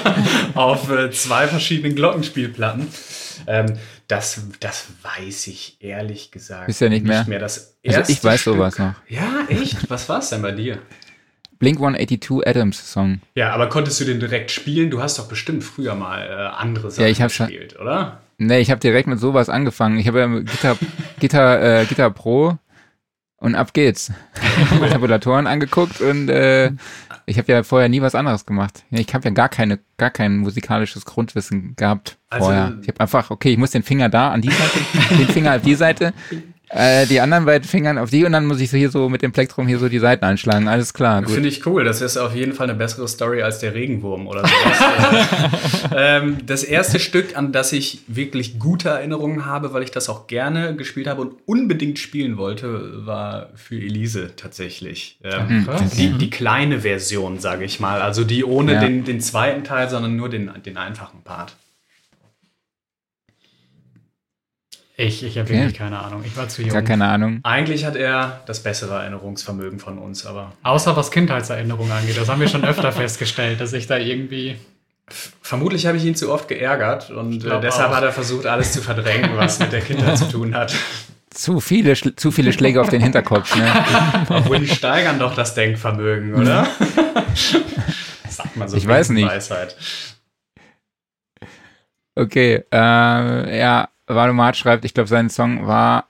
[0.55, 2.89] auf äh, zwei verschiedenen Glockenspielplatten.
[3.47, 7.25] Ähm, das, das weiß ich ehrlich gesagt Ist ja nicht, mehr.
[7.29, 7.39] mehr.
[7.39, 8.55] Das erste also ich weiß Stück.
[8.55, 8.95] sowas noch.
[9.09, 9.89] Ja, echt?
[9.89, 10.79] Was war es denn bei dir?
[11.59, 13.21] Blink 182 Adams Song.
[13.35, 14.91] Ja, aber konntest du den direkt spielen?
[14.91, 18.21] Du hast doch bestimmt früher mal äh, andere Sachen ja, ich gespielt, oder?
[18.39, 19.99] Nee, ich habe direkt mit sowas angefangen.
[19.99, 20.77] Ich habe ja Gitter,
[21.19, 22.59] Gitter, äh, Gitter Pro
[23.39, 24.13] Und ab geht's.
[24.91, 26.73] Tabulatoren angeguckt und äh,
[27.27, 28.85] ich habe ja vorher nie was anderes gemacht.
[28.91, 32.79] Ich habe ja gar keine, gar kein musikalisches Grundwissen gehabt also, vorher.
[32.81, 34.79] Ich habe einfach, okay, ich muss den Finger da an die Seite,
[35.11, 36.15] den Finger auf die Seite,
[36.69, 39.23] äh, die anderen beiden Fingern auf die und dann muss ich so hier so mit
[39.23, 40.67] dem Plektrum hier so die Seiten einschlagen.
[40.67, 41.23] Alles klar.
[41.27, 41.85] Finde ich cool.
[41.85, 45.91] Das ist auf jeden Fall eine bessere Story als der Regenwurm oder sowas.
[45.97, 50.27] ähm, das erste Stück, an das ich wirklich gute Erinnerungen habe, weil ich das auch
[50.27, 55.19] gerne gespielt habe und unbedingt spielen wollte, war für Elise tatsächlich.
[55.23, 55.67] Ähm, mhm.
[55.97, 58.03] die, die, kleine Version, sage ich mal.
[58.03, 58.81] Also die ohne ja.
[58.81, 61.55] den, den zweiten Teil, sondern nur den, den einfachen Part.
[64.99, 65.59] Ich, ich habe okay.
[65.59, 66.23] wirklich keine Ahnung.
[66.25, 66.71] Ich war zu jung.
[66.71, 67.41] Gar keine Ahnung.
[67.43, 70.53] Eigentlich hat er das bessere Erinnerungsvermögen von uns, aber.
[70.63, 72.17] Außer was Kindheitserinnerungen angeht.
[72.17, 74.57] Das haben wir schon öfter festgestellt, dass ich da irgendwie.
[75.43, 77.97] Vermutlich habe ich ihn zu oft geärgert und äh, deshalb auch.
[77.97, 80.75] hat er versucht, alles zu verdrängen, was mit der Kindheit zu tun hat.
[81.31, 83.71] Zu viele, zu viele Schläge auf den Hinterkopf, ne?
[84.31, 86.67] Obwohl die steigern doch das Denkvermögen, oder?
[88.29, 88.77] sagt man so.
[88.77, 89.29] Ich weiß nicht.
[89.29, 89.77] Weisheit.
[92.17, 96.09] Okay, äh, ja, Valomat schreibt, ich glaube, sein Song war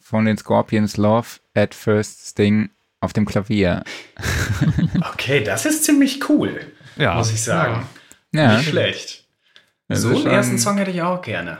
[0.00, 2.70] von den Scorpions Love at First Sting
[3.00, 3.84] auf dem Klavier.
[5.12, 6.60] okay, das ist ziemlich cool,
[6.96, 7.14] ja.
[7.14, 7.86] muss ich sagen.
[8.32, 8.56] Ja.
[8.56, 9.24] Nicht schlecht.
[9.88, 11.58] Das so einen ersten Song hätte ich auch gerne.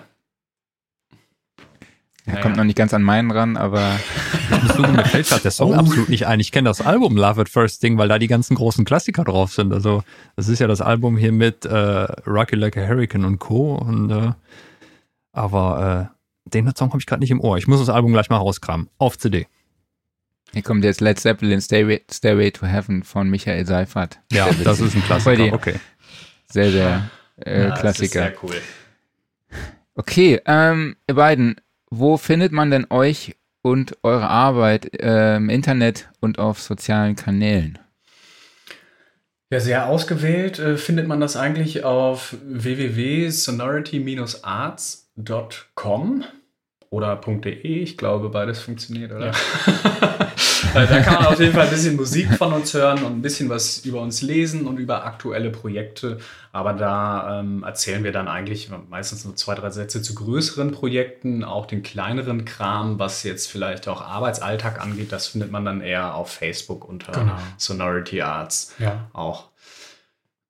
[2.28, 2.42] Er naja.
[2.42, 3.98] kommt noch nicht ganz an meinen ran, aber.
[4.78, 5.76] mir fällt gerade der Song oh.
[5.76, 6.40] absolut nicht ein.
[6.40, 9.52] Ich kenne das Album Love at First Thing, weil da die ganzen großen Klassiker drauf
[9.54, 9.72] sind.
[9.72, 10.02] Also,
[10.36, 11.74] das ist ja das Album hier mit äh,
[12.26, 13.76] Rocky Like a Hurricane und Co.
[13.76, 14.32] Und äh,
[15.32, 16.18] aber äh,
[16.48, 17.58] den Song habe ich gerade nicht im Ohr.
[17.58, 18.88] Ich muss das Album gleich mal rauskramen.
[18.98, 19.46] Auf CD.
[20.52, 24.18] Hier kommt jetzt Led Zeppelin Stairway, Stairway to Heaven von Michael Seifert.
[24.32, 25.52] Ja, das ist ein Klassiker.
[25.52, 25.74] Okay.
[26.50, 27.10] Sehr, sehr
[27.44, 28.20] äh, ja, Klassiker.
[28.20, 28.56] sehr cool.
[29.94, 31.56] Okay, ähm, ihr beiden,
[31.90, 37.78] wo findet man denn euch und eure Arbeit äh, im Internet und auf sozialen Kanälen?
[39.50, 45.07] Ja, sehr ausgewählt äh, findet man das eigentlich auf www.sonority-arts.com
[45.74, 46.24] com
[46.90, 49.26] oder .de, ich glaube, beides funktioniert, oder?
[49.26, 49.32] Ja.
[50.74, 53.48] da kann man auf jeden Fall ein bisschen Musik von uns hören und ein bisschen
[53.48, 56.18] was über uns lesen und über aktuelle Projekte.
[56.52, 61.44] Aber da ähm, erzählen wir dann eigentlich meistens nur zwei, drei Sätze zu größeren Projekten,
[61.44, 65.12] auch den kleineren Kram, was jetzt vielleicht auch Arbeitsalltag angeht.
[65.12, 67.36] Das findet man dann eher auf Facebook unter genau.
[67.58, 69.08] Sonority Arts ja.
[69.12, 69.48] auch.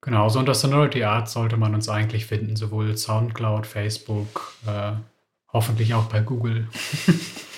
[0.00, 4.92] Genau, so unter Sonority Art sollte man uns eigentlich finden, sowohl Soundcloud, Facebook, äh,
[5.52, 6.68] hoffentlich auch bei Google.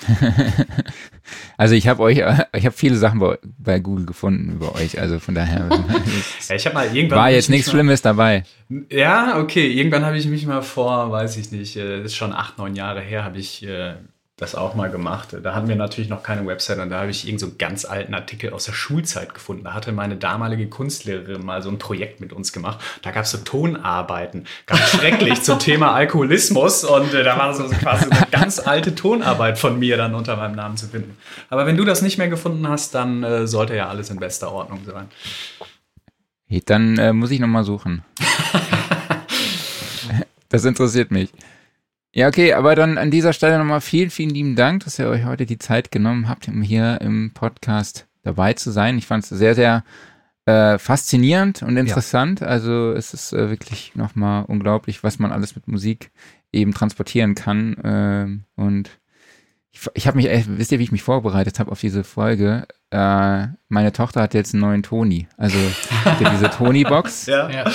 [1.59, 2.23] also ich habe euch,
[2.55, 5.69] ich habe viele Sachen bei, bei, Google gefunden über euch, also von daher
[6.49, 8.45] ja, ich mal irgendwann war jetzt nichts Schlimmes dabei.
[8.91, 12.33] Ja, okay, irgendwann habe ich mich mal vor, weiß ich nicht, äh, das ist schon
[12.33, 13.97] acht, neun Jahre her, habe ich äh,
[14.41, 15.37] das auch mal gemacht.
[15.43, 17.85] Da hatten wir natürlich noch keine Website und da habe ich irgend so einen ganz
[17.85, 19.65] alten Artikel aus der Schulzeit gefunden.
[19.65, 22.81] Da hatte meine damalige Kunstlehrerin mal so ein Projekt mit uns gemacht.
[23.03, 27.65] Da gab es so Tonarbeiten, ganz schrecklich zum Thema Alkoholismus und äh, da war so
[27.65, 31.19] quasi eine ganz alte Tonarbeit von mir dann unter meinem Namen zu finden.
[31.51, 34.53] Aber wenn du das nicht mehr gefunden hast, dann äh, sollte ja alles in bester
[34.53, 35.09] Ordnung sein.
[36.47, 38.05] Hey, dann äh, muss ich nochmal suchen.
[40.49, 41.31] das interessiert mich.
[42.13, 45.25] Ja, okay, aber dann an dieser Stelle nochmal vielen, vielen lieben Dank, dass ihr euch
[45.25, 48.99] heute die Zeit genommen habt, um hier im Podcast dabei zu sein.
[48.99, 49.85] Ich fand es sehr, sehr
[50.45, 52.41] äh, faszinierend und interessant.
[52.41, 52.49] Ja.
[52.49, 56.11] Also es ist äh, wirklich nochmal unglaublich, was man alles mit Musik
[56.53, 57.77] eben transportieren kann.
[57.77, 58.91] Äh, und
[59.71, 62.67] ich, ich habe mich, äh, wisst ihr, wie ich mich vorbereitet habe auf diese Folge?
[62.91, 65.29] Äh, meine Tochter hat jetzt einen neuen Toni.
[65.37, 65.59] Also
[66.33, 67.27] diese Toni-Box.
[67.27, 67.49] ja.
[67.49, 67.71] ja.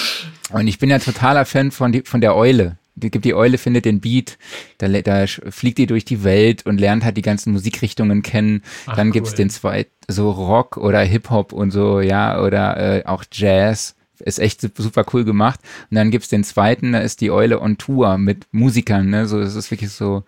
[0.51, 3.85] Und ich bin ja totaler Fan von, die, von der Eule gibt die Eule, findet
[3.85, 4.37] den Beat,
[4.77, 8.61] da, da fliegt die durch die Welt und lernt halt die ganzen Musikrichtungen kennen.
[8.85, 9.13] Ach, Dann cool.
[9.13, 13.95] gibt's den zweiten, so Rock oder Hip-Hop und so, ja, oder äh, auch Jazz.
[14.19, 15.59] Ist echt super cool gemacht.
[15.91, 19.27] Und dann gibt's den zweiten, da ist die Eule on Tour mit Musikern, ne?
[19.27, 20.23] So, es ist wirklich so,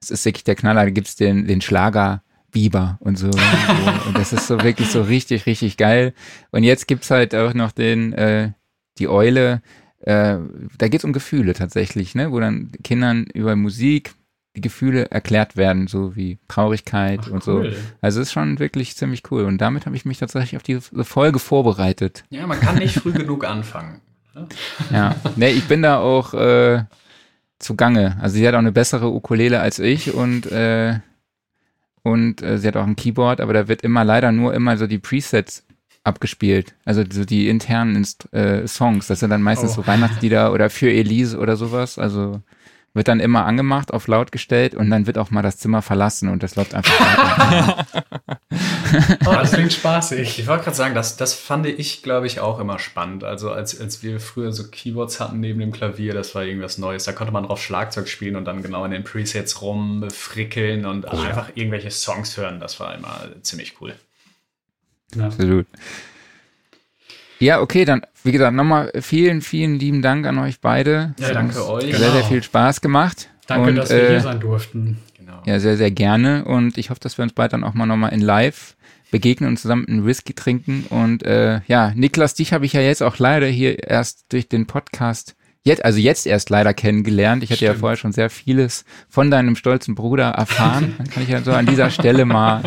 [0.00, 0.84] es ist wirklich der Knaller.
[0.84, 2.22] Da gibt's den, den Schlager
[2.52, 4.08] Biber und so, und so.
[4.08, 6.14] Und das ist so wirklich so richtig, richtig geil.
[6.52, 8.52] Und jetzt gibt's halt auch noch den, äh,
[8.98, 9.62] die Eule,
[10.04, 10.38] äh,
[10.78, 12.30] da geht es um Gefühle tatsächlich, ne?
[12.30, 14.14] wo dann Kindern über Musik
[14.56, 17.72] die Gefühle erklärt werden, so wie Traurigkeit Ach, und cool.
[17.72, 17.78] so.
[18.00, 19.44] Also es ist schon wirklich ziemlich cool.
[19.44, 22.24] Und damit habe ich mich tatsächlich auf diese Folge vorbereitet.
[22.30, 24.00] Ja, man kann nicht früh genug anfangen.
[24.34, 24.46] Ne?
[24.92, 26.84] Ja, ne, ich bin da auch äh,
[27.58, 28.16] zugange.
[28.20, 31.00] Also sie hat auch eine bessere Ukulele als ich und äh,
[32.02, 34.86] und äh, sie hat auch ein Keyboard, aber da wird immer leider nur immer so
[34.86, 35.64] die Presets
[36.04, 36.74] abgespielt.
[36.84, 39.06] Also so die internen Inst äh, Songs.
[39.08, 39.76] Das sind dann meistens oh.
[39.76, 41.98] so Weihnachtslieder oder für Elise oder sowas.
[41.98, 42.40] Also
[42.92, 46.28] wird dann immer angemacht, auf laut gestellt und dann wird auch mal das Zimmer verlassen
[46.28, 47.86] und das läuft einfach weiter.
[49.26, 50.38] oh, das klingt spaßig.
[50.38, 53.24] Ich wollte gerade sagen, das, das fand ich, glaube ich, auch immer spannend.
[53.24, 57.04] Also als, als wir früher so Keyboards hatten neben dem Klavier, das war irgendwas Neues.
[57.04, 61.16] Da konnte man drauf Schlagzeug spielen und dann genau in den Presets rumfrickeln und oh,
[61.16, 61.54] einfach ja.
[61.56, 62.60] irgendwelche Songs hören.
[62.60, 63.94] Das war immer ziemlich cool.
[65.16, 65.26] Ja.
[65.26, 65.66] Absolut.
[67.40, 71.14] Ja, okay, dann, wie gesagt, nochmal vielen, vielen lieben Dank an euch beide.
[71.18, 71.84] Ja, danke euch.
[71.84, 72.12] Sehr, genau.
[72.12, 73.28] sehr viel Spaß gemacht.
[73.46, 74.98] Danke, und, dass wir äh, hier sein durften.
[75.18, 75.42] Genau.
[75.44, 76.44] Ja, sehr, sehr gerne.
[76.44, 78.76] Und ich hoffe, dass wir uns bald dann auch mal nochmal in live
[79.10, 80.86] begegnen und zusammen einen Whisky trinken.
[80.88, 84.66] Und äh, ja, Niklas, dich habe ich ja jetzt auch leider hier erst durch den
[84.66, 85.34] Podcast
[85.64, 87.42] jetzt, also jetzt erst leider kennengelernt.
[87.42, 87.74] Ich hatte Stimmt.
[87.74, 90.94] ja vorher schon sehr vieles von deinem stolzen Bruder erfahren.
[90.98, 92.62] Dann kann ich ja so an dieser Stelle mal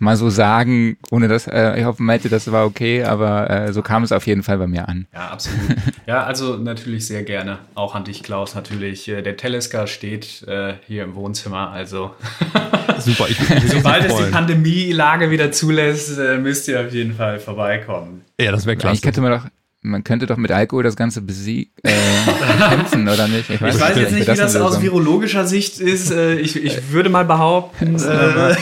[0.00, 3.82] mal so sagen, ohne dass, äh, ich hoffe, Malte, das war okay, aber äh, so
[3.82, 5.06] kam es auf jeden Fall bei mir an.
[5.12, 5.60] Ja, absolut.
[6.06, 7.58] ja, also natürlich sehr gerne.
[7.74, 9.08] Auch an dich, Klaus, natürlich.
[9.08, 12.14] Äh, der Teleska steht äh, hier im Wohnzimmer, also.
[12.98, 13.38] Super, ich,
[13.68, 18.22] Sobald es die Pandemielage wieder zulässt, äh, müsst ihr auf jeden Fall vorbeikommen.
[18.40, 18.96] Ja, das wäre klasse.
[18.96, 19.44] Ich könnte mir doch
[19.80, 21.92] man könnte doch mit Alkohol das Ganze besiegen, äh,
[22.68, 23.48] kämpfen, oder nicht?
[23.48, 26.10] Ich weiß, ich weiß jetzt nicht, wie das, das aus virologischer Sicht ist.
[26.10, 28.56] Äh, ich, ich würde mal behaupten, äh,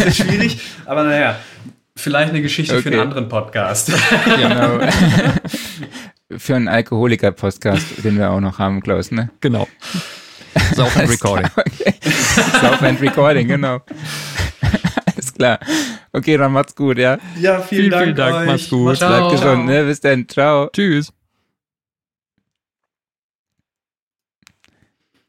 [0.00, 1.36] ist schwierig, aber naja,
[1.96, 2.82] vielleicht eine Geschichte okay.
[2.82, 3.92] für einen anderen Podcast.
[4.24, 4.80] Genau.
[6.38, 9.30] für einen Alkoholiker-Podcast, den wir auch noch haben, Klaus, ne?
[9.40, 9.68] Genau.
[10.74, 11.48] Sauf and Recording.
[11.56, 11.94] Okay.
[12.60, 13.80] Sauf and Recording, genau.
[15.14, 15.60] Alles klar.
[16.12, 17.18] Okay, dann macht's gut, ja?
[17.40, 18.04] Ja, vielen, vielen Dank.
[18.04, 18.46] Vielen Dank, euch.
[18.46, 18.98] macht's gut.
[18.98, 19.84] Bleibt gesund, ne?
[19.84, 20.28] Bis dann.
[20.28, 20.68] Ciao.
[20.72, 21.12] Tschüss.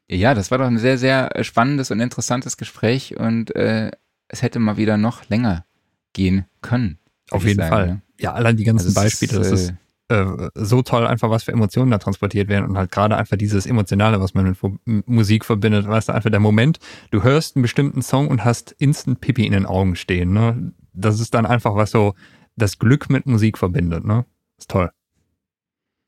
[0.09, 3.91] Ja, das war doch ein sehr, sehr spannendes und interessantes Gespräch und äh,
[4.27, 5.65] es hätte mal wieder noch länger
[6.13, 6.99] gehen können.
[7.31, 7.87] Auf jeden sagen, Fall.
[7.87, 8.01] Ne?
[8.19, 9.73] Ja, allein die ganzen also Beispiele, ist, das ist
[10.09, 13.65] äh, so toll, einfach was für Emotionen da transportiert werden und halt gerade einfach dieses
[13.65, 14.45] Emotionale, was man
[14.85, 16.79] mit Musik verbindet, weißt du, einfach der Moment,
[17.11, 20.73] du hörst einen bestimmten Song und hast instant Pipi in den Augen stehen, ne?
[20.93, 22.15] Das ist dann einfach was so
[22.55, 24.25] das Glück mit Musik verbindet, ne?
[24.57, 24.91] Ist toll.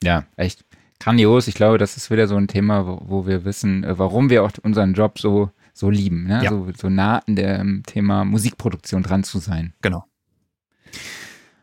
[0.02, 0.66] Ja, echt
[1.00, 1.48] grandios.
[1.48, 4.44] Ich glaube, das ist wieder so ein Thema, wo, wo wir wissen, äh, warum wir
[4.44, 6.44] auch unseren Job so so lieben, ne?
[6.44, 6.50] Ja.
[6.50, 9.74] So, so nah an dem Thema Musikproduktion dran zu sein.
[9.82, 10.04] Genau.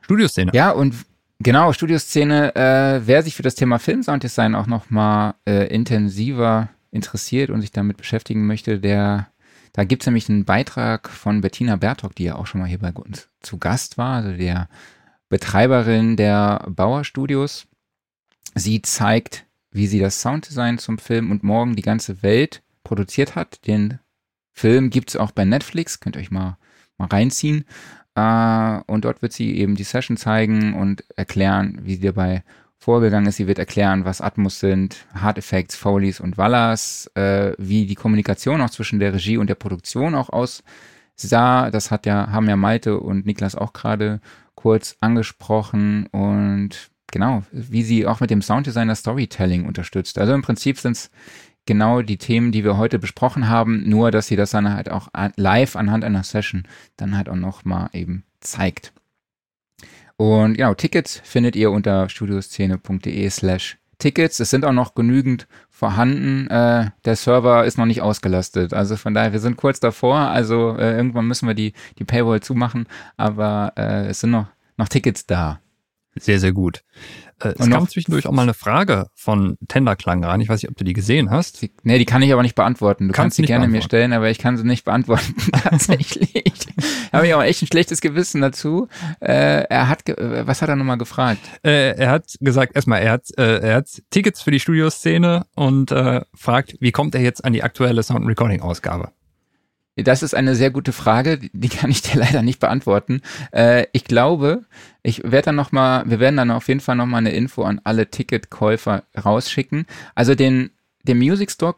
[0.01, 0.53] Studioszene.
[0.55, 0.95] Ja, und
[1.39, 7.61] genau, Studioszene, äh, wer sich für das Thema Filmsounddesign auch nochmal äh, intensiver interessiert und
[7.61, 9.29] sich damit beschäftigen möchte, der
[9.75, 12.79] da gibt es nämlich einen Beitrag von Bettina Bertok, die ja auch schon mal hier
[12.79, 14.71] bei uns zu Gast war, also der
[15.29, 17.67] Betreiberin der Bauer Studios.
[18.55, 23.67] Sie zeigt, wie sie das Sounddesign zum Film und morgen die ganze Welt produziert hat.
[23.67, 23.99] Den
[24.57, 26.57] Film gibt es auch bei Netflix, könnt ihr euch mal,
[26.97, 27.67] mal reinziehen.
[28.15, 32.43] Äh, und dort wird sie eben die Session zeigen und erklären, wie sie dabei
[32.79, 33.37] vorgegangen ist.
[33.37, 38.63] Sie wird erklären, was Atmos sind, Hard Effects, Foleys und Wallers, äh, wie die Kommunikation
[38.63, 41.71] auch zwischen der Regie und der Produktion auch aussah.
[41.71, 44.21] Das hat ja, haben ja Malte und Niklas auch gerade
[44.55, 50.19] kurz angesprochen und genau, wie sie auch mit dem Sounddesigner Storytelling unterstützt.
[50.19, 51.11] Also im Prinzip sind es
[51.67, 55.09] genau die Themen, die wir heute besprochen haben, nur dass sie das dann halt auch
[55.37, 56.65] live anhand einer Session
[56.97, 58.93] dann halt auch nochmal eben zeigt.
[60.17, 64.41] Und genau, Tickets findet ihr unter studioszene.de slash Tickets.
[64.41, 66.49] Es sind auch noch genügend vorhanden.
[66.49, 68.75] Äh, der Server ist noch nicht ausgelastet.
[68.75, 70.17] Also von daher, wir sind kurz davor.
[70.17, 72.87] Also äh, irgendwann müssen wir die, die Paywall zumachen.
[73.17, 75.61] Aber äh, es sind noch, noch Tickets da.
[76.15, 76.83] Sehr, sehr gut.
[77.41, 80.41] Äh, es kam zwischendurch auch mal eine Frage von Tenderklang rein.
[80.41, 81.65] Ich weiß nicht, ob du die gesehen hast.
[81.83, 83.09] Nee, die kann ich aber nicht beantworten.
[83.09, 85.35] Du kannst, kannst sie gerne mir stellen, aber ich kann sie nicht beantworten.
[85.53, 86.55] Tatsächlich.
[87.13, 88.89] habe ich auch echt ein schlechtes Gewissen dazu.
[89.21, 91.41] Äh, er hat, was hat er nochmal gefragt?
[91.63, 95.91] Äh, er hat gesagt, erstmal, er hat, äh, er hat Tickets für die Studioszene und
[95.93, 99.11] äh, fragt, wie kommt er jetzt an die aktuelle Sound Recording Ausgabe?
[99.97, 103.23] Das ist eine sehr gute Frage, die kann ich dir leider nicht beantworten.
[103.53, 104.65] Äh, ich glaube,
[105.03, 107.63] ich werde dann noch mal, wir werden dann auf jeden Fall noch mal eine Info
[107.63, 109.87] an alle Ticketkäufer rausschicken.
[110.15, 110.71] Also den,
[111.05, 111.77] den Music Store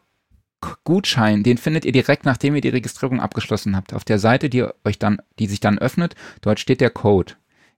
[0.83, 3.95] Gutschein, den findet ihr direkt, nachdem ihr die Registrierung abgeschlossen habt.
[3.95, 7.35] Auf der Seite, die euch dann, die sich dann öffnet, dort steht der Code.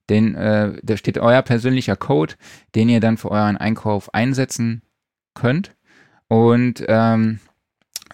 [0.09, 2.35] Den, äh, da steht euer persönlicher Code,
[2.75, 4.81] den ihr dann für euren Einkauf einsetzen
[5.35, 5.77] könnt.
[6.29, 7.41] Und ähm,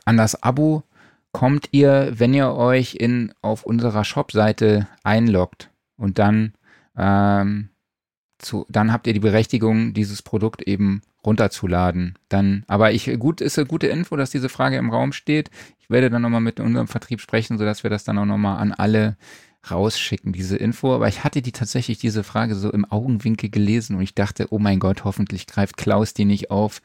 [0.05, 0.83] an das Abo
[1.37, 6.55] kommt ihr, wenn ihr euch in, auf unserer Shop-Seite einloggt und dann,
[6.97, 7.69] ähm,
[8.39, 12.19] zu, dann habt ihr die Berechtigung, dieses Produkt eben runterzuladen.
[12.31, 15.51] Dann, aber ich, gut, ist eine gute Info, dass diese Frage im Raum steht.
[15.79, 18.73] Ich werde dann nochmal mit unserem Vertrieb sprechen, sodass wir das dann auch nochmal an
[18.73, 19.19] alle
[19.71, 20.95] rausschicken, diese Info.
[20.95, 24.59] Aber ich hatte die tatsächlich, diese Frage so im Augenwinkel gelesen und ich dachte, oh
[24.59, 26.83] mein Gott, hoffentlich greift Klaus die nicht auf.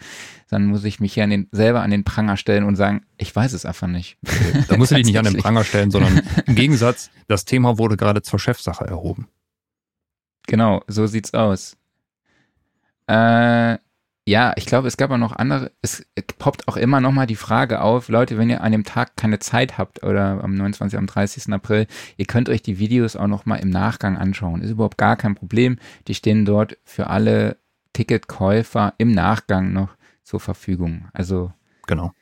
[0.50, 3.36] Dann muss ich mich hier an den, selber an den Pranger stellen und sagen, ich
[3.36, 4.18] weiß es einfach nicht.
[4.68, 7.98] Da muss ich dich nicht an den Pranger stellen, sondern im Gegensatz, das Thema wurde
[7.98, 9.28] gerade zur Chefsache erhoben.
[10.48, 11.78] Genau, so sieht's aus.
[13.08, 13.78] Äh,
[14.26, 16.06] ja, ich glaube, es gab auch noch andere, es
[16.38, 19.40] poppt auch immer noch mal die Frage auf, Leute, wenn ihr an dem Tag keine
[19.40, 20.98] Zeit habt oder am 29.
[20.98, 21.52] am 30.
[21.52, 21.88] April,
[22.18, 24.62] ihr könnt euch die Videos auch noch mal im Nachgang anschauen.
[24.62, 25.80] Ist überhaupt gar kein Problem.
[26.08, 27.58] Die stehen dort für alle
[27.94, 31.10] Ticketkäufer im Nachgang noch zur Verfügung.
[31.14, 31.52] Also
[31.88, 32.14] genau.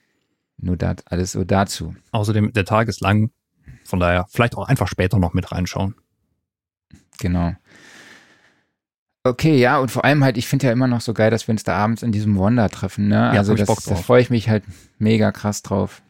[0.58, 1.96] Nur das, alles so dazu.
[2.12, 3.32] Außerdem, der Tag ist lang,
[3.84, 5.96] von daher vielleicht auch einfach später noch mit reinschauen.
[7.20, 7.56] Genau.
[9.24, 11.52] Okay, ja, und vor allem halt, ich finde ja immer noch so geil, dass wir
[11.52, 13.16] uns da abends in diesem Wonder treffen, ne?
[13.16, 14.64] Ja, also das, da freue ich mich halt
[14.98, 16.02] mega krass drauf.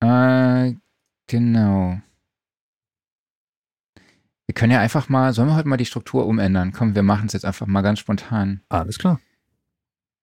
[0.00, 0.74] Äh,
[1.26, 2.00] genau.
[4.46, 6.72] Wir können ja einfach mal, sollen wir heute mal die Struktur umändern?
[6.72, 8.60] Komm, wir machen es jetzt einfach mal ganz spontan.
[8.68, 9.20] Alles klar.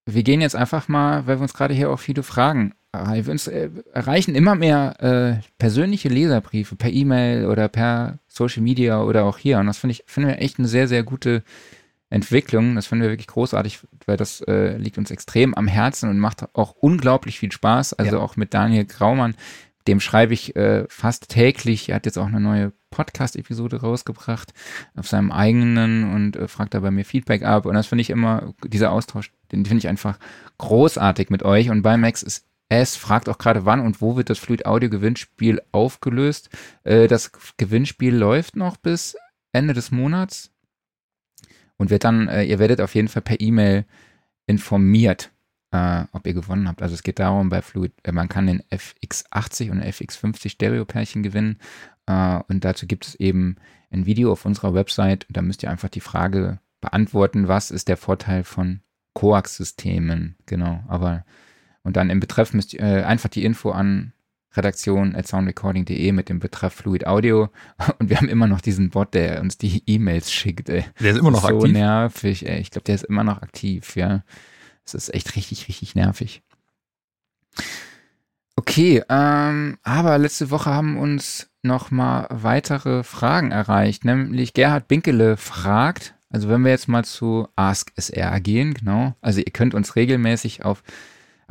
[0.06, 3.70] Wir gehen jetzt einfach mal, weil wir uns gerade hier auch viele Fragen uns äh,
[3.94, 9.60] erreichen immer mehr äh, persönliche Leserbriefe per E-Mail oder per Social Media oder auch hier.
[9.60, 11.44] Und das finde ich, finden wir echt eine sehr, sehr gute
[12.10, 12.76] Entwicklung.
[12.76, 16.54] Das finden wir wirklich großartig, weil das äh, liegt uns extrem am Herzen und macht
[16.54, 17.94] auch unglaublich viel Spaß.
[17.94, 18.22] Also ja.
[18.22, 19.36] auch mit Daniel Graumann,
[19.88, 21.90] dem schreibe ich äh, fast täglich.
[21.90, 24.54] Er hat jetzt auch eine neue Podcast-Episode rausgebracht
[24.98, 27.66] auf seinem eigenen und äh, fragt da bei mir Feedback ab.
[27.66, 30.20] Und das finde ich immer, dieser Austausch, den finde ich einfach
[30.58, 31.70] großartig mit euch.
[31.70, 34.90] Und bei Max ist es fragt auch gerade, wann und wo wird das Fluid Audio
[34.90, 36.50] Gewinnspiel aufgelöst.
[36.86, 39.18] Äh, das Gewinnspiel läuft noch bis
[39.52, 40.54] Ende des Monats
[41.76, 43.84] und wird dann, äh, ihr werdet auf jeden Fall per E-Mail
[44.46, 45.32] informiert,
[45.72, 46.82] äh, ob ihr gewonnen habt.
[46.82, 51.60] Also es geht darum, bei Fluid, äh, man kann den FX80 und FX50 Stereo-Pärchen gewinnen
[52.06, 53.58] äh, und dazu gibt es eben
[53.90, 55.26] ein Video auf unserer Website.
[55.30, 58.80] Da müsst ihr einfach die Frage beantworten, was ist der Vorteil von
[59.14, 60.38] Coax-Systemen?
[60.46, 61.26] Genau, aber
[61.84, 64.14] und dann im Betreff müsst ihr äh, einfach die Info an
[64.56, 67.50] redaktion at soundrecording.de mit dem Betreff Fluid Audio.
[68.00, 70.68] Und wir haben immer noch diesen Bot, der uns die E-Mails schickt.
[70.68, 70.84] Ey.
[71.00, 71.62] Der ist immer noch so aktiv.
[71.62, 72.60] So nervig, ey.
[72.60, 74.24] Ich glaube, der ist immer noch aktiv, ja.
[74.84, 76.42] Das ist echt richtig, richtig nervig.
[78.58, 85.38] Okay, ähm, aber letzte Woche haben uns noch mal weitere Fragen erreicht, nämlich Gerhard Binkele
[85.38, 89.96] fragt, also wenn wir jetzt mal zu Ask SR gehen, genau, also ihr könnt uns
[89.96, 90.84] regelmäßig auf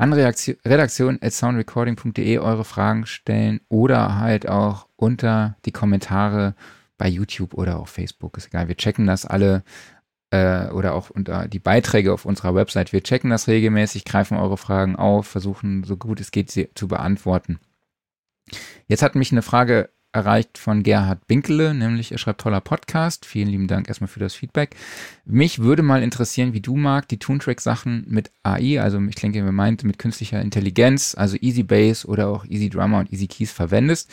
[0.01, 6.55] an redaktion at soundrecording.de eure Fragen stellen oder halt auch unter die Kommentare
[6.97, 8.39] bei YouTube oder auf Facebook.
[8.39, 9.63] Ist egal, wir checken das alle
[10.31, 12.95] äh, oder auch unter die Beiträge auf unserer Website.
[12.95, 16.89] Wir checken das regelmäßig, greifen eure Fragen auf, versuchen so gut es geht sie zu
[16.89, 17.61] beantworten.
[18.87, 23.25] Jetzt hat mich eine Frage erreicht von Gerhard Binkele, nämlich er schreibt toller Podcast.
[23.25, 24.75] Vielen lieben Dank erstmal für das Feedback.
[25.25, 29.53] Mich würde mal interessieren, wie du magst, die Toontrack-Sachen mit AI, also ich denke, wir
[29.53, 34.11] meint mit künstlicher Intelligenz, also Easy Bass oder auch Easy Drummer und Easy Keys verwendest.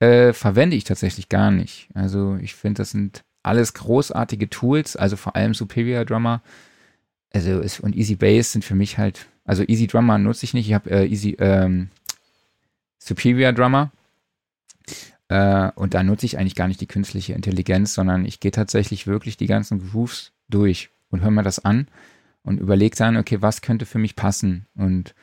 [0.00, 1.88] Äh, verwende ich tatsächlich gar nicht.
[1.94, 6.42] Also ich finde, das sind alles großartige Tools, also vor allem Superior Drummer.
[7.32, 10.68] Also ist, und Easy Bass sind für mich halt, also Easy Drummer nutze ich nicht.
[10.68, 11.88] Ich habe äh, Easy ähm,
[12.98, 13.90] Superior Drummer
[15.28, 19.06] äh, und da nutze ich eigentlich gar nicht die künstliche Intelligenz, sondern ich gehe tatsächlich
[19.06, 21.88] wirklich die ganzen Grooves durch und höre mir das an
[22.42, 25.14] und überlege dann, okay, was könnte für mich passen und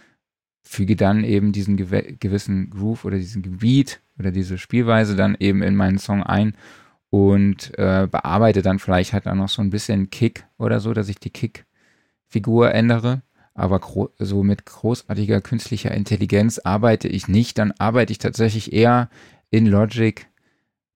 [0.61, 5.75] füge dann eben diesen gewissen Groove oder diesen Gebiet oder diese Spielweise dann eben in
[5.75, 6.55] meinen Song ein
[7.09, 11.07] und äh, bearbeite dann vielleicht halt auch noch so ein bisschen Kick oder so, dass
[11.07, 13.21] ich die Kick-Figur ändere.
[13.53, 13.79] Aber
[14.19, 17.57] so mit großartiger künstlicher Intelligenz arbeite ich nicht.
[17.57, 19.09] Dann arbeite ich tatsächlich eher
[19.55, 20.27] in Logic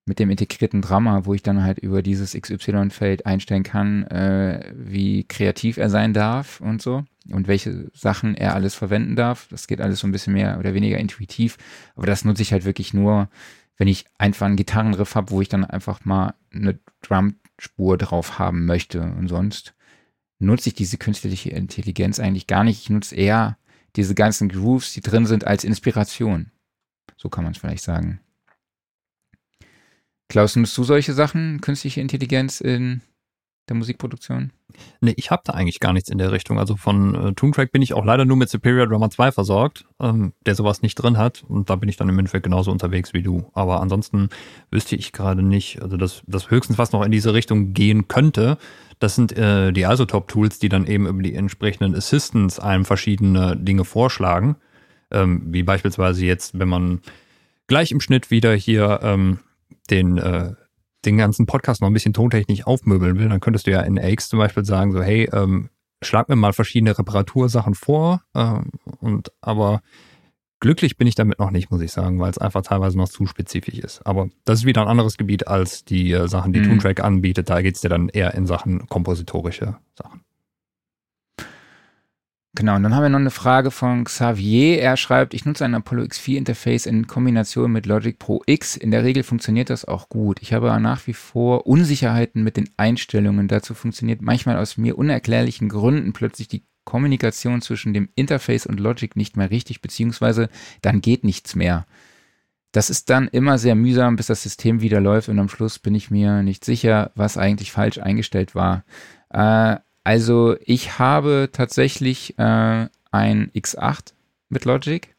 [0.04, 5.24] mit dem integrierten Drama, wo ich dann halt über dieses XY-Feld einstellen kann, äh, wie
[5.24, 9.48] kreativ er sein darf und so und welche Sachen er alles verwenden darf.
[9.50, 11.56] Das geht alles so ein bisschen mehr oder weniger intuitiv,
[11.96, 13.30] aber das nutze ich halt wirklich nur,
[13.78, 18.66] wenn ich einfach einen Gitarrenriff habe, wo ich dann einfach mal eine Drumspur drauf haben
[18.66, 19.74] möchte und sonst
[20.38, 22.82] nutze ich diese künstliche Intelligenz eigentlich gar nicht.
[22.82, 23.56] Ich nutze eher
[23.96, 26.50] diese ganzen Grooves, die drin sind, als Inspiration.
[27.16, 28.20] So kann man es vielleicht sagen.
[30.30, 33.02] Klaus, nutzt du solche Sachen, künstliche Intelligenz in
[33.68, 34.52] der Musikproduktion?
[35.00, 36.56] Nee, ich habe da eigentlich gar nichts in der Richtung.
[36.56, 40.32] Also von äh, Toontrack bin ich auch leider nur mit Superior Drummer 2 versorgt, ähm,
[40.46, 41.42] der sowas nicht drin hat.
[41.48, 43.50] Und da bin ich dann im Endeffekt genauso unterwegs wie du.
[43.54, 44.28] Aber ansonsten
[44.70, 48.56] wüsste ich gerade nicht, also das, das höchstens, was noch in diese Richtung gehen könnte,
[49.00, 53.84] das sind äh, die Isotop-Tools, die dann eben über die entsprechenden Assistants einem verschiedene Dinge
[53.84, 54.54] vorschlagen.
[55.10, 57.00] Ähm, wie beispielsweise jetzt, wenn man
[57.66, 59.40] gleich im Schnitt wieder hier ähm,
[59.90, 60.52] den, äh,
[61.04, 64.28] den ganzen Podcast noch ein bisschen tontechnisch aufmöbeln will, dann könntest du ja in AX
[64.28, 65.70] zum Beispiel sagen, so, hey, ähm,
[66.02, 68.60] schlag mir mal verschiedene Reparatursachen vor, äh,
[69.00, 69.82] und aber
[70.60, 73.26] glücklich bin ich damit noch nicht, muss ich sagen, weil es einfach teilweise noch zu
[73.26, 74.06] spezifisch ist.
[74.06, 76.64] Aber das ist wieder ein anderes Gebiet als die äh, Sachen, die mhm.
[76.64, 77.48] Toontrack anbietet.
[77.50, 80.20] Da geht es dir dann eher in Sachen kompositorische Sachen.
[82.60, 84.82] Genau, und dann haben wir noch eine Frage von Xavier.
[84.82, 88.76] Er schreibt, ich nutze ein Apollo X4 Interface in Kombination mit Logic Pro X.
[88.76, 90.42] In der Regel funktioniert das auch gut.
[90.42, 93.48] Ich habe nach wie vor Unsicherheiten mit den Einstellungen.
[93.48, 99.16] Dazu funktioniert manchmal aus mir unerklärlichen Gründen plötzlich die Kommunikation zwischen dem Interface und Logic
[99.16, 100.50] nicht mehr richtig, beziehungsweise
[100.82, 101.86] dann geht nichts mehr.
[102.72, 105.94] Das ist dann immer sehr mühsam, bis das System wieder läuft und am Schluss bin
[105.94, 108.84] ich mir nicht sicher, was eigentlich falsch eingestellt war.
[109.30, 114.12] Äh, also ich habe tatsächlich äh, ein X8
[114.48, 115.14] mit Logic.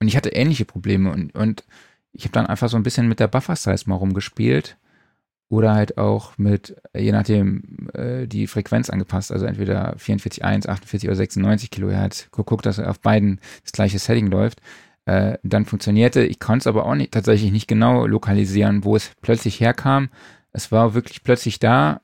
[0.00, 1.64] Und ich hatte ähnliche Probleme und, und
[2.12, 4.76] ich habe dann einfach so ein bisschen mit der Buffer Size mal rumgespielt.
[5.48, 11.16] Oder halt auch mit, je nachdem, äh, die Frequenz angepasst, also entweder 44.1, 48 oder
[11.16, 14.62] 96 Kilohertz, geguckt, dass auf beiden das gleiche Setting läuft,
[15.04, 16.24] äh, dann funktionierte.
[16.24, 20.08] Ich konnte es aber auch nicht, tatsächlich nicht genau lokalisieren, wo es plötzlich herkam.
[20.52, 22.00] Es war wirklich plötzlich da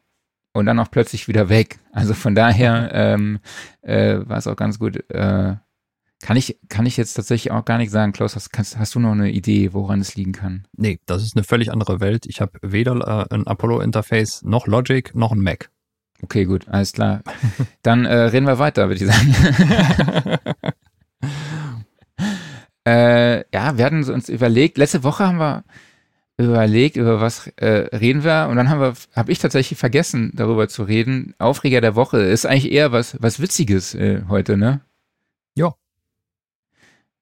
[0.52, 1.78] und dann auch plötzlich wieder weg.
[1.92, 3.38] Also von daher ähm,
[3.82, 5.08] äh, war es auch ganz gut.
[5.10, 5.56] Äh,
[6.20, 8.12] kann ich, kann ich jetzt tatsächlich auch gar nicht sagen.
[8.12, 10.66] Klaus, hast, kannst, hast du noch eine Idee, woran es liegen kann?
[10.76, 12.26] Nee, das ist eine völlig andere Welt.
[12.26, 15.70] Ich habe weder äh, ein Apollo-Interface noch Logic noch ein Mac.
[16.22, 17.22] Okay, gut, alles klar.
[17.82, 20.38] Dann äh, reden wir weiter, würde ich sagen.
[22.84, 25.62] äh, ja, wir hatten uns überlegt, letzte Woche haben wir
[26.38, 28.96] überlegt, über was äh, reden wir und dann habe
[29.26, 31.34] ich tatsächlich vergessen, darüber zu reden.
[31.38, 34.80] Aufreger der Woche ist eigentlich eher was, was Witziges äh, heute, ne?
[35.56, 35.74] Ja.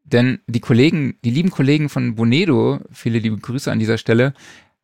[0.05, 4.35] Denn die Kollegen, die lieben Kollegen von Bonedo, viele liebe Grüße an dieser Stelle,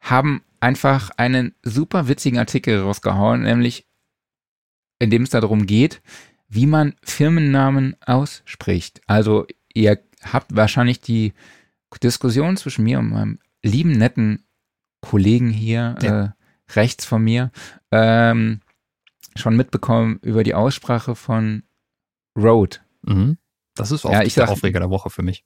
[0.00, 3.86] haben einfach einen super witzigen Artikel rausgehauen, nämlich
[4.98, 6.00] in dem es darum geht,
[6.48, 9.02] wie man Firmennamen ausspricht.
[9.06, 11.34] Also ihr habt wahrscheinlich die
[12.02, 14.44] Diskussion zwischen mir und meinem lieben, netten
[15.01, 16.24] Kollegen hier ja.
[16.24, 16.28] äh,
[16.74, 17.51] rechts von mir
[17.90, 18.60] ähm,
[19.36, 21.64] schon mitbekommen über die Aussprache von
[22.36, 22.82] Road.
[23.02, 23.39] Mhm.
[23.74, 25.44] Das ist auch ja, der Aufreger der Woche für mich.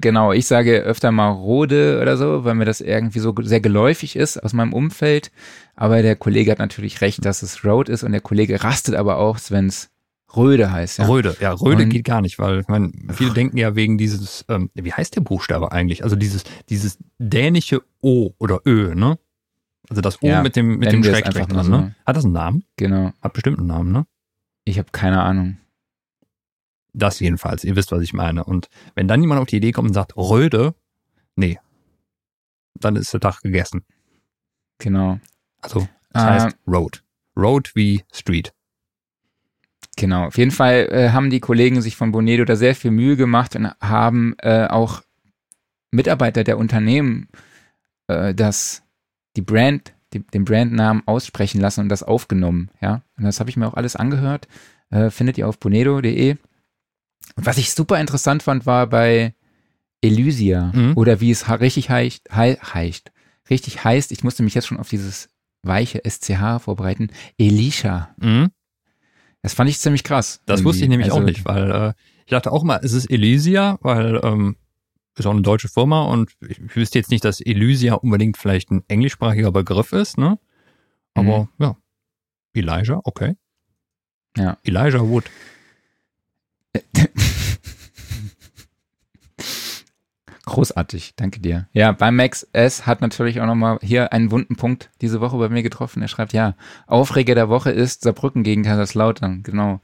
[0.00, 4.16] Genau, ich sage öfter mal Rode oder so, weil mir das irgendwie so sehr geläufig
[4.16, 5.30] ist aus meinem Umfeld.
[5.76, 9.18] Aber der Kollege hat natürlich recht, dass es Road ist und der Kollege rastet aber
[9.18, 9.90] auch, wenn es
[10.36, 10.98] Röde heißt.
[10.98, 11.06] Ja.
[11.06, 13.34] Röde, ja, Röde und, geht gar nicht, weil man, viele ach.
[13.34, 16.04] denken ja wegen dieses, ähm, wie heißt der Buchstabe eigentlich?
[16.04, 19.18] Also dieses, dieses dänische O oder Ö, ne?
[19.88, 21.70] Also das O ja, mit dem, mit dem Schrägstrich dran, so.
[21.70, 21.94] ne?
[22.06, 22.64] Hat das einen Namen?
[22.76, 23.12] Genau.
[23.20, 24.06] Hat bestimmt einen Namen, ne?
[24.64, 25.58] Ich habe keine Ahnung.
[26.92, 28.44] Das jedenfalls, ihr wisst, was ich meine.
[28.44, 30.74] Und wenn dann jemand auf die Idee kommt und sagt, Röde,
[31.36, 31.58] nee,
[32.74, 33.84] dann ist der Tag gegessen.
[34.78, 35.18] Genau.
[35.60, 37.02] Also, das äh, heißt Road.
[37.36, 38.52] Road wie Street.
[39.96, 43.16] Genau, auf jeden Fall äh, haben die Kollegen sich von Bonedo da sehr viel Mühe
[43.16, 45.02] gemacht und haben äh, auch
[45.90, 47.28] Mitarbeiter der Unternehmen
[48.08, 48.82] äh, das,
[49.36, 52.70] die Brand, die, den Brandnamen aussprechen lassen und das aufgenommen.
[52.80, 54.48] Ja, und das habe ich mir auch alles angehört.
[54.90, 56.36] Äh, findet ihr auf bonedo.de.
[57.36, 59.34] Und was ich super interessant fand, war bei
[60.02, 60.92] Elysia mhm.
[60.96, 63.12] oder wie es richtig heißt, heißt,
[63.48, 64.12] richtig heißt.
[64.12, 65.30] Ich musste mich jetzt schon auf dieses
[65.62, 67.08] weiche SCH vorbereiten.
[67.38, 68.14] Elisha.
[68.18, 68.50] Mhm.
[69.44, 70.40] Das fand ich ziemlich krass.
[70.46, 70.68] Das irgendwie.
[70.68, 71.92] wusste ich nämlich also, auch nicht, weil äh,
[72.24, 74.56] ich dachte auch mal, es ist Elysia, weil ähm,
[75.16, 78.70] ist auch eine deutsche Firma und ich, ich wüsste jetzt nicht, dass Elysia unbedingt vielleicht
[78.70, 80.38] ein englischsprachiger Begriff ist, ne?
[81.12, 81.48] Aber mhm.
[81.58, 81.76] ja,
[82.54, 83.36] Elijah, okay.
[84.34, 84.56] Ja.
[84.64, 85.24] Elijah Wood.
[90.54, 91.66] Großartig, danke dir.
[91.72, 95.48] Ja, bei Max S hat natürlich auch nochmal hier einen wunden Punkt diese Woche bei
[95.48, 96.00] mir getroffen.
[96.00, 96.54] Er schreibt, ja,
[96.86, 99.42] Aufreger der Woche ist Saarbrücken gegen Kaiserslautern.
[99.42, 99.80] Genau.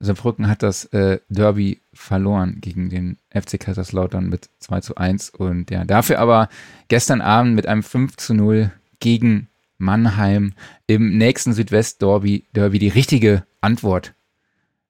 [0.00, 5.70] Saarbrücken hat das äh, Derby verloren gegen den FC Kaiserslautern mit 2 zu 1 und
[5.70, 6.48] ja, dafür aber
[6.88, 9.46] gestern Abend mit einem 5 zu 0 gegen
[9.78, 10.54] Mannheim
[10.88, 14.14] im nächsten Südwest-Derby Derby die richtige Antwort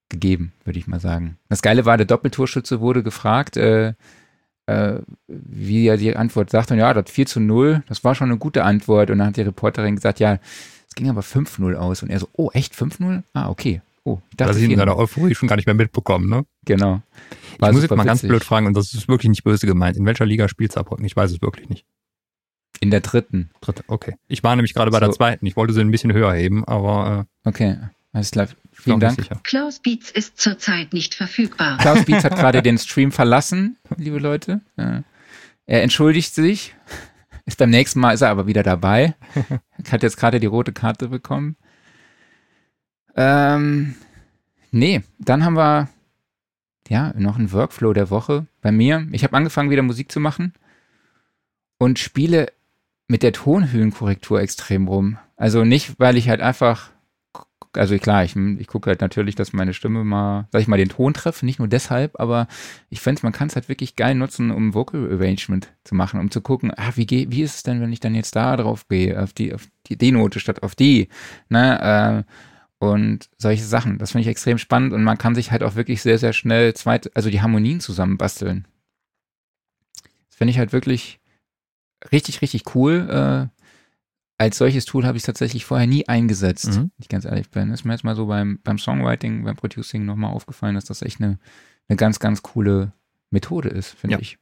[0.08, 1.36] gegeben, würde ich mal sagen.
[1.50, 3.92] Das Geile war, der Doppeltorschütze wurde gefragt, äh,
[4.66, 8.30] äh, wie er die Antwort sagt, und ja, das 4 zu 0, das war schon
[8.30, 9.10] eine gute Antwort.
[9.10, 10.38] Und dann hat die Reporterin gesagt, ja,
[10.88, 12.02] es ging aber 5-0 aus.
[12.02, 13.22] Und er so, oh, echt 5-0?
[13.32, 13.80] Ah, okay.
[14.04, 16.44] Oh, ich dachte, das ist in seiner Euphorie schon gar nicht mehr mitbekommen, ne?
[16.64, 17.02] Genau.
[17.58, 18.06] War ich muss jetzt mal witzig.
[18.06, 19.96] ganz blöd fragen, und das ist wirklich nicht böse gemeint.
[19.96, 21.04] In welcher Liga spielt Saarbrücken?
[21.04, 21.86] Ich weiß es wirklich nicht.
[22.80, 23.50] In der dritten.
[23.60, 24.16] Dritte, okay.
[24.26, 25.04] Ich war nämlich gerade bei so.
[25.06, 25.46] der zweiten.
[25.46, 27.28] Ich wollte sie ein bisschen höher heben, aber.
[27.44, 27.78] Äh, okay,
[28.12, 28.48] alles klar.
[28.82, 29.44] Vielen Dank.
[29.44, 31.78] Klaus Beats ist zurzeit nicht verfügbar.
[31.78, 34.60] Klaus Beats hat gerade den Stream verlassen, liebe Leute.
[34.76, 36.74] Er entschuldigt sich.
[37.44, 39.14] Ist beim nächsten Mal ist er aber wieder dabei.
[39.90, 41.56] Hat jetzt gerade die rote Karte bekommen.
[43.16, 43.94] Ähm,
[44.70, 45.88] nee, dann haben wir
[46.88, 49.06] ja noch einen Workflow der Woche bei mir.
[49.12, 50.52] Ich habe angefangen, wieder Musik zu machen
[51.78, 52.52] und spiele
[53.08, 55.18] mit der Tonhöhenkorrektur extrem rum.
[55.36, 56.90] Also nicht, weil ich halt einfach,
[57.74, 60.88] also klar, ich, ich gucke halt natürlich, dass meine Stimme mal, sag ich mal, den
[60.90, 62.46] Ton treffe, nicht nur deshalb, aber
[62.90, 66.30] ich finde, man kann es halt wirklich geil nutzen, um Vocal Arrangement zu machen, um
[66.30, 68.88] zu gucken, ah, wie, geh, wie ist es denn, wenn ich dann jetzt da drauf
[68.88, 71.08] gehe, auf die, auf die D-Note statt auf die,
[71.48, 72.32] ne, äh,
[72.78, 73.98] und solche Sachen.
[73.98, 76.74] Das finde ich extrem spannend und man kann sich halt auch wirklich sehr, sehr schnell
[76.74, 78.66] zweit, also die Harmonien zusammenbasteln.
[80.28, 81.20] Das finde ich halt wirklich
[82.10, 83.08] richtig, richtig cool.
[83.52, 83.61] Äh,
[84.42, 86.76] als solches Tool habe ich es tatsächlich vorher nie eingesetzt, mhm.
[86.76, 87.70] wenn ich ganz ehrlich bin.
[87.70, 91.20] Ist mir jetzt mal so beim, beim Songwriting, beim Producing nochmal aufgefallen, dass das echt
[91.20, 91.38] eine,
[91.88, 92.92] eine ganz, ganz coole
[93.30, 94.20] Methode ist, finde ja.
[94.20, 94.38] ich.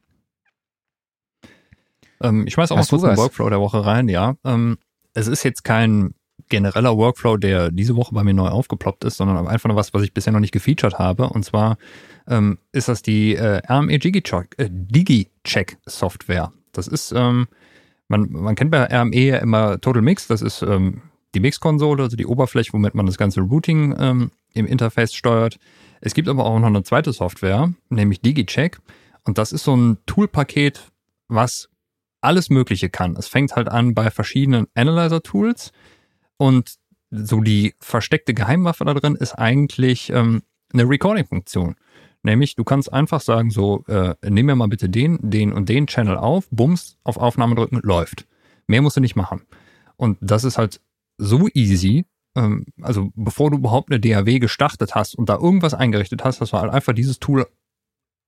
[2.23, 4.37] Ähm, ich schmeiß auch Hast mal kurz den Workflow der Woche rein, ja.
[4.43, 4.79] Ähm,
[5.13, 6.15] es ist jetzt kein
[6.49, 10.03] genereller Workflow, der diese Woche bei mir neu aufgeploppt ist, sondern einfach nur was, was
[10.03, 11.29] ich bisher noch nicht gefeatured habe.
[11.29, 11.77] Und zwar
[12.27, 16.53] ähm, ist das die äh, RME DigiCheck, äh, DigiCheck Software.
[16.73, 17.49] Das ist, ähm,
[18.11, 21.03] man, man kennt bei RME ja immer Total Mix, das ist ähm,
[21.35, 25.59] die Mix-Konsole, also die Oberfläche, womit man das ganze Routing ähm, im Interface steuert.
[26.01, 28.79] Es gibt aber auch noch eine zweite Software, nämlich DigiCheck.
[29.25, 30.91] Und das ist so ein Toolpaket,
[31.29, 31.69] was
[32.21, 33.15] alles Mögliche kann.
[33.17, 35.71] Es fängt halt an bei verschiedenen Analyzer-Tools
[36.37, 36.75] und
[37.11, 40.43] so die versteckte Geheimwaffe da drin ist eigentlich ähm,
[40.73, 41.77] eine Recording-Funktion.
[42.23, 45.87] Nämlich, du kannst einfach sagen, so, äh, nimm mir mal bitte den, den und den
[45.87, 48.27] Channel auf, bums, auf Aufnahme drücken, läuft.
[48.67, 49.43] Mehr musst du nicht machen.
[49.97, 50.81] Und das ist halt
[51.17, 52.05] so easy,
[52.37, 56.53] ähm, also bevor du überhaupt eine DAW gestartet hast und da irgendwas eingerichtet hast, hast
[56.53, 57.47] du halt einfach dieses Tool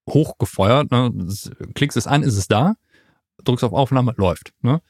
[0.08, 1.12] hochgefeuert, ne?
[1.74, 2.74] klickst es an, ist es da,
[3.44, 4.52] drückst auf Aufnahme, läuft.
[4.62, 4.80] Ne?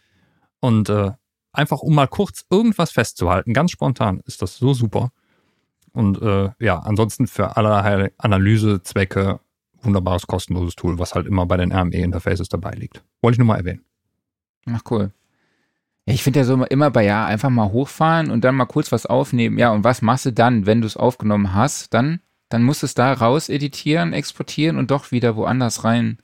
[0.60, 1.12] Und äh,
[1.52, 5.12] einfach um mal kurz irgendwas festzuhalten, ganz spontan, ist das so super.
[5.92, 9.40] Und äh, ja, ansonsten für allerlei Analysezwecke
[9.82, 13.02] wunderbares kostenloses Tool, was halt immer bei den RME-Interfaces dabei liegt.
[13.20, 13.84] Wollte ich nur mal erwähnen.
[14.66, 15.10] Ach cool.
[16.06, 18.92] Ja, ich finde ja so immer bei ja, einfach mal hochfahren und dann mal kurz
[18.92, 19.58] was aufnehmen.
[19.58, 21.94] Ja, und was machst du dann, wenn du es aufgenommen hast?
[21.94, 26.18] Dann, dann musst du es da raus editieren, exportieren und doch wieder woanders rein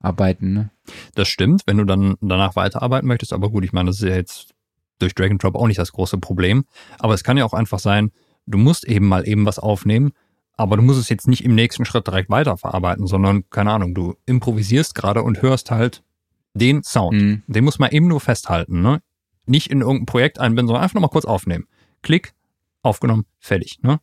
[0.00, 0.52] arbeiten.
[0.52, 0.70] Ne?
[1.14, 3.32] Das stimmt, wenn du dann danach weiterarbeiten möchtest.
[3.32, 4.54] Aber gut, ich meine, das ist ja jetzt
[4.98, 6.64] durch Drag and Drop auch nicht das große Problem.
[6.98, 8.10] Aber es kann ja auch einfach sein,
[8.48, 10.12] du musst eben mal eben was aufnehmen,
[10.56, 14.16] aber du musst es jetzt nicht im nächsten Schritt direkt weiterverarbeiten, sondern, keine Ahnung, du
[14.26, 16.02] improvisierst gerade und hörst halt
[16.54, 17.20] den Sound.
[17.20, 17.42] Mhm.
[17.46, 19.00] Den muss man eben nur festhalten, ne?
[19.46, 21.68] Nicht in irgendein Projekt einbinden, sondern einfach nochmal kurz aufnehmen.
[22.02, 22.34] Klick,
[22.82, 24.00] aufgenommen, fertig, ne?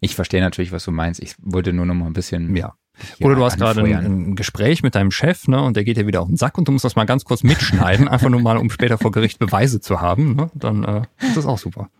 [0.00, 1.22] Ich verstehe natürlich, was du meinst.
[1.22, 2.74] Ich wollte nur noch mal ein bisschen ja.
[3.20, 6.06] Oder du hast gerade ein, ein, Gespräch mit deinem Chef, ne, und der geht dir
[6.06, 8.56] wieder auf den Sack und du musst das mal ganz kurz mitschneiden, einfach nur mal,
[8.56, 10.50] um später vor Gericht Beweise zu haben, ne?
[10.54, 11.90] Dann äh, ist das auch super.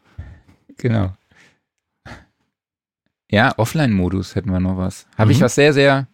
[0.77, 1.13] Genau.
[3.31, 5.07] Ja, Offline-Modus hätten wir noch was.
[5.19, 5.33] Habe mhm.
[5.33, 6.07] ich was sehr, sehr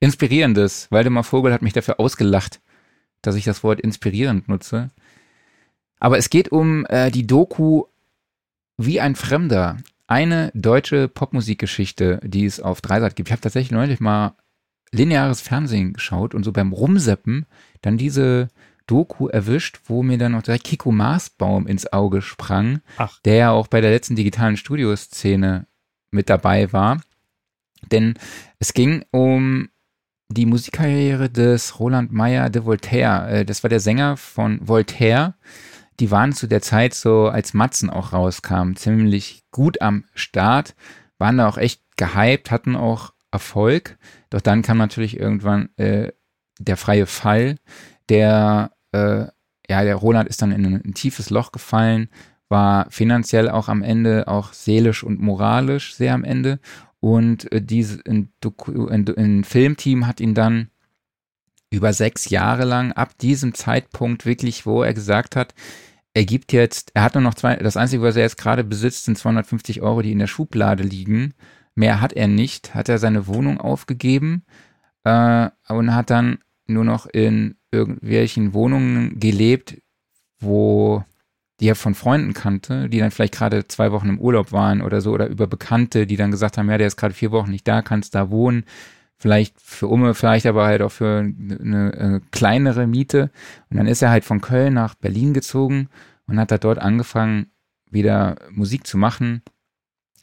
[0.00, 0.90] Inspirierendes.
[0.90, 2.60] Waldemar Vogel hat mich dafür ausgelacht,
[3.22, 4.90] dass ich das Wort inspirierend nutze.
[5.98, 7.84] Aber es geht um äh, die Doku
[8.76, 13.28] Wie ein Fremder eine deutsche Popmusikgeschichte, die es auf Dreisat gibt.
[13.28, 14.36] Ich habe tatsächlich neulich mal
[14.92, 17.46] lineares Fernsehen geschaut und so beim Rumseppen
[17.82, 18.48] dann diese
[18.86, 23.18] Doku erwischt, wo mir dann noch direkt Kiko Maasbaum ins Auge sprang, Ach.
[23.24, 25.66] der ja auch bei der letzten digitalen Studioszene
[26.10, 27.00] mit dabei war.
[27.90, 28.14] Denn
[28.58, 29.68] es ging um
[30.28, 33.28] die Musikkarriere des Roland Meyer de Voltaire.
[33.30, 35.34] Äh, das war der Sänger von Voltaire
[36.00, 40.74] die waren zu der Zeit so, als Matzen auch rauskam, ziemlich gut am Start,
[41.18, 43.98] waren da auch echt gehypt, hatten auch Erfolg.
[44.30, 46.12] Doch dann kam natürlich irgendwann äh,
[46.58, 47.56] der freie Fall.
[48.08, 49.26] Der, äh,
[49.68, 52.08] ja, der Roland ist dann in ein, ein tiefes Loch gefallen,
[52.48, 56.60] war finanziell auch am Ende, auch seelisch und moralisch sehr am Ende.
[57.00, 58.32] Und äh, diese, ein,
[58.66, 60.70] ein, ein Filmteam hat ihn dann
[61.74, 65.54] über sechs Jahre lang ab diesem Zeitpunkt wirklich, wo er gesagt hat,
[66.14, 69.04] er gibt jetzt, er hat nur noch zwei, das Einzige, was er jetzt gerade besitzt,
[69.04, 71.34] sind 250 Euro, die in der Schublade liegen.
[71.74, 74.44] Mehr hat er nicht, hat er seine Wohnung aufgegeben
[75.02, 79.82] äh, und hat dann nur noch in irgendwelchen Wohnungen gelebt,
[80.38, 81.04] wo
[81.60, 85.00] die er von Freunden kannte, die dann vielleicht gerade zwei Wochen im Urlaub waren oder
[85.00, 87.66] so, oder über Bekannte, die dann gesagt haben, ja, der ist gerade vier Wochen nicht
[87.66, 88.64] da, kannst da wohnen
[89.24, 93.30] vielleicht für Umme, vielleicht aber halt auch für eine, eine äh, kleinere Miete.
[93.70, 95.88] Und dann ist er halt von Köln nach Berlin gezogen
[96.26, 97.46] und hat da dort angefangen,
[97.90, 99.40] wieder Musik zu machen,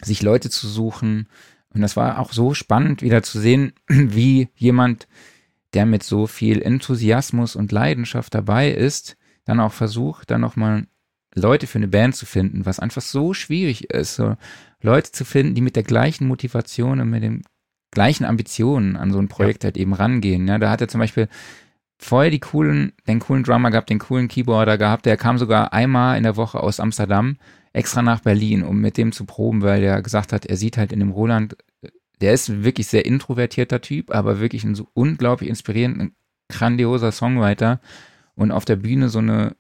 [0.04, 1.30] sich Leute zu suchen.
[1.74, 5.08] Und das war auch so spannend, wieder zu sehen, wie jemand,
[5.74, 10.86] der mit so viel Enthusiasmus und Leidenschaft dabei ist, dann auch versucht, dann nochmal
[11.34, 14.38] Leute für eine Band zu finden, was einfach so schwierig ist, so
[14.80, 17.42] Leute zu finden, die mit der gleichen Motivation und mit den
[17.92, 19.68] gleichen Ambitionen an so ein Projekt ja.
[19.68, 20.48] halt eben rangehen.
[20.48, 21.28] Ja, da hat er zum Beispiel
[21.98, 26.18] voll die coolen, den coolen Drummer gehabt, den coolen Keyboarder gehabt, der kam sogar einmal
[26.18, 27.38] in der Woche aus Amsterdam
[27.74, 30.92] extra nach Berlin, um mit dem zu proben, weil der gesagt hat, er sieht halt
[30.92, 31.56] in dem Roland,
[32.20, 36.10] der ist ein wirklich sehr introvertierter Typ, aber wirklich ein so unglaublich inspirierender,
[36.50, 37.80] grandioser Songwriter
[38.36, 39.56] und auf der Bühne so eine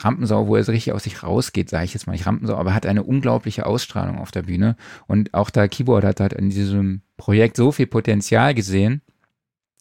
[0.00, 2.74] Rampensau, wo er so richtig aus sich rausgeht, sage ich jetzt mal nicht Rampensau, aber
[2.74, 4.76] hat eine unglaubliche Ausstrahlung auf der Bühne.
[5.06, 9.02] Und auch der Keyboard hat halt in diesem Projekt so viel Potenzial gesehen,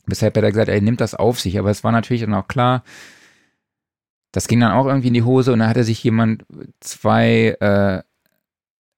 [0.05, 1.57] weshalb er da gesagt, er nimmt das auf sich.
[1.59, 2.83] Aber es war natürlich dann auch klar,
[4.31, 6.43] das ging dann auch irgendwie in die Hose und da hatte sich jemand
[6.79, 8.01] zwei, äh,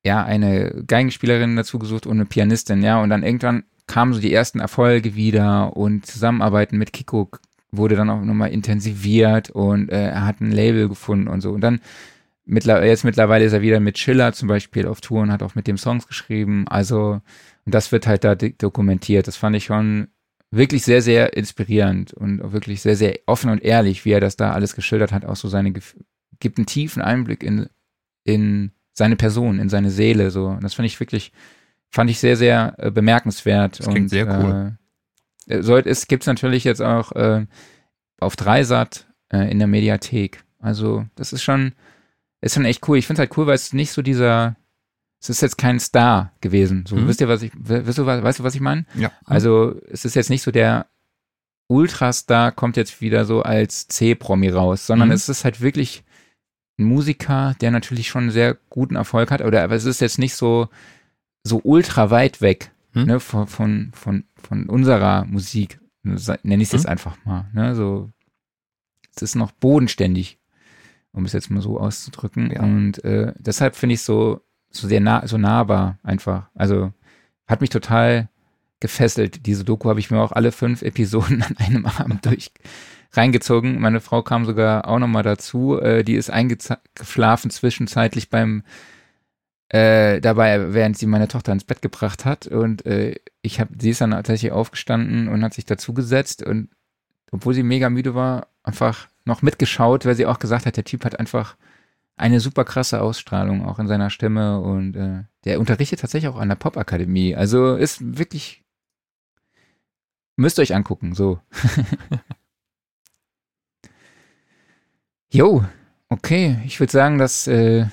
[0.05, 4.33] ja, eine Geigenspielerin dazu gesucht und eine Pianistin, ja, und dann irgendwann kamen so die
[4.33, 7.29] ersten Erfolge wieder und Zusammenarbeiten mit Kiko
[7.77, 11.51] wurde dann auch nochmal intensiviert und äh, er hat ein Label gefunden und so.
[11.51, 11.79] Und dann
[12.45, 15.55] mittler jetzt mittlerweile ist er wieder mit Schiller zum Beispiel auf Tour und hat auch
[15.55, 16.67] mit dem Songs geschrieben.
[16.67, 17.21] Also,
[17.65, 19.27] und das wird halt da dokumentiert.
[19.27, 20.07] Das fand ich schon
[20.51, 24.37] wirklich sehr, sehr inspirierend und auch wirklich sehr, sehr offen und ehrlich, wie er das
[24.37, 25.25] da alles geschildert hat.
[25.25, 25.73] Auch so seine,
[26.39, 27.67] gibt einen tiefen Einblick in,
[28.23, 30.31] in seine Person, in seine Seele.
[30.31, 31.31] So, und das fand ich wirklich,
[31.89, 33.79] fand ich sehr, sehr äh, bemerkenswert.
[33.79, 34.77] Das klingt und, sehr cool.
[34.77, 34.84] Äh,
[35.47, 37.45] soll, es gibt natürlich jetzt auch äh,
[38.19, 40.43] auf Dreisat äh, in der Mediathek.
[40.59, 41.73] Also das ist schon,
[42.41, 42.97] ist schon echt cool.
[42.97, 44.55] Ich finde es halt cool, weil es nicht so dieser,
[45.21, 46.85] es ist jetzt kein Star gewesen.
[46.87, 47.07] So, mhm.
[47.07, 48.85] wisst ihr, was ich, wisst du, weißt du, was ich meine?
[48.95, 49.11] Ja.
[49.25, 50.87] Also es ist jetzt nicht so der
[51.67, 55.15] Ultrastar kommt jetzt wieder so als C-Promi raus, sondern mhm.
[55.15, 56.03] es ist halt wirklich
[56.77, 60.35] ein Musiker, der natürlich schon sehr guten Erfolg hat, oder aber es ist jetzt nicht
[60.35, 60.69] so,
[61.43, 63.05] so ultra weit weg hm?
[63.05, 66.91] ne, von, von, von, von unserer Musik, nenne ich es jetzt hm?
[66.91, 67.49] einfach mal.
[67.53, 68.11] Ne, so,
[69.15, 70.39] es ist noch bodenständig,
[71.11, 72.51] um es jetzt mal so auszudrücken.
[72.51, 72.63] Ja.
[72.63, 76.49] Und äh, deshalb finde ich es so, so sehr nah, so nahbar einfach.
[76.55, 76.93] Also
[77.47, 78.29] hat mich total
[78.79, 79.45] gefesselt.
[79.45, 82.51] Diese Doku habe ich mir auch alle fünf Episoden an einem Abend durch
[83.11, 83.79] reingezogen.
[83.79, 85.79] Meine Frau kam sogar auch nochmal dazu.
[85.79, 88.63] Äh, die ist eingeschlafen zwischenzeitlich beim
[89.69, 92.47] äh, dabei, während sie meine Tochter ins Bett gebracht hat.
[92.47, 96.69] Und äh, ich habe, sie ist dann tatsächlich aufgestanden und hat sich dazugesetzt und
[97.31, 101.03] obwohl sie mega müde war, einfach noch mitgeschaut, weil sie auch gesagt hat, der Typ
[101.05, 101.57] hat einfach
[102.17, 106.49] eine super krasse Ausstrahlung auch in seiner Stimme und äh, der unterrichtet tatsächlich auch an
[106.49, 107.35] der Popakademie.
[107.35, 108.63] Also ist wirklich
[110.37, 111.39] müsst ihr euch angucken, so.
[115.31, 115.65] Jo,
[116.07, 117.87] okay, ich würde sagen, dass äh,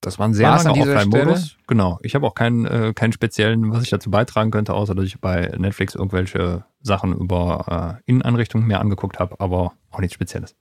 [0.00, 1.56] das war ein sehr langer Offline-Modus.
[1.66, 1.98] Genau.
[2.02, 5.20] Ich habe auch keinen, äh, keinen speziellen, was ich dazu beitragen könnte, außer dass ich
[5.20, 10.56] bei Netflix irgendwelche Sachen über äh, Innenanrichtungen mehr angeguckt habe, aber auch nichts Spezielles.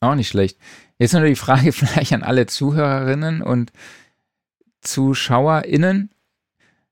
[0.00, 0.58] Auch nicht schlecht.
[0.98, 3.72] Jetzt nur die Frage vielleicht an alle Zuhörerinnen und
[4.82, 6.10] ZuschauerInnen,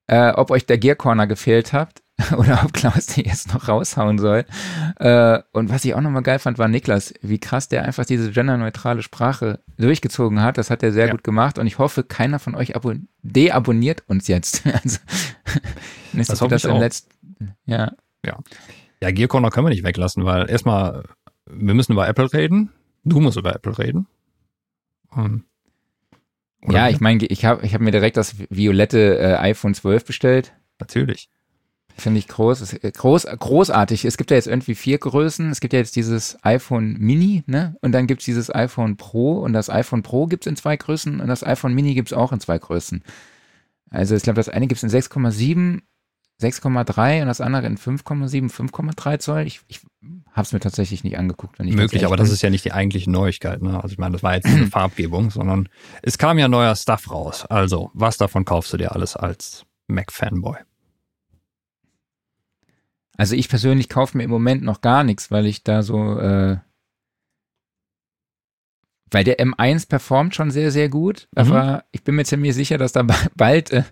[0.06, 2.02] äh, ob euch der Gear Corner gefehlt habt.
[2.36, 4.44] oder ob Klaus die jetzt noch raushauen soll.
[4.98, 8.30] Äh, und was ich auch nochmal geil fand, war Niklas, wie krass der einfach diese
[8.30, 10.56] genderneutrale Sprache durchgezogen hat.
[10.56, 11.12] Das hat er sehr ja.
[11.12, 12.72] gut gemacht und ich hoffe, keiner von euch
[13.22, 14.64] deabonniert uns jetzt.
[14.82, 14.98] also,
[16.12, 16.80] das das hoffe ich auch.
[17.66, 17.92] ja.
[18.24, 18.38] Ja.
[19.02, 21.02] Ja, Gear Corner können wir nicht weglassen, weil erstmal,
[21.44, 22.70] wir müssen über Apple reden.
[23.04, 24.06] Du musst über Apple reden.
[25.10, 25.44] Um,
[26.66, 30.54] ja, ich meine, ich habe ich hab mir direkt das violette äh, iPhone 12 bestellt.
[30.80, 31.28] Natürlich.
[31.96, 34.04] Finde ich groß, äh, groß, großartig.
[34.04, 35.50] Es gibt ja jetzt irgendwie vier Größen.
[35.50, 37.76] Es gibt ja jetzt dieses iPhone Mini, ne?
[37.82, 41.28] Und dann gibt's dieses iPhone Pro und das iPhone Pro gibt's in zwei Größen und
[41.28, 43.04] das iPhone Mini gibt's auch in zwei Größen.
[43.90, 45.82] Also ich glaube, das eine gibt's in 6,7,
[46.42, 49.46] 6,3 und das andere in 5,7, 5,3 Zoll.
[49.46, 49.80] Ich, ich
[50.32, 51.60] habe es mir tatsächlich nicht angeguckt.
[51.60, 53.62] Wenn ich Möglich, aber das ist ja nicht die eigentliche Neuigkeit.
[53.62, 53.80] Ne?
[53.80, 55.68] Also ich meine, das war jetzt eine Farbgebung, sondern
[56.02, 57.46] es kam ja neuer Stuff raus.
[57.46, 60.56] Also was davon kaufst du dir alles als Mac-Fanboy?
[63.16, 66.58] Also ich persönlich kaufe mir im Moment noch gar nichts, weil ich da so, äh,
[69.10, 71.40] weil der M1 performt schon sehr, sehr gut, mhm.
[71.40, 73.84] aber ich bin mir ziemlich sicher, dass da bald äh,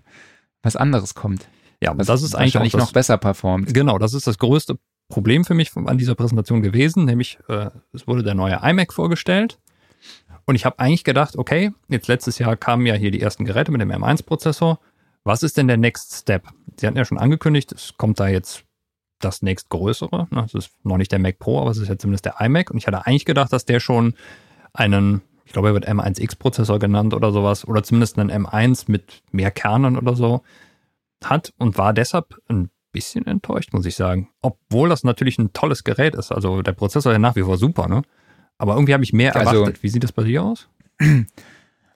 [0.61, 1.47] was anderes kommt.
[1.81, 3.73] Ja, was das ist eigentlich das, noch besser performt.
[3.73, 4.77] Genau, das ist das größte
[5.09, 9.59] Problem für mich an dieser Präsentation gewesen, nämlich äh, es wurde der neue iMac vorgestellt
[10.45, 13.71] und ich habe eigentlich gedacht, okay, jetzt letztes Jahr kamen ja hier die ersten Geräte
[13.71, 14.79] mit dem M1-Prozessor.
[15.23, 16.47] Was ist denn der Next Step?
[16.77, 18.65] Sie hatten ja schon angekündigt, es kommt da jetzt
[19.23, 20.27] das nächstgrößere.
[20.31, 20.41] Ne?
[20.41, 22.71] Das ist noch nicht der Mac Pro, aber es ist ja zumindest der iMac.
[22.71, 24.13] Und ich hatte eigentlich gedacht, dass der schon
[24.73, 29.51] einen, ich glaube, er wird M1X-Prozessor genannt oder sowas, oder zumindest einen M1 mit mehr
[29.51, 30.41] Kernen oder so
[31.23, 34.29] hat und war deshalb ein bisschen enttäuscht, muss ich sagen.
[34.41, 36.31] Obwohl das natürlich ein tolles Gerät ist.
[36.31, 38.03] Also der Prozessor ist ja nach wie vor super, ne?
[38.57, 39.83] Aber irgendwie habe ich mehr also, erwartet.
[39.83, 40.67] Wie sieht das bei dir aus?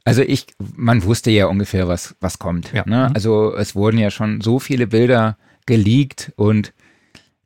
[0.04, 0.48] Also ich,
[0.78, 2.72] man wusste ja ungefähr, was, was kommt.
[2.72, 2.86] Ja.
[2.88, 3.10] Ne?
[3.10, 3.14] Mhm.
[3.14, 6.74] Also es wurden ja schon so viele Bilder geleakt und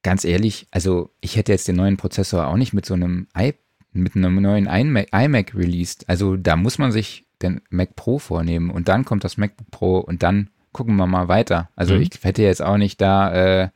[0.03, 3.53] ganz ehrlich, also ich hätte jetzt den neuen Prozessor auch nicht mit so einem i
[3.93, 6.07] mit einem neuen iMac, iMac released.
[6.07, 9.99] Also da muss man sich den Mac Pro vornehmen und dann kommt das MacBook Pro
[9.99, 11.69] und dann gucken wir mal weiter.
[11.75, 12.01] Also mhm.
[12.01, 13.33] ich hätte jetzt auch nicht da,
[13.63, 13.69] äh,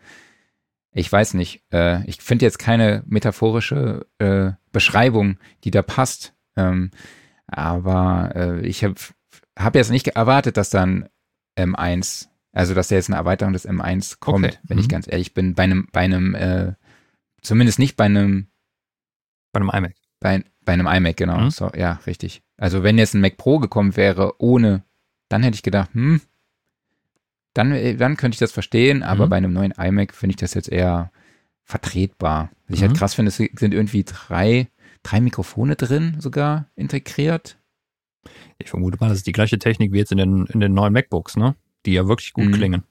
[0.93, 6.33] ich weiß nicht, äh, ich finde jetzt keine metaphorische äh, Beschreibung, die da passt.
[6.55, 6.91] Ähm,
[7.47, 8.95] aber äh, ich habe
[9.57, 11.09] hab jetzt nicht erwartet, dass dann
[11.57, 14.57] M1, also dass da jetzt eine Erweiterung des M1 kommt, okay.
[14.63, 14.81] wenn mhm.
[14.81, 15.53] ich ganz ehrlich bin.
[15.53, 16.73] Bei einem, bei einem, äh,
[17.41, 18.47] zumindest nicht bei einem
[19.51, 19.95] bei einem iMac.
[20.19, 21.37] Bei, bei einem iMac, genau.
[21.37, 21.49] Mhm.
[21.49, 22.41] So, ja, richtig.
[22.57, 24.83] Also wenn jetzt ein Mac Pro gekommen wäre ohne,
[25.29, 26.21] dann hätte ich gedacht, hm,
[27.53, 29.29] dann, äh, dann könnte ich das verstehen, aber mhm.
[29.29, 31.11] bei einem neuen iMac finde ich das jetzt eher
[31.63, 32.51] vertretbar.
[32.67, 32.97] Was ich halt mhm.
[32.97, 34.69] krass finde, es sind irgendwie drei,
[35.03, 37.57] drei Mikrofone drin sogar integriert.
[38.59, 40.93] Ich vermute mal, das ist die gleiche Technik wie jetzt in den, in den neuen
[40.93, 41.55] MacBooks, ne?
[41.85, 42.53] Die ja wirklich gut mhm.
[42.53, 42.83] klingen.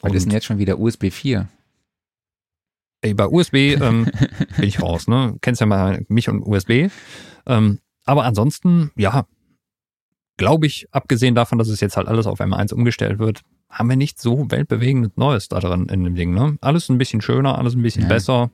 [0.00, 1.48] Weil das sind jetzt schon wieder USB 4.
[3.00, 4.06] Ey, bei USB ähm,
[4.56, 5.36] bin ich raus, ne?
[5.40, 6.88] Kennst ja mal mich und USB.
[7.46, 9.26] Ähm, aber ansonsten, ja,
[10.36, 13.96] glaube ich, abgesehen davon, dass es jetzt halt alles auf M1 umgestellt wird, haben wir
[13.96, 16.32] nicht so weltbewegend Neues da drin in dem Ding.
[16.32, 16.56] Ne?
[16.60, 18.08] Alles ein bisschen schöner, alles ein bisschen ja.
[18.08, 18.50] besser,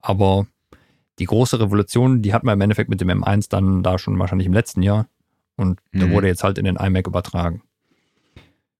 [0.00, 0.46] aber
[1.18, 4.46] die große Revolution, die hatten wir im Endeffekt mit dem M1 dann da schon wahrscheinlich
[4.46, 5.08] im letzten Jahr
[5.56, 6.00] und mhm.
[6.00, 7.62] der wurde jetzt halt in den iMac übertragen.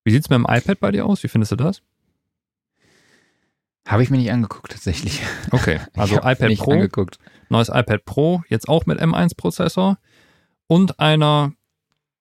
[0.05, 1.23] Wie sieht es mit dem iPad bei dir aus?
[1.23, 1.83] Wie findest du das?
[3.87, 5.23] Habe ich mir nicht angeguckt, tatsächlich.
[5.51, 7.19] Okay, also iPad Pro, angeguckt.
[7.49, 9.99] neues iPad Pro, jetzt auch mit M1-Prozessor
[10.67, 11.53] und einer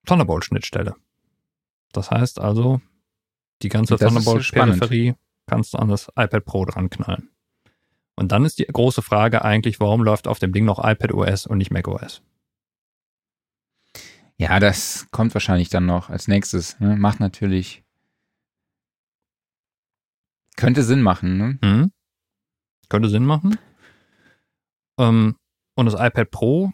[0.05, 0.95] Thunderbolt-Schnittstelle.
[1.93, 2.81] Das heißt also,
[3.61, 5.15] die ganze Thunderbolt-Peripherie
[5.47, 7.29] kannst du an das iPad Pro dran knallen.
[8.15, 11.47] Und dann ist die große Frage eigentlich, warum läuft auf dem Ding noch iPad OS
[11.47, 12.21] und nicht Mac OS?
[14.37, 16.79] Ja, das kommt wahrscheinlich dann noch als nächstes.
[16.79, 16.95] Ne?
[16.95, 17.83] Macht natürlich
[20.55, 21.59] könnte Sinn machen, ne?
[21.61, 21.91] Mhm.
[22.89, 23.57] Könnte Sinn machen.
[24.99, 25.35] Ähm,
[25.75, 26.71] und das iPad Pro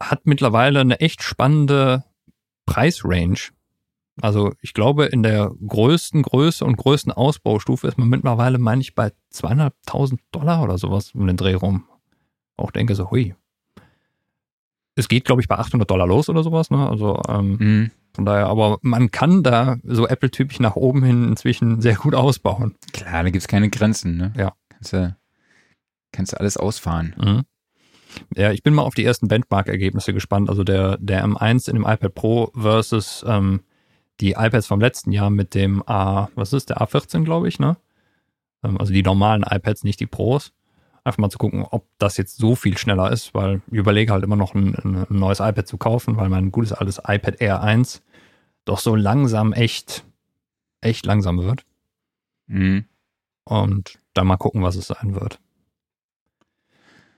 [0.00, 2.04] hat mittlerweile eine echt spannende
[2.66, 3.50] Preisrange.
[4.20, 8.94] Also ich glaube, in der größten Größe und größten Ausbaustufe ist man mittlerweile, meine ich,
[8.94, 11.88] bei 200.000 Dollar oder sowas um den Dreh rum.
[12.56, 13.34] Auch denke so, hui.
[14.96, 16.70] Es geht, glaube ich, bei 800 Dollar los oder sowas.
[16.70, 16.88] Ne?
[16.88, 17.90] Also ähm, mhm.
[18.14, 22.76] Von daher, aber man kann da so Apple-typisch nach oben hin inzwischen sehr gut ausbauen.
[22.92, 24.32] Klar, da gibt es keine Grenzen, ne?
[24.36, 24.52] Ja.
[24.68, 25.16] Kannst du,
[26.12, 27.14] kannst du alles ausfahren.
[27.18, 27.42] Mhm.
[28.36, 30.48] Ja, ich bin mal auf die ersten Benchmark-Ergebnisse gespannt.
[30.48, 33.62] Also der, der M1 in dem iPad Pro versus ähm,
[34.20, 37.76] die iPads vom letzten Jahr mit dem A, was ist der A14, glaube ich, ne?
[38.62, 40.52] Ähm, also die normalen iPads, nicht die Pros
[41.04, 44.24] einfach mal zu gucken, ob das jetzt so viel schneller ist, weil ich überlege halt
[44.24, 48.02] immer noch ein, ein neues iPad zu kaufen, weil mein gutes altes iPad Air 1
[48.64, 50.04] doch so langsam echt,
[50.80, 51.64] echt langsam wird.
[52.46, 52.86] Mhm.
[53.44, 55.38] Und dann mal gucken, was es sein wird.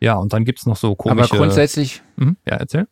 [0.00, 1.30] Ja, und dann gibt es noch so komische...
[1.30, 2.02] Aber grundsätzlich...
[2.16, 2.88] Mhm, ja, erzähl.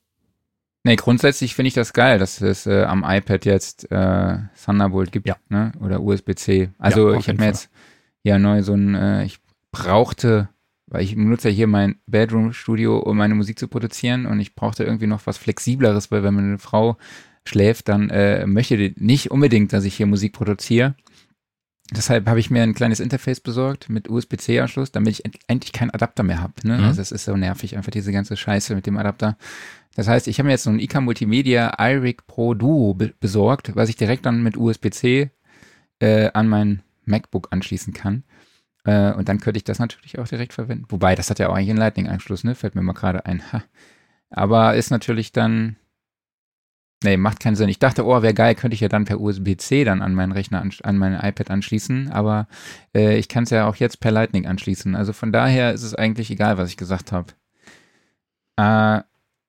[0.85, 5.27] Nee, grundsätzlich finde ich das geil, dass es äh, am iPad jetzt äh, Thunderbolt gibt,
[5.27, 5.37] ja.
[5.49, 5.73] ne?
[5.81, 6.71] Oder USB-C.
[6.79, 7.71] Also ja, ich habe mir jetzt
[8.23, 9.39] ja neu so ein, äh, ich
[9.73, 10.51] brauchte
[10.95, 14.85] weil ich benutze ja hier mein Bedroom-Studio, um meine Musik zu produzieren und ich brauchte
[14.85, 16.97] irgendwie noch was Flexibleres, weil wenn meine Frau
[17.45, 20.95] schläft, dann äh, möchte die nicht unbedingt, dass ich hier Musik produziere.
[21.91, 26.23] Deshalb habe ich mir ein kleines Interface besorgt mit USB-C-Anschluss, damit ich endlich keinen Adapter
[26.23, 26.55] mehr habe.
[26.62, 26.79] Ne?
[26.79, 26.85] Mhm.
[26.85, 29.37] Also es ist so nervig, einfach diese ganze Scheiße mit dem Adapter.
[29.97, 33.75] Das heißt, ich habe mir jetzt so ein IK Multimedia iRig Pro Duo be besorgt,
[33.75, 35.33] was ich direkt dann mit USB-C
[35.99, 38.23] äh, an mein MacBook anschließen kann.
[38.85, 40.85] Äh, und dann könnte ich das natürlich auch direkt verwenden.
[40.89, 42.55] Wobei, das hat ja auch eigentlich einen Lightning-Anschluss, ne?
[42.55, 43.43] Fällt mir mal gerade ein.
[43.52, 43.65] Ha.
[44.31, 45.77] Aber ist natürlich dann.
[47.02, 47.69] Nee, macht keinen Sinn.
[47.69, 50.65] Ich dachte, oh, wäre geil, könnte ich ja dann per USB-C dann an meinen Rechner,
[50.82, 52.11] an, mein iPad anschließen.
[52.11, 52.48] Aber
[52.94, 54.94] äh, ich kann es ja auch jetzt per Lightning anschließen.
[54.97, 57.35] Also von daher ist es eigentlich egal, was ich gesagt habe.
[58.56, 59.02] Äh,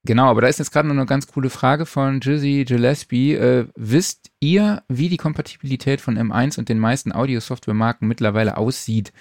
[0.06, 3.34] Genau, aber da ist jetzt gerade noch eine ganz coole Frage von Jizzy Gillespie.
[3.34, 9.12] Äh, wisst ihr, wie die Kompatibilität von M1 und den meisten Audio-Software-Marken mittlerweile aussieht?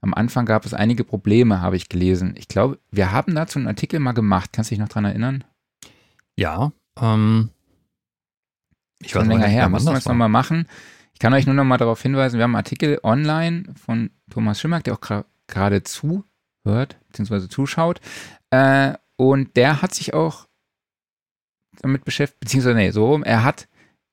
[0.00, 2.34] Am Anfang gab es einige Probleme, habe ich gelesen.
[2.36, 4.50] Ich glaube, wir haben dazu einen Artikel mal gemacht.
[4.52, 5.44] Kannst du dich noch dran erinnern?
[6.34, 7.50] Ja, ähm,
[9.00, 9.68] ich weiß länger her.
[9.68, 10.66] Müssen wir es nochmal machen.
[11.12, 14.60] Ich kann euch nur noch mal darauf hinweisen, wir haben einen Artikel online von Thomas
[14.60, 18.00] Schimmack, der auch gerade zuhört, beziehungsweise zuschaut.
[18.50, 20.48] Äh, und der hat sich auch
[21.80, 23.68] damit beschäftigt, beziehungsweise, nee, so rum, er hat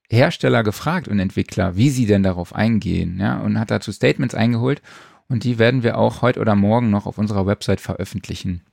[0.09, 4.81] Hersteller gefragt und Entwickler, wie sie denn darauf eingehen, ja, und hat dazu Statements eingeholt
[5.27, 8.63] und die werden wir auch heute oder morgen noch auf unserer Website veröffentlichen.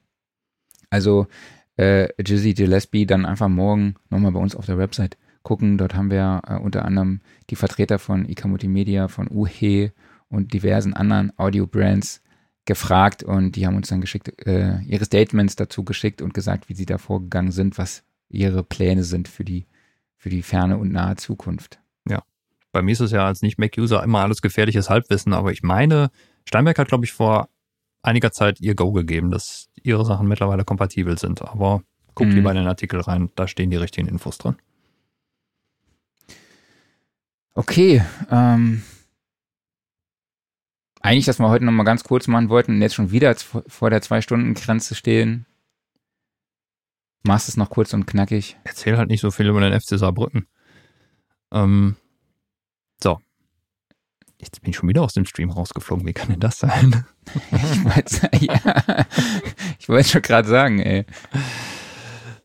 [0.88, 1.26] Also
[1.76, 5.76] äh, Jizzy Gillespie dann einfach morgen nochmal bei uns auf der Website gucken.
[5.76, 7.20] Dort haben wir äh, unter anderem
[7.50, 9.92] die Vertreter von IK Multimedia, von UHE
[10.28, 12.22] und diversen anderen Audio-Brands
[12.66, 16.74] gefragt und die haben uns dann geschickt, äh, ihre Statements dazu geschickt und gesagt, wie
[16.74, 19.66] sie da vorgegangen sind, was ihre Pläne sind für die,
[20.16, 21.80] für die ferne und nahe Zukunft.
[22.08, 22.22] Ja.
[22.72, 26.10] Bei mir ist es ja als Nicht-Mac-User immer alles gefährliches Halbwissen, aber ich meine,
[26.44, 27.48] Steinberg hat, glaube ich, vor
[28.02, 31.42] einiger Zeit ihr Go gegeben, dass ihre Sachen mittlerweile kompatibel sind.
[31.42, 31.82] Aber
[32.14, 32.36] guckt mhm.
[32.36, 34.56] lieber in den Artikel rein, da stehen die richtigen Infos drin.
[37.54, 38.82] Okay, ähm,
[41.06, 43.34] eigentlich, dass wir heute nochmal ganz kurz machen wollten und jetzt schon wieder
[43.66, 45.46] vor der Zwei-Stunden-Grenze stehen.
[47.22, 48.56] Machst es noch kurz und knackig.
[48.64, 50.46] Erzähl halt nicht so viel über den FC Saarbrücken.
[51.52, 51.96] Ähm,
[53.02, 53.20] so.
[54.38, 56.06] Jetzt bin ich schon wieder aus dem Stream rausgeflogen.
[56.06, 57.04] Wie kann denn das sein?
[57.52, 59.06] ich wollte ja,
[59.78, 61.06] ich wollte schon gerade sagen, ey.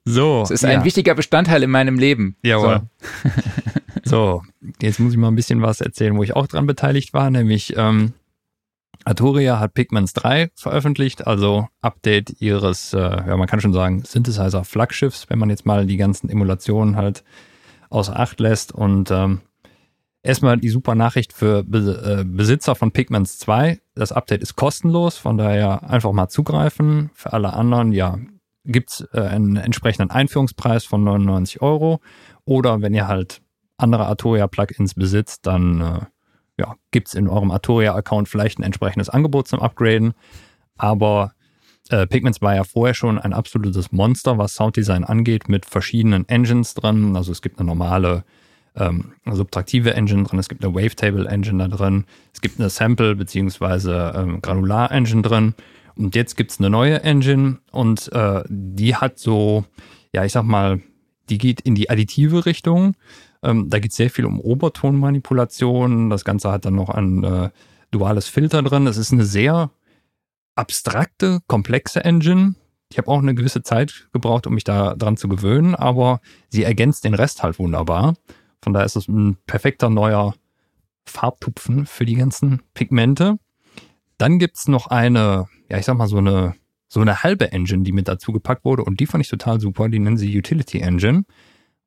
[0.05, 0.41] So.
[0.43, 0.69] Es ist ja.
[0.69, 2.37] ein wichtiger Bestandteil in meinem Leben.
[2.43, 2.81] Jawohl.
[3.23, 3.31] So.
[4.03, 4.43] so,
[4.81, 7.75] jetzt muss ich mal ein bisschen was erzählen, wo ich auch dran beteiligt war, nämlich
[7.77, 8.13] ähm,
[9.05, 15.29] Arturia hat Pigments 3 veröffentlicht, also Update ihres, äh, ja, man kann schon sagen, Synthesizer-Flaggschiffs,
[15.29, 17.23] wenn man jetzt mal die ganzen Emulationen halt
[17.89, 18.71] außer Acht lässt.
[18.71, 19.41] Und ähm,
[20.23, 23.79] erstmal die super Nachricht für Be äh, Besitzer von Pigments 2.
[23.95, 27.09] Das Update ist kostenlos, von daher einfach mal zugreifen.
[27.13, 28.17] Für alle anderen, ja,
[28.65, 31.99] gibt's äh, einen entsprechenden Einführungspreis von 99 Euro.
[32.45, 33.41] Oder wenn ihr halt
[33.77, 35.99] andere Arturia-Plugins besitzt, dann äh,
[36.59, 40.13] ja, gibt es in eurem Arturia-Account vielleicht ein entsprechendes Angebot zum Upgraden.
[40.77, 41.33] Aber
[41.89, 46.73] äh, Pigments war ja vorher schon ein absolutes Monster, was Sounddesign angeht, mit verschiedenen Engines
[46.73, 47.15] drin.
[47.15, 48.23] Also es gibt eine normale
[48.75, 54.17] ähm, subtraktive Engine drin, es gibt eine Wavetable-Engine da drin, es gibt eine Sample- bzw.
[54.17, 55.55] Ähm, Granular-Engine drin.
[55.95, 59.65] Und jetzt gibt es eine neue Engine und äh, die hat so,
[60.13, 60.81] ja, ich sag mal,
[61.29, 62.95] die geht in die additive Richtung.
[63.43, 66.09] Ähm, da geht es sehr viel um Obertonmanipulation.
[66.09, 67.49] Das Ganze hat dann noch ein äh,
[67.91, 68.87] duales Filter drin.
[68.87, 69.71] Es ist eine sehr
[70.55, 72.55] abstrakte, komplexe Engine.
[72.91, 76.19] Ich habe auch eine gewisse Zeit gebraucht, um mich da dran zu gewöhnen, aber
[76.49, 78.15] sie ergänzt den Rest halt wunderbar.
[78.61, 80.35] Von daher ist es ein perfekter neuer
[81.05, 83.39] Farbtupfen für die ganzen Pigmente.
[84.17, 86.55] Dann gibt es noch eine, ja, ich sag mal, so eine,
[86.87, 89.87] so eine halbe Engine, die mit dazu gepackt wurde und die fand ich total super.
[89.89, 91.23] Die nennen sie Utility Engine.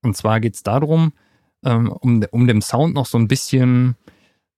[0.02, 1.12] Und zwar geht es darum,
[1.64, 3.96] ähm, um, um dem Sound noch so ein bisschen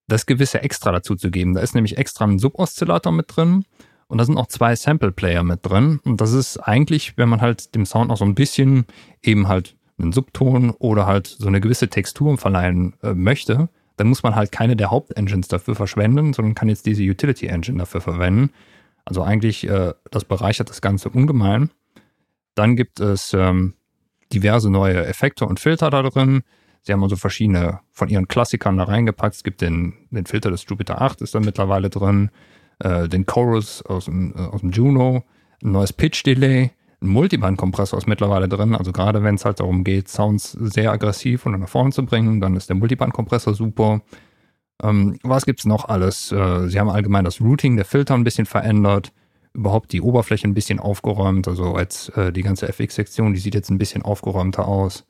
[0.09, 1.55] das gewisse Extra dazu zu geben.
[1.55, 3.65] Da ist nämlich extra ein Suboszillator mit drin
[4.09, 6.01] und da sind auch zwei Sample-Player mit drin.
[6.05, 8.87] Und das ist eigentlich, wenn man halt dem Sound noch so ein bisschen
[9.23, 14.23] eben halt einen Subton oder halt so eine gewisse Textur verleihen äh, möchte, dann muss
[14.23, 18.51] man halt keine der Hauptengines dafür verschwenden, sondern kann jetzt diese Utility Engine dafür verwenden.
[19.05, 21.71] Also eigentlich, äh, das bereichert das Ganze ungemein.
[22.55, 23.75] Dann gibt es ähm,
[24.33, 26.43] diverse neue Effekte und Filter da drin.
[26.87, 29.35] Sie haben also verschiedene von ihren Klassikern da reingepackt.
[29.35, 32.31] Es gibt den, den Filter des Jupiter 8 ist da mittlerweile drin,
[32.79, 35.25] äh, den Chorus aus dem, äh, aus dem Juno,
[35.65, 38.75] ein neues Pitch Delay, ein Multiband-Kompressor ist mittlerweile drin.
[38.75, 42.41] Also gerade wenn es halt darum geht, Sounds sehr aggressiv und nach vorne zu bringen,
[42.41, 44.03] dann ist der Multiband-Kompressor super.
[44.83, 46.31] Ähm, was gibt's noch alles?
[46.31, 49.13] Äh, sie haben allgemein das Routing der Filter ein bisschen verändert,
[49.55, 51.49] überhaupt die Oberfläche ein bisschen aufgeräumt.
[51.49, 55.05] Also als äh, die ganze FX-Sektion, die sieht jetzt ein bisschen aufgeräumter aus.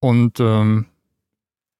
[0.00, 0.86] Und ähm,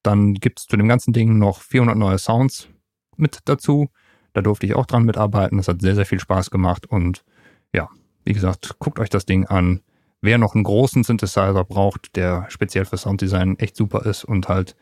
[0.07, 2.69] dann gibt es zu dem ganzen Ding noch 400 neue Sounds
[3.17, 3.89] mit dazu.
[4.33, 5.57] Da durfte ich auch dran mitarbeiten.
[5.57, 6.87] Das hat sehr, sehr viel Spaß gemacht.
[6.87, 7.25] Und
[7.73, 7.89] ja,
[8.25, 9.81] wie gesagt, guckt euch das Ding an.
[10.21, 14.77] Wer noch einen großen Synthesizer braucht, der speziell für Sounddesign echt super ist und halt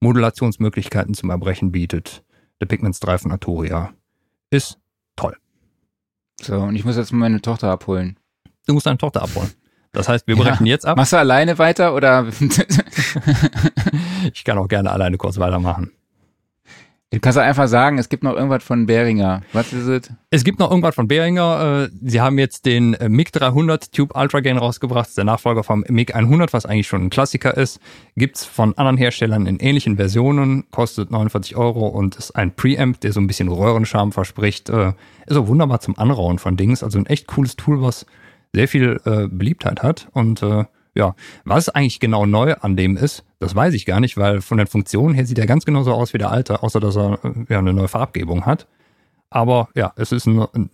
[0.00, 2.22] Modulationsmöglichkeiten zum Erbrechen bietet,
[2.60, 3.92] der Pigments 3 von Arturia
[4.50, 4.78] ist
[5.16, 5.36] toll.
[6.40, 8.18] So, und ich muss jetzt meine Tochter abholen.
[8.66, 9.50] Du musst deine Tochter abholen.
[9.94, 10.72] Das heißt, wir brechen ja.
[10.72, 10.96] jetzt ab.
[10.96, 12.26] Machst du alleine weiter oder?
[14.32, 15.92] ich kann auch gerne alleine kurz weitermachen.
[17.14, 19.42] Du kannst einfach sagen, es gibt noch irgendwas von Behringer.
[19.52, 20.12] Was ist es?
[20.30, 21.84] Es gibt noch irgendwas von Behringer.
[21.84, 25.16] Äh, sie haben jetzt den äh, MiG 300 Tube Ultra Gain rausgebracht.
[25.16, 27.78] der Nachfolger vom MiG 100, was eigentlich schon ein Klassiker ist.
[28.16, 30.64] Gibt's von anderen Herstellern in ähnlichen Versionen.
[30.72, 34.68] Kostet 49 Euro und ist ein Preamp, der so ein bisschen Röhrenscham verspricht.
[34.70, 34.94] Äh,
[35.26, 36.82] ist auch wunderbar zum Anrauen von Dings.
[36.82, 38.06] Also ein echt cooles Tool, was
[38.54, 40.08] sehr viel äh, Beliebtheit hat.
[40.12, 40.64] Und äh,
[40.94, 41.14] ja,
[41.44, 44.66] was eigentlich genau neu an dem ist, das weiß ich gar nicht, weil von den
[44.66, 47.58] Funktionen her sieht er ganz genauso aus wie der alte, außer dass er äh, ja,
[47.58, 48.66] eine neue Farbgebung hat.
[49.28, 50.68] Aber ja, es ist eine, eine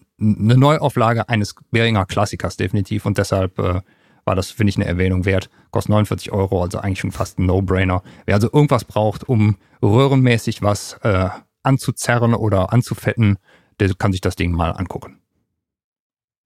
[0.56, 3.82] Neuauflage eines Beringer Klassikers definitiv und deshalb äh, war
[4.24, 5.50] war das, finde ich, eine Erwähnung wert.
[5.70, 8.02] Kostet 49 Euro, also eigentlich schon fast ein No-Brainer.
[8.26, 11.28] Wer also irgendwas braucht, um röhrenmäßig was äh,
[11.62, 13.38] anzuzerren oder anzufetten,
[13.80, 15.20] der kann sich das Ding mal angucken.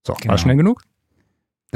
[0.05, 0.31] So, genau.
[0.31, 0.81] war schnell genug?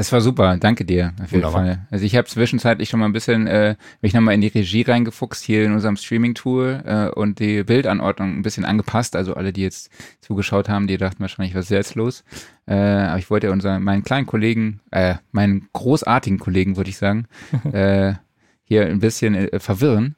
[0.00, 1.62] Das war super, danke dir auf jeden Wunderbar.
[1.62, 1.86] Fall.
[1.90, 5.44] Also ich habe zwischenzeitlich schon mal ein bisschen äh, mich nochmal in die Regie reingefuchst
[5.44, 9.14] hier in unserem Streaming-Tool äh, und die Bildanordnung ein bisschen angepasst.
[9.14, 9.90] Also alle, die jetzt
[10.22, 12.24] zugeschaut haben, die dachten wahrscheinlich, was ist jetzt los?
[12.64, 17.26] Äh, aber ich wollte unser, meinen kleinen Kollegen, äh, meinen großartigen Kollegen, würde ich sagen,
[17.70, 18.14] äh,
[18.62, 20.16] hier ein bisschen äh, verwirren.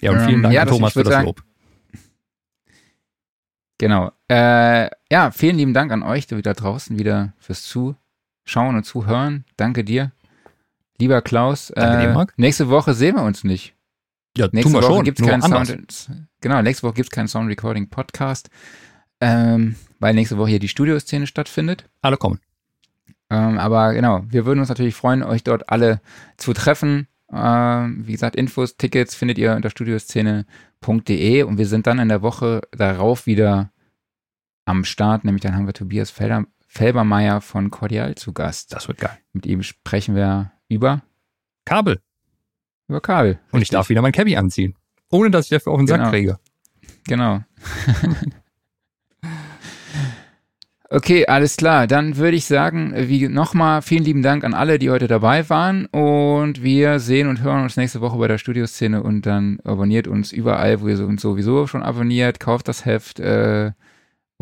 [0.00, 1.42] Ja, und vielen ähm, Dank, ja, Thomas, für das sagen, Lob.
[3.76, 4.12] Genau.
[4.28, 7.96] Äh, ja, vielen lieben Dank an euch da draußen wieder fürs Zu
[8.44, 9.44] Schauen und Zuhören.
[9.56, 10.12] Danke dir.
[10.98, 13.74] Lieber Klaus, Danke äh, dir, nächste Woche sehen wir uns nicht.
[14.36, 16.10] Ja, nächste Woche schon, gibt's keinen Sound.
[16.40, 18.50] Genau, nächste Woche gibt es keinen Sound Recording Podcast,
[19.20, 21.88] ähm, weil nächste Woche hier die Studioszene stattfindet.
[22.00, 22.40] Alle kommen.
[23.30, 26.00] Ähm, aber genau, wir würden uns natürlich freuen, euch dort alle
[26.36, 27.08] zu treffen.
[27.32, 32.22] Ähm, wie gesagt, Infos, Tickets findet ihr unter studioszene.de und wir sind dann in der
[32.22, 33.70] Woche darauf wieder
[34.66, 38.72] am Start, nämlich dann haben wir Tobias Felder, Felbermeier von Cordial zu Gast.
[38.72, 39.18] Das wird geil.
[39.34, 41.02] Mit ihm sprechen wir über
[41.66, 42.00] Kabel.
[42.88, 43.38] Über Kabel.
[43.50, 44.74] Und ich darf wieder mein Cabby anziehen.
[45.10, 46.04] Ohne dass ich dafür auf den genau.
[46.04, 46.38] Sack kriege.
[47.06, 47.42] Genau.
[50.88, 51.86] okay, alles klar.
[51.86, 55.84] Dann würde ich sagen, wie nochmal vielen lieben Dank an alle, die heute dabei waren.
[55.88, 60.32] Und wir sehen und hören uns nächste Woche bei der Studioszene und dann abonniert uns
[60.32, 62.40] überall, wo ihr uns sowieso schon abonniert.
[62.40, 63.20] Kauft das Heft.
[63.20, 63.72] Äh,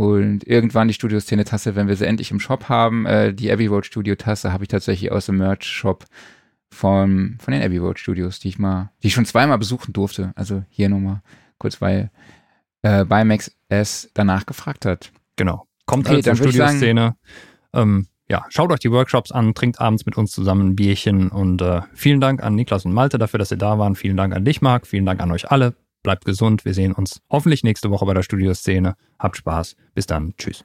[0.01, 3.85] und irgendwann die Studioszene-Tasse, wenn wir sie endlich im Shop haben, äh, die Abbey Road
[3.85, 6.07] Studio-Tasse habe ich tatsächlich aus dem Merch-Shop
[6.71, 10.33] von, von den Abbey Road Studios, die ich mal, die ich schon zweimal besuchen durfte.
[10.37, 11.21] Also hier nochmal
[11.59, 12.11] kurz, weil
[12.81, 15.13] äh, Bimax es danach gefragt hat.
[15.37, 15.67] Genau.
[15.85, 17.17] Kommt okay, zur Studioszene.
[17.75, 21.61] Ähm, ja, schaut euch die Workshops an, trinkt abends mit uns zusammen ein Bierchen und
[21.61, 23.97] äh, vielen Dank an Niklas und Malte dafür, dass ihr da waren.
[23.97, 24.87] Vielen Dank an dich, Marc.
[24.87, 25.75] Vielen Dank an euch alle.
[26.03, 26.65] Bleibt gesund.
[26.65, 28.97] Wir sehen uns hoffentlich nächste Woche bei der Studioszene.
[29.19, 29.77] Habt Spaß.
[29.95, 30.35] Bis dann.
[30.37, 30.65] Tschüss.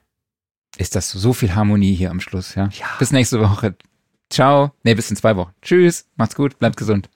[0.77, 2.69] Ist das so viel Harmonie hier am Schluss, ja?
[2.73, 2.87] ja.
[2.99, 3.75] Bis nächste Woche.
[4.29, 4.73] Ciao.
[4.83, 5.53] Nee, bis in zwei Wochen.
[5.61, 6.07] Tschüss.
[6.15, 6.59] Macht's gut.
[6.59, 7.09] Bleibt gesund.